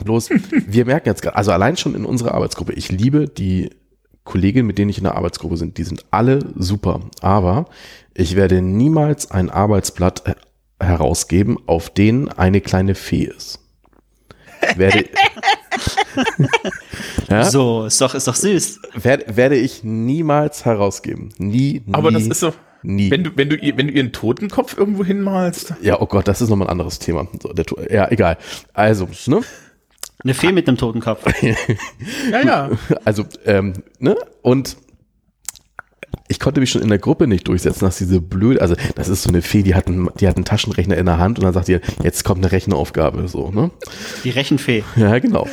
[0.04, 0.30] Bloß,
[0.68, 3.72] wir merken jetzt gerade, also allein schon in unserer Arbeitsgruppe, ich liebe die
[4.24, 7.02] Kolleginnen, mit denen ich in der Arbeitsgruppe sind, die sind alle super.
[7.22, 7.66] Aber
[8.14, 10.24] ich werde niemals ein Arbeitsblatt
[10.84, 13.60] herausgeben, auf denen eine kleine Fee ist.
[14.76, 15.10] Werde,
[17.30, 17.44] ja?
[17.44, 18.80] So, ist doch, ist doch süß.
[18.96, 21.30] Werde, werde ich niemals herausgeben.
[21.38, 21.94] Nie, nie.
[21.94, 22.54] Aber das ist so.
[22.82, 23.10] Nie.
[23.12, 25.76] Wenn du, wenn du, wenn du ihren Totenkopf irgendwo hinmalst.
[25.82, 27.28] Ja, oh Gott, das ist nochmal ein anderes Thema.
[27.42, 28.38] So, der, ja, egal.
[28.74, 29.42] Also, ne?
[30.24, 31.24] Eine Fee mit einem Totenkopf.
[32.32, 32.70] ja, ja.
[33.06, 34.18] Also, ähm, ne?
[34.42, 34.78] Und
[36.34, 39.22] ich konnte mich schon in der Gruppe nicht durchsetzen, dass diese blöde, also das ist
[39.22, 41.54] so eine Fee, die hat einen, die hat einen Taschenrechner in der Hand und dann
[41.54, 43.70] sagt ihr, jetzt kommt eine Rechenaufgabe, so, ne?
[44.24, 44.84] Die Rechenfee.
[44.96, 45.48] Ja, genau.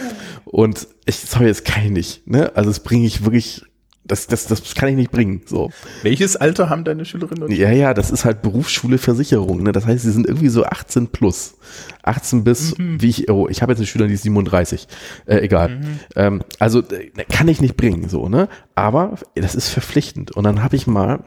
[0.47, 2.57] Und ich, sorry, das kann ich nicht, ne?
[2.57, 3.63] Also das bringe ich wirklich
[4.11, 5.43] das, das, das kann ich nicht bringen.
[5.47, 5.71] So.
[6.03, 7.45] Welches Alter haben deine Schülerinnen?
[7.45, 9.63] Und ja, ja, das ist halt Berufsschule Versicherung.
[9.63, 9.73] Ne?
[9.73, 11.55] Das heißt, sie sind irgendwie so 18 plus.
[12.03, 13.01] 18 bis, mhm.
[13.01, 14.89] wie ich, oh, ich habe jetzt eine Schülerin, die ist 37.
[15.27, 15.69] Äh, egal.
[15.69, 16.01] Mhm.
[16.17, 18.49] Ähm, also äh, kann ich nicht bringen, so, ne?
[18.75, 20.33] Aber das ist verpflichtend.
[20.33, 21.25] Und dann habe ich mal,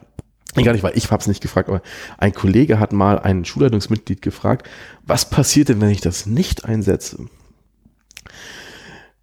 [0.55, 1.81] Egal, ich, ich habe es nicht gefragt, aber
[2.19, 4.69] ein Kollege hat mal ein Schulleitungsmitglied gefragt,
[5.03, 7.25] was passiert denn, wenn ich das nicht einsetze?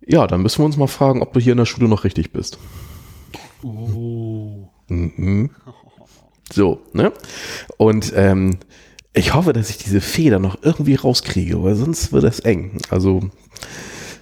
[0.05, 2.33] Ja, dann müssen wir uns mal fragen, ob du hier in der Schule noch richtig
[2.33, 2.59] bist.
[3.63, 4.69] Oh.
[4.89, 5.51] Mhm.
[6.53, 7.13] So, ne?
[7.77, 8.59] Und ähm,
[9.13, 12.79] ich hoffe, dass ich diese Feder noch irgendwie rauskriege, weil sonst wird das eng.
[12.91, 13.21] Also.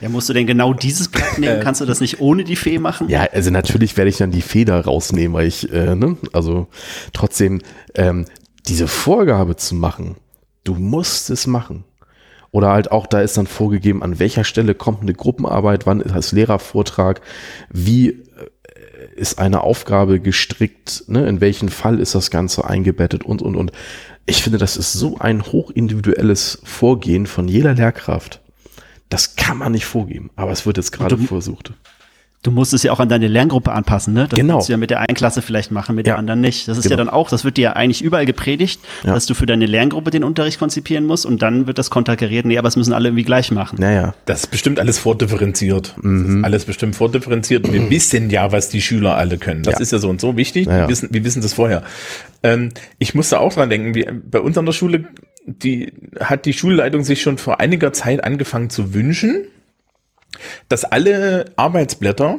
[0.00, 1.60] Ja, musst du denn genau dieses Blatt nehmen?
[1.62, 3.08] Kannst du das nicht ohne die Fee machen?
[3.08, 6.68] Ja, also natürlich werde ich dann die Feder rausnehmen, weil ich, äh, ne, also
[7.12, 7.60] trotzdem
[7.94, 8.26] ähm,
[8.66, 10.16] diese Vorgabe zu machen,
[10.64, 11.84] du musst es machen.
[12.50, 16.14] Oder halt auch, da ist dann vorgegeben, an welcher Stelle kommt eine Gruppenarbeit, wann ist
[16.14, 17.20] das Lehrervortrag,
[17.70, 18.22] wie
[19.18, 21.26] ist eine Aufgabe gestrickt, ne?
[21.26, 23.72] in welchen Fall ist das Ganze eingebettet und, und, und.
[24.26, 28.40] Ich finde, das ist so ein hochindividuelles Vorgehen von jeder Lehrkraft.
[29.08, 31.72] Das kann man nicht vorgeben, aber es wird jetzt gerade versucht.
[32.44, 34.28] Du musst es ja auch an deine Lerngruppe anpassen, ne?
[34.30, 34.54] Das genau.
[34.54, 36.12] kannst du ja mit der einen Klasse vielleicht machen, mit ja.
[36.12, 36.68] der anderen nicht.
[36.68, 36.92] Das ist genau.
[36.92, 39.12] ja dann auch, das wird dir ja eigentlich überall gepredigt, ja.
[39.12, 42.56] dass du für deine Lerngruppe den Unterricht konzipieren musst und dann wird das konterkariert, nee,
[42.56, 43.78] aber es müssen alle irgendwie gleich machen.
[43.80, 44.14] Naja.
[44.24, 45.96] Das ist bestimmt alles vordifferenziert.
[46.00, 46.44] Mhm.
[46.44, 47.90] alles bestimmt vordifferenziert und wir mhm.
[47.90, 49.64] wissen ja, was die Schüler alle können.
[49.64, 49.80] Das ja.
[49.80, 50.68] ist ja so und so wichtig.
[50.68, 50.82] Naja.
[50.84, 51.82] Wir, wissen, wir wissen das vorher.
[52.44, 52.70] Ähm,
[53.00, 55.08] ich musste auch dran denken, wie, bei uns an der Schule,
[55.44, 59.44] die hat die Schulleitung sich schon vor einiger Zeit angefangen zu wünschen,
[60.68, 62.38] dass alle Arbeitsblätter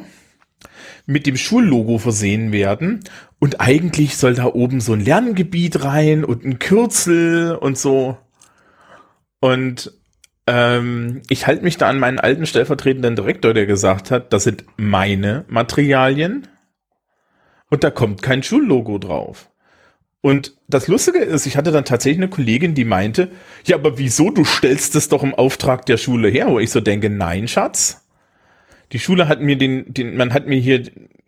[1.06, 3.00] mit dem Schullogo versehen werden
[3.38, 8.18] und eigentlich soll da oben so ein Lerngebiet rein und ein Kürzel und so.
[9.40, 9.92] Und
[10.46, 14.64] ähm, ich halte mich da an meinen alten stellvertretenden Direktor, der gesagt hat, das sind
[14.76, 16.48] meine Materialien
[17.70, 19.49] und da kommt kein Schullogo drauf.
[20.22, 23.30] Und das Lustige ist, ich hatte dann tatsächlich eine Kollegin, die meinte,
[23.64, 26.80] ja, aber wieso, du stellst es doch im Auftrag der Schule her, wo ich so
[26.80, 28.04] denke, nein, Schatz,
[28.92, 30.82] die Schule hat mir den, den, man hat mir hier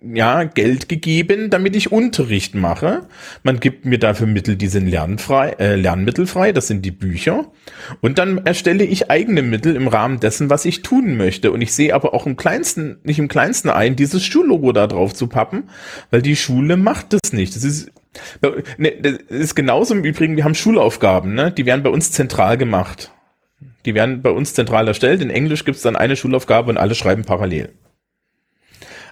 [0.05, 3.07] ja, Geld gegeben, damit ich Unterricht mache.
[3.43, 7.47] Man gibt mir dafür Mittel, die sind lernfrei, äh, lernmittelfrei, das sind die Bücher.
[8.01, 11.53] Und dann erstelle ich eigene Mittel im Rahmen dessen, was ich tun möchte.
[11.53, 15.15] Und ich sehe aber auch im kleinsten, nicht im kleinsten ein, dieses Schullogo da drauf
[15.15, 15.65] zu pappen,
[16.11, 17.55] weil die Schule macht das nicht.
[17.55, 17.93] Das ist,
[18.41, 21.51] das ist genauso im Übrigen, wir haben Schulaufgaben, ne?
[21.51, 23.11] Die werden bei uns zentral gemacht.
[23.85, 25.23] Die werden bei uns zentral erstellt.
[25.23, 27.73] In Englisch gibt es dann eine Schulaufgabe und alle schreiben parallel.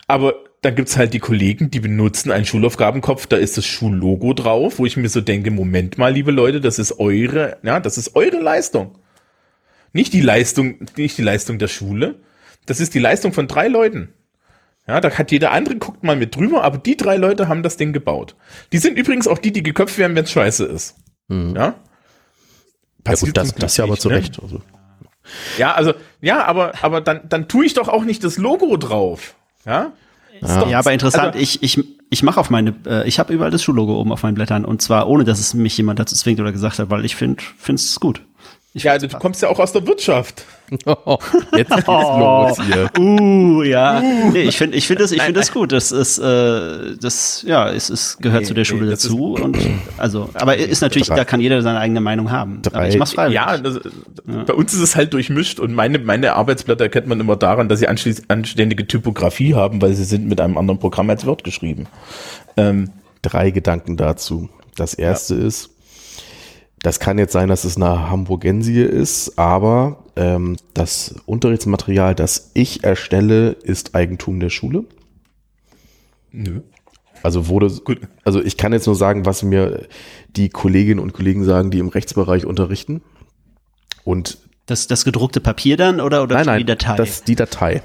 [0.07, 4.79] Aber dann gibt's halt die Kollegen, die benutzen einen Schulaufgabenkopf, da ist das Schullogo drauf,
[4.79, 8.15] wo ich mir so denke, Moment mal, liebe Leute, das ist eure, ja, das ist
[8.15, 8.99] eure Leistung.
[9.93, 12.17] Nicht die Leistung, nicht die Leistung der Schule.
[12.67, 14.13] Das ist die Leistung von drei Leuten.
[14.87, 17.77] Ja, da hat jeder andere, guckt mal mit drüber, aber die drei Leute haben das
[17.77, 18.35] Ding gebaut.
[18.73, 20.97] Die sind übrigens auch die, die geköpft werden, wenn es scheiße ist.
[21.29, 21.55] Mhm.
[21.55, 21.75] Ja?
[23.07, 24.17] ja gut, das, das ja aber zu ne?
[24.17, 24.41] Recht.
[24.43, 24.61] Also.
[25.59, 29.37] Ja, also, ja, aber, aber dann, dann tue ich doch auch nicht das Logo drauf.
[29.65, 29.93] Ja?
[30.41, 33.51] Ja, ja aber interessant, also, ich, ich, ich mache auf meine, äh, ich habe überall
[33.51, 36.41] das Schullogo oben auf meinen Blättern und zwar ohne, dass es mich jemand dazu zwingt
[36.41, 38.23] oder gesagt hat, weil ich finde es gut.
[38.73, 40.45] Ich ja, also du kommst ja auch aus der Wirtschaft.
[40.87, 41.19] Oh,
[41.57, 42.89] jetzt geht's los hier.
[42.97, 44.01] Uh, ja.
[44.01, 44.31] Uh.
[44.31, 45.73] Nee, ich finde ich finde das, ich finde das gut.
[45.73, 49.35] Das ist, äh, das, ja, es, es gehört nee, zu der Schule nee, dazu.
[49.35, 49.59] Und
[49.97, 51.17] also, aber ist natürlich, drei.
[51.17, 52.63] da kann jeder seine eigene Meinung haben.
[52.63, 52.77] Drei.
[52.77, 53.35] Aber ich mach's freiwillig.
[53.35, 53.81] Ja, das,
[54.29, 57.69] ja, bei uns ist es halt durchmischt und meine, meine Arbeitsblätter erkennt man immer daran,
[57.69, 61.89] dass sie anständige Typografie haben, weil sie sind mit einem anderen Programm als Word geschrieben.
[62.57, 62.91] Ähm,
[63.23, 64.49] drei Gedanken dazu.
[64.77, 65.47] Das erste ja.
[65.47, 65.71] ist,
[66.83, 72.85] das kann jetzt sein, dass es eine Hamburgensie ist, aber ähm, das Unterrichtsmaterial, das ich
[72.85, 74.85] erstelle, ist Eigentum der Schule.
[76.33, 76.61] Nö.
[77.23, 78.01] Also wurde, Gut.
[78.25, 79.87] also ich kann jetzt nur sagen, was mir
[80.37, 83.03] die Kolleginnen und Kollegen sagen, die im Rechtsbereich unterrichten.
[84.05, 86.97] Und das, das gedruckte Papier dann oder, oder nein, nein, die Datei?
[86.97, 87.83] Das, die Datei.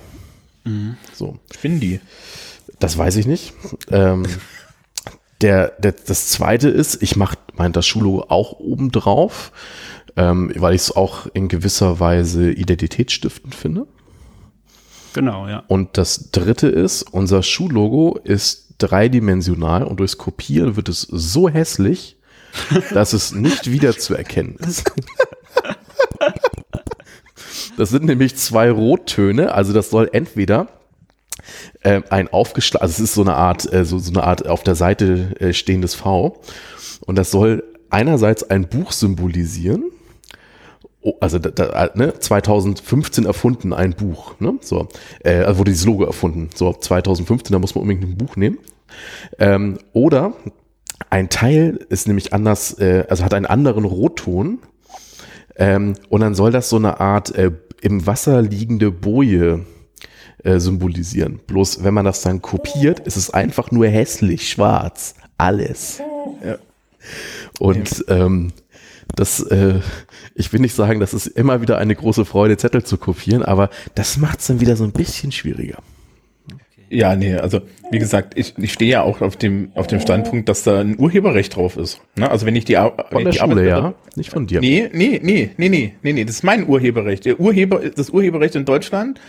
[0.63, 0.95] Mhm.
[1.13, 1.37] So.
[1.51, 1.99] Finden die?
[2.79, 3.53] Das weiß ich nicht.
[3.91, 4.25] Ähm,
[5.41, 9.51] der, der, das zweite ist, ich mache mein das Schullogo auch oben drauf,
[10.15, 13.87] ähm, weil ich es auch in gewisser Weise identitätsstiftend finde.
[15.13, 15.63] Genau, ja.
[15.67, 22.17] Und das dritte ist, unser Schullogo ist dreidimensional und durchs Kopieren wird es so hässlich,
[22.93, 24.91] dass es nicht wiederzuerkennen ist.
[27.77, 30.67] Das sind nämlich zwei Rottöne, also das soll entweder
[31.81, 34.63] äh, ein aufgeschlagen, also es ist so eine Art, äh, so, so eine Art auf
[34.63, 36.41] der Seite äh, stehendes V.
[37.05, 39.91] Und das soll einerseits ein Buch symbolisieren.
[41.01, 44.57] Oh, also da, da, ne, 2015 erfunden ein Buch, ne?
[44.61, 44.87] So,
[45.23, 46.49] äh, also wurde dieses Logo erfunden.
[46.55, 48.57] So 2015, da muss man unbedingt ein Buch nehmen.
[49.37, 50.33] Ähm, oder
[51.09, 54.59] ein Teil ist nämlich anders, äh, also hat einen anderen Rotton.
[55.57, 57.51] Ähm, und dann soll das so eine Art äh,
[57.81, 59.65] im Wasser liegende Boje
[60.45, 61.39] äh, symbolisieren.
[61.47, 65.15] Bloß wenn man das dann kopiert, ist es einfach nur hässlich schwarz.
[65.37, 65.99] Alles.
[66.45, 66.57] Ja.
[67.59, 68.53] Und ähm,
[69.15, 69.79] das, äh,
[70.35, 73.69] ich will nicht sagen, das ist immer wieder eine große Freude, Zettel zu kopieren, aber
[73.95, 75.79] das macht es dann wieder so ein bisschen schwieriger.
[76.89, 80.49] Ja, nee, also wie gesagt, ich, ich stehe ja auch auf dem auf dem Standpunkt,
[80.49, 81.99] dass da ein Urheberrecht drauf ist.
[82.15, 82.29] Ne?
[82.29, 84.59] Also wenn ich die, von wenn der die Schule, ja, nicht von dir.
[84.59, 87.25] Nee, nee, nee, nee, nee, nee, nee, das ist mein Urheberrecht.
[87.25, 89.19] Der Urheber, das Urheberrecht in Deutschland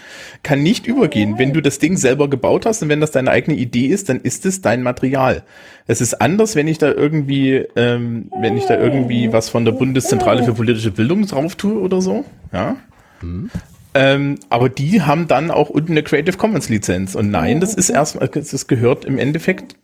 [0.42, 1.38] kann nicht übergehen.
[1.38, 4.20] Wenn du das Ding selber gebaut hast und wenn das deine eigene Idee ist, dann
[4.20, 5.42] ist es dein Material.
[5.86, 9.72] Es ist anders, wenn ich da irgendwie, ähm, wenn ich da irgendwie was von der
[9.72, 12.76] Bundeszentrale für politische Bildung drauf tue oder so, ja.
[13.22, 13.50] Mhm.
[13.96, 17.14] Ähm, aber die haben dann auch unten eine Creative Commons Lizenz.
[17.14, 19.76] Und nein, das ist erstmal, das gehört im Endeffekt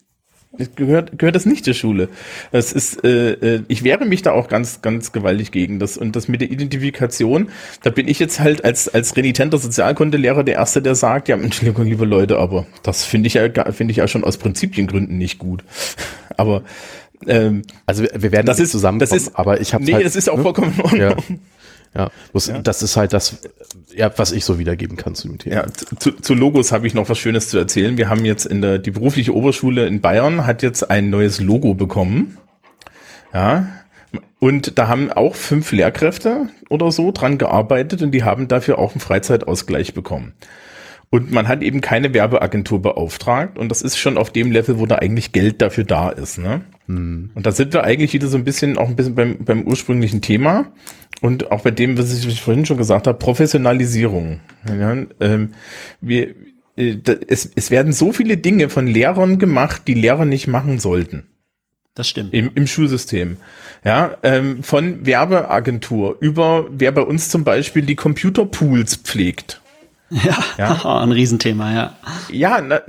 [0.76, 2.10] gehört, gehört das nicht der Schule.
[2.50, 5.96] Das ist, äh, äh, ich wehre mich da auch ganz, ganz gewaltig gegen das.
[5.96, 7.48] Und das mit der Identifikation,
[7.82, 11.86] da bin ich jetzt halt als, als renitenter Sozialkundelehrer der Erste, der sagt, ja, Entschuldigung,
[11.86, 15.64] liebe Leute, aber das finde ich ja, finde ich ja schon aus Prinzipiengründen nicht gut.
[16.36, 16.64] Aber,
[17.26, 20.16] ähm, also wir werden das ist zusammen, das ist, aber ich habe nee, halt, das
[20.16, 20.42] ist auch ne?
[20.42, 21.00] vollkommen in Ordnung.
[21.00, 21.16] Ja.
[21.94, 22.58] Ja, das, ja.
[22.58, 23.38] das ist halt das,
[23.94, 25.56] ja, was ich so wiedergeben kann zu dem Thema.
[25.56, 25.66] Ja,
[25.98, 27.98] zu, zu Logos habe ich noch was Schönes zu erzählen.
[27.98, 31.74] Wir haben jetzt in der, die berufliche Oberschule in Bayern hat jetzt ein neues Logo
[31.74, 32.38] bekommen.
[33.34, 33.66] Ja,
[34.38, 38.92] und da haben auch fünf Lehrkräfte oder so dran gearbeitet und die haben dafür auch
[38.92, 40.34] einen Freizeitausgleich bekommen.
[41.12, 44.86] Und man hat eben keine Werbeagentur beauftragt und das ist schon auf dem Level, wo
[44.86, 46.38] da eigentlich Geld dafür da ist.
[46.38, 46.62] Ne?
[46.86, 47.28] Hm.
[47.34, 50.22] Und da sind wir eigentlich wieder so ein bisschen, auch ein bisschen beim, beim ursprünglichen
[50.22, 50.72] Thema
[51.20, 54.40] und auch bei dem, was ich vorhin schon gesagt habe, Professionalisierung.
[54.66, 55.50] Ja, ähm,
[56.00, 56.34] wir,
[56.76, 56.96] äh,
[57.28, 61.24] es, es werden so viele Dinge von Lehrern gemacht, die Lehrer nicht machen sollten.
[61.94, 62.32] Das stimmt.
[62.32, 63.36] Im, im Schulsystem.
[63.84, 69.61] Ja, ähm, von Werbeagentur über, wer bei uns zum Beispiel die Computerpools pflegt.
[70.24, 71.00] Ja, ja.
[71.02, 71.96] ein Riesenthema, ja.
[72.30, 72.82] Ja, na,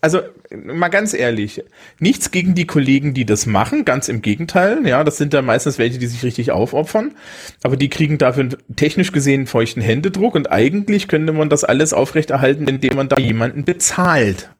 [0.00, 0.20] also
[0.50, 1.62] mal ganz ehrlich,
[2.00, 4.86] nichts gegen die Kollegen, die das machen, ganz im Gegenteil.
[4.86, 7.14] Ja, das sind dann meistens welche, die sich richtig aufopfern,
[7.62, 12.66] aber die kriegen dafür technisch gesehen feuchten Händedruck und eigentlich könnte man das alles aufrechterhalten,
[12.66, 14.50] indem man da jemanden bezahlt.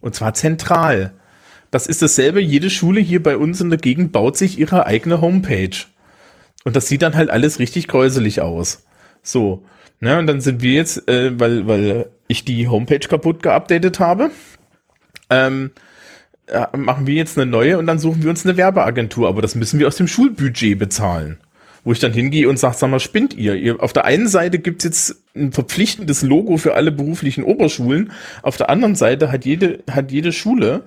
[0.00, 1.14] Und zwar zentral.
[1.70, 5.20] Das ist dasselbe, jede Schule hier bei uns in der Gegend baut sich ihre eigene
[5.20, 5.76] Homepage.
[6.64, 8.86] Und das sieht dann halt alles richtig gräuselig aus.
[9.22, 9.64] So.
[10.00, 14.30] Ne, und dann sind wir jetzt, äh, weil, weil ich die Homepage kaputt geupdatet habe,
[15.30, 15.70] ähm,
[16.48, 19.28] äh, machen wir jetzt eine neue und dann suchen wir uns eine Werbeagentur.
[19.28, 21.38] Aber das müssen wir aus dem Schulbudget bezahlen.
[21.82, 23.54] Wo ich dann hingehe und sage, sag mal, spinnt ihr?
[23.54, 28.12] ihr auf der einen Seite gibt's jetzt ein verpflichtendes Logo für alle beruflichen Oberschulen.
[28.42, 30.82] Auf der anderen Seite hat jede, hat jede Schule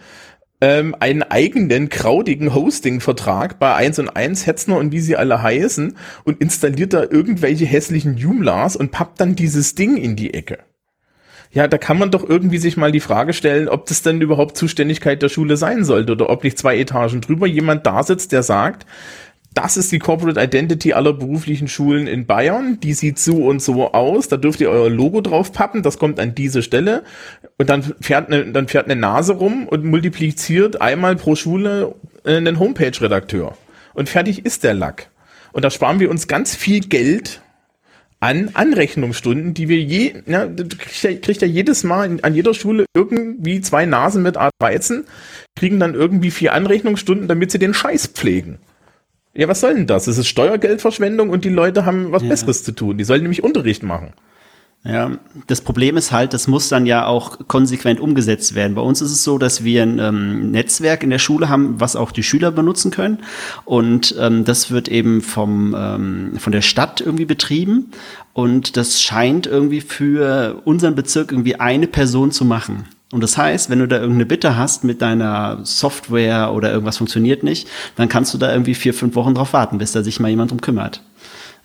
[0.61, 5.95] ähm, einen eigenen kraudigen Hosting-Vertrag bei 1 und 1 Hetzner und wie sie alle heißen
[6.23, 10.59] und installiert da irgendwelche hässlichen Joomlars und pappt dann dieses Ding in die Ecke.
[11.51, 14.55] Ja, da kann man doch irgendwie sich mal die Frage stellen, ob das denn überhaupt
[14.55, 18.43] Zuständigkeit der Schule sein sollte oder ob nicht zwei Etagen drüber jemand da sitzt, der
[18.43, 18.85] sagt,
[19.53, 22.79] das ist die Corporate Identity aller beruflichen Schulen in Bayern.
[22.81, 24.27] Die sieht so und so aus.
[24.27, 25.81] Da dürft ihr euer Logo drauf pappen.
[25.81, 27.03] Das kommt an diese Stelle.
[27.57, 32.59] Und dann fährt eine, dann fährt eine Nase rum und multipliziert einmal pro Schule einen
[32.59, 33.57] Homepage-Redakteur.
[33.93, 35.09] Und fertig ist der Lack.
[35.51, 37.41] Und da sparen wir uns ganz viel Geld
[38.19, 42.85] an Anrechnungsstunden, die wir je, ja, kriegt ja, kriegt ja jedes Mal an jeder Schule
[42.93, 45.05] irgendwie zwei Nasen mit A13,
[45.55, 48.59] kriegen dann irgendwie vier Anrechnungsstunden, damit sie den Scheiß pflegen.
[49.33, 50.07] Ja, was soll denn das?
[50.07, 52.29] Es ist Steuergeldverschwendung und die Leute haben was ja.
[52.29, 52.97] Besseres zu tun.
[52.97, 54.13] Die sollen nämlich Unterricht machen.
[54.85, 55.11] Ja,
[55.47, 58.75] das Problem ist halt, das muss dann ja auch konsequent umgesetzt werden.
[58.75, 61.97] Bei uns ist es so, dass wir ein ähm, Netzwerk in der Schule haben, was
[61.97, 63.19] auch die Schüler benutzen können.
[63.65, 67.91] Und ähm, das wird eben vom, ähm, von der Stadt irgendwie betrieben.
[68.31, 72.85] Und das scheint irgendwie für unseren Bezirk irgendwie eine Person zu machen.
[73.11, 77.43] Und das heißt, wenn du da irgendeine Bitte hast mit deiner Software oder irgendwas funktioniert
[77.43, 80.29] nicht, dann kannst du da irgendwie vier, fünf Wochen drauf warten, bis da sich mal
[80.29, 81.01] jemand drum kümmert.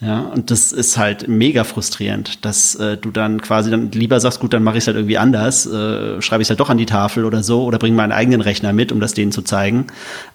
[0.00, 4.40] Ja, und das ist halt mega frustrierend, dass äh, du dann quasi dann lieber sagst,
[4.40, 6.86] gut, dann mache ich es halt irgendwie anders, äh, schreibe ich halt doch an die
[6.86, 9.86] Tafel oder so oder bringe meinen eigenen Rechner mit, um das denen zu zeigen,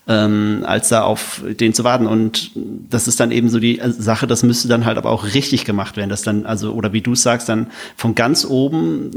[0.09, 2.07] ähm, als da auf den zu warten.
[2.07, 5.65] Und das ist dann eben so die Sache, das müsste dann halt aber auch richtig
[5.65, 9.11] gemacht werden, dass dann, also, oder wie du sagst, dann von ganz oben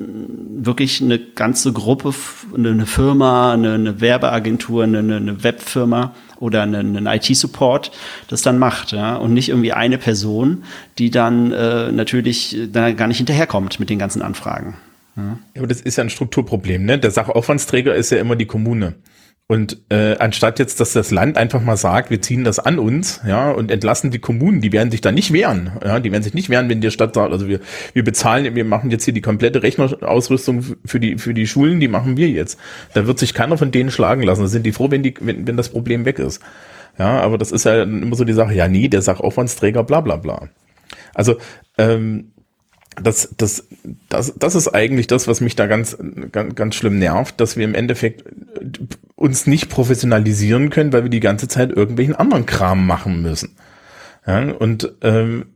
[0.62, 2.12] wirklich eine ganze Gruppe,
[2.55, 7.90] eine Firma, eine, eine Werbeagentur, eine, eine Webfirma oder einen, IT-Support
[8.28, 10.64] das dann macht, ja, und nicht irgendwie eine Person,
[10.98, 14.74] die dann äh, natürlich dann gar nicht hinterherkommt mit den ganzen Anfragen.
[15.16, 15.39] Ja.
[15.56, 16.98] Aber das ist ja ein Strukturproblem, ne?
[16.98, 18.94] Der Sachaufwandsträger ist ja immer die Kommune.
[19.48, 23.20] Und äh, anstatt jetzt, dass das Land einfach mal sagt, wir ziehen das an uns,
[23.27, 26.32] ja, und entlassen die Kommunen, die werden sich da nicht wehren, ja, die werden sich
[26.32, 27.60] nicht wehren, wenn die Stadt sagt, also wir,
[27.93, 31.89] wir bezahlen, wir machen jetzt hier die komplette Rechnerausrüstung für die, für die Schulen, die
[31.89, 32.59] machen wir jetzt.
[32.94, 34.43] Da wird sich keiner von denen schlagen lassen.
[34.43, 36.40] Da sind die froh, wenn die, wenn, wenn das Problem weg ist.
[36.98, 40.16] Ja, aber das ist ja immer so die Sache, ja, nie, der Sachaufwandsträger, bla bla
[40.16, 40.48] bla.
[41.14, 41.36] Also,
[41.78, 42.32] ähm,
[43.01, 43.69] das, das,
[44.09, 45.97] das, das ist eigentlich das, was mich da ganz,
[46.31, 48.24] ganz, ganz schlimm nervt, dass wir im Endeffekt
[49.14, 53.56] uns nicht professionalisieren können, weil wir die ganze Zeit irgendwelchen anderen Kram machen müssen.
[54.27, 55.47] Ja, und ähm,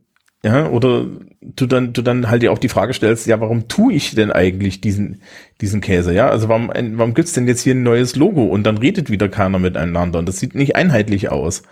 [0.42, 1.06] ja, oder
[1.42, 4.30] du dann, du dann halt dir auch die Frage stellst, ja, warum tue ich denn
[4.30, 5.20] eigentlich diesen,
[5.60, 6.12] diesen Käse?
[6.12, 9.28] Ja, also warum, warum gibt's denn jetzt hier ein neues Logo und dann redet wieder
[9.28, 11.62] keiner miteinander und das sieht nicht einheitlich aus.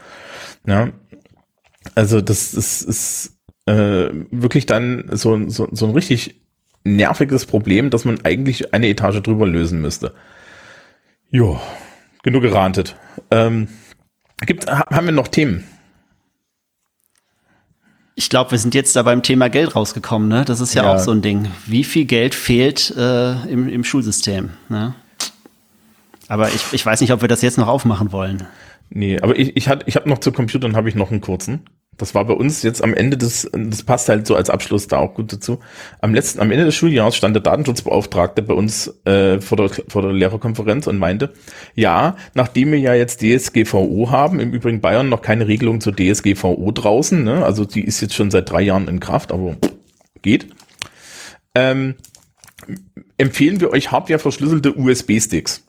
[0.66, 0.88] Ja,
[1.94, 3.34] also das, das ist
[3.66, 6.40] äh, wirklich dann so, so, so ein richtig
[6.84, 10.14] nerviges Problem, dass man eigentlich eine Etage drüber lösen müsste.
[11.30, 11.60] Jo,
[12.22, 12.96] genug gerantet.
[13.30, 13.68] Ähm,
[14.46, 15.64] gibt, haben wir noch Themen?
[18.16, 20.44] Ich glaube, wir sind jetzt da beim Thema Geld rausgekommen, ne?
[20.44, 20.94] Das ist ja, ja.
[20.94, 21.48] auch so ein Ding.
[21.66, 24.50] Wie viel Geld fehlt äh, im, im Schulsystem?
[24.68, 24.94] Ne?
[26.28, 28.46] Aber ich, ich weiß nicht, ob wir das jetzt noch aufmachen wollen.
[28.90, 31.64] Nee, aber ich, ich, ich habe noch zu Computern habe ich noch einen kurzen.
[31.96, 34.98] Das war bei uns jetzt am Ende des, das passt halt so als Abschluss da
[34.98, 35.60] auch gut dazu.
[36.00, 40.02] Am letzten, am Ende des Schuljahres stand der Datenschutzbeauftragte bei uns äh, vor, der, vor
[40.02, 41.32] der Lehrerkonferenz und meinte,
[41.74, 46.72] ja, nachdem wir ja jetzt DSGVO haben, im Übrigen Bayern noch keine Regelung zur DSGVO
[46.72, 47.44] draußen, ne?
[47.44, 49.56] also die ist jetzt schon seit drei Jahren in Kraft, aber
[50.22, 50.48] geht.
[51.54, 51.94] Ähm,
[53.18, 55.62] empfehlen wir euch hardware verschlüsselte USB-Sticks.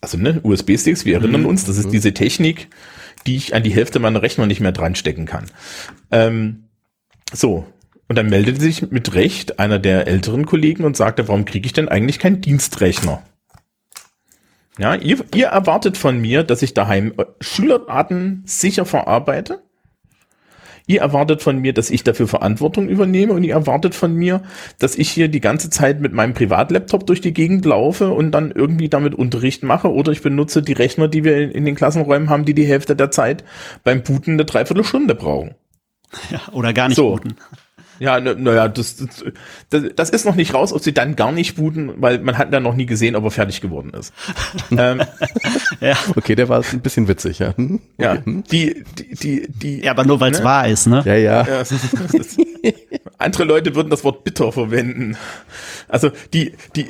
[0.00, 1.48] Also ne, USB-Sticks, wir erinnern mhm.
[1.48, 1.92] uns, das ist mhm.
[1.92, 2.68] diese Technik,
[3.26, 5.46] die ich an die Hälfte meiner Rechner nicht mehr dran stecken kann.
[6.10, 6.64] Ähm,
[7.32, 7.66] so.
[8.08, 11.74] Und dann meldete sich mit Recht einer der älteren Kollegen und sagte, warum kriege ich
[11.74, 13.22] denn eigentlich keinen Dienstrechner?
[14.78, 19.62] Ja, ihr, ihr erwartet von mir, dass ich daheim Schülerdaten sicher verarbeite.
[20.88, 24.42] Ihr erwartet von mir, dass ich dafür Verantwortung übernehme und ihr erwartet von mir,
[24.78, 28.50] dass ich hier die ganze Zeit mit meinem Privatlaptop durch die Gegend laufe und dann
[28.50, 32.46] irgendwie damit Unterricht mache oder ich benutze die Rechner, die wir in den Klassenräumen haben,
[32.46, 33.44] die die Hälfte der Zeit
[33.84, 35.56] beim Booten eine Dreiviertelstunde brauchen.
[36.30, 37.10] Ja, oder gar nicht So.
[37.10, 37.36] booten.
[37.98, 38.96] Ja, naja, na ja, das,
[39.70, 42.52] das, das ist noch nicht raus, ob sie dann gar nicht booten, weil man hat
[42.52, 44.12] dann noch nie gesehen, ob er fertig geworden ist.
[44.70, 45.02] ähm,
[45.80, 45.96] Ja.
[46.16, 47.56] Okay, der war ein bisschen witzig, ja.
[47.56, 47.80] Hm?
[47.98, 48.44] ja, Okay, hm?
[48.50, 50.44] die, die, die, die, ja, aber nur weil es Ne?
[50.44, 51.02] wahr ist, ne?
[51.04, 51.46] Ja, ja.
[51.46, 52.38] Ja, es ist-
[53.18, 55.16] andere Leute würden das Wort bitter verwenden.
[55.88, 56.86] Also die, die,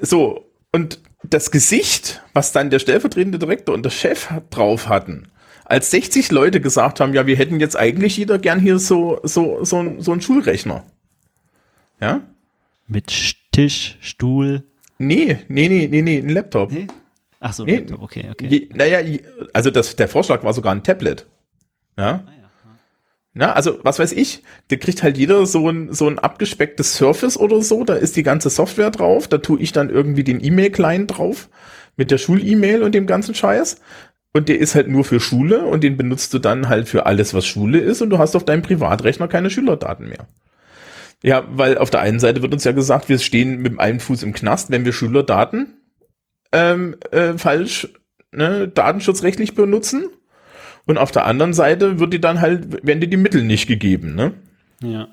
[0.00, 5.28] so, und das Gesicht, was dann der stellvertretende Direktor und der Chef drauf hatten,
[5.72, 9.64] als 60 Leute gesagt haben, ja, wir hätten jetzt eigentlich jeder gern hier so, so,
[9.64, 10.84] so, ein- so einen Schulrechner.
[12.00, 12.20] Ja?
[12.86, 13.06] Mit
[13.52, 14.64] Tisch, Stuhl.
[14.98, 16.72] Nee, nee, nee, nee, nee, ein Laptop.
[16.72, 16.86] Nee?
[17.40, 17.76] Ach so, Nee.
[17.78, 18.46] Laptop, okay, okay.
[18.46, 18.98] Je, naja,
[19.52, 21.26] also das, der Vorschlag war sogar ein Tablet.
[21.98, 22.22] Ja.
[23.34, 27.38] Na, also was weiß ich, da kriegt halt jeder so ein, so ein abgespecktes Surface
[27.38, 31.16] oder so, da ist die ganze Software drauf, da tue ich dann irgendwie den E-Mail-Client
[31.16, 31.48] drauf
[31.96, 33.80] mit der Schul-E-Mail und dem ganzen Scheiß.
[34.32, 37.34] Und der ist halt nur für Schule und den benutzt du dann halt für alles,
[37.34, 40.26] was Schule ist und du hast auf deinem Privatrechner keine Schülerdaten mehr.
[41.22, 44.00] Ja, weil auf der einen Seite wird uns ja gesagt, wir stehen mit dem einen
[44.00, 45.74] Fuß im Knast, wenn wir Schülerdaten
[46.50, 47.88] ähm, äh, falsch
[48.32, 50.08] ne, datenschutzrechtlich benutzen.
[50.84, 54.16] Und auf der anderen Seite wird dir dann halt, werden dir die Mittel nicht gegeben,
[54.16, 54.32] ne?
[54.82, 55.08] Ja.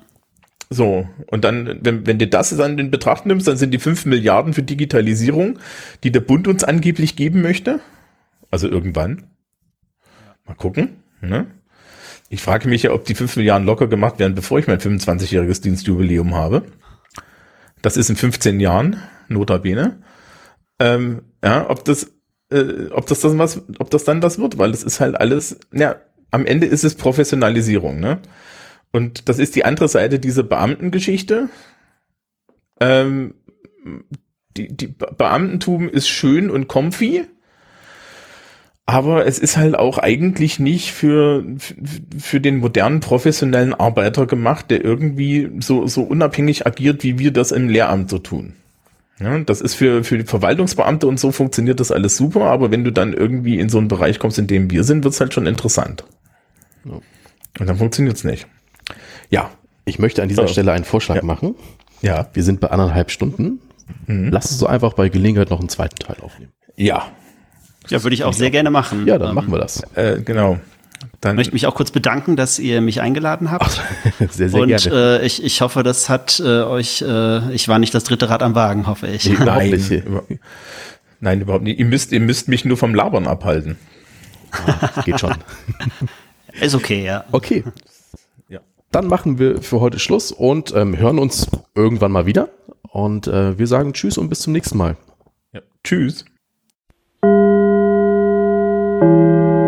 [0.68, 4.06] So, und dann, wenn, wenn du das dann in Betracht nimmst, dann sind die 5
[4.06, 5.58] Milliarden für Digitalisierung,
[6.02, 7.80] die der Bund uns angeblich geben möchte.
[8.50, 9.30] Also irgendwann.
[10.46, 11.02] Mal gucken.
[11.20, 11.46] Ne?
[12.28, 15.62] Ich frage mich ja, ob die 5 Milliarden locker gemacht werden, bevor ich mein 25-jähriges
[15.62, 16.64] Dienstjubiläum habe.
[17.82, 20.02] Das ist in 15 Jahren, notabene.
[20.78, 22.12] Ähm, ja, ob das,
[22.50, 25.58] äh, ob das dann was, ob das dann das wird, weil es ist halt alles,
[25.72, 25.96] ja,
[26.30, 28.20] am Ende ist es Professionalisierung, ne?
[28.92, 31.48] Und das ist die andere Seite dieser Beamtengeschichte.
[32.80, 33.34] Ähm,
[34.56, 37.24] die, die Be- Beamtentum ist schön und comfy,
[38.92, 41.44] aber es ist halt auch eigentlich nicht für,
[42.18, 47.52] für, den modernen professionellen Arbeiter gemacht, der irgendwie so, so unabhängig agiert, wie wir das
[47.52, 48.54] im Lehramt so tun.
[49.18, 52.84] Ja, das ist für, für die Verwaltungsbeamte und so funktioniert das alles super, aber wenn
[52.84, 55.46] du dann irgendwie in so einen Bereich kommst, in dem wir sind, wird's halt schon
[55.46, 56.04] interessant.
[56.84, 57.02] Und
[57.68, 58.46] dann funktioniert's nicht.
[59.28, 59.50] Ja,
[59.84, 60.52] Ich möchte an dieser So.
[60.52, 61.22] Stelle einen Vorschlag Ja.
[61.24, 61.54] machen.
[62.00, 63.60] ja, Wir sind bei anderthalb Stunden.
[64.06, 66.52] Lass uns so einfach bei Gelegenheit noch einen zweiten Teil aufnehmen.
[66.76, 67.06] ja,
[67.90, 69.06] Ja, würde ich auch sehr gerne machen.
[69.06, 69.82] Ja, dann Ähm, machen wir das.
[69.94, 70.58] äh, genau.
[71.20, 73.82] Dann möchte mich auch kurz bedanken, dass ihr mich eingeladen habt.
[74.30, 75.18] Sehr, sehr und gerne.
[75.20, 78.42] äh, ich, ich hoffe, das hat äh, euch, äh, ich war nicht das dritte Rad
[78.42, 79.26] am Wagen, hoffe ich.
[79.26, 80.02] Nee, überhaupt nein, nicht.
[81.20, 81.78] nein, überhaupt nicht.
[81.78, 83.76] Ihr müsst, ihr müsst mich nur vom Labern abhalten.
[85.04, 85.34] Geht schon.
[86.60, 87.24] Ist okay, ja.
[87.32, 87.64] Okay,
[88.48, 88.60] Ja.
[88.90, 92.48] dann machen wir für heute Schluss und ähm, hören uns irgendwann mal wieder.
[92.82, 94.96] Und äh, wir sagen Tschüss und bis zum nächsten Mal.
[95.52, 95.60] ja.
[95.84, 96.24] Tschüss.
[99.00, 99.59] Música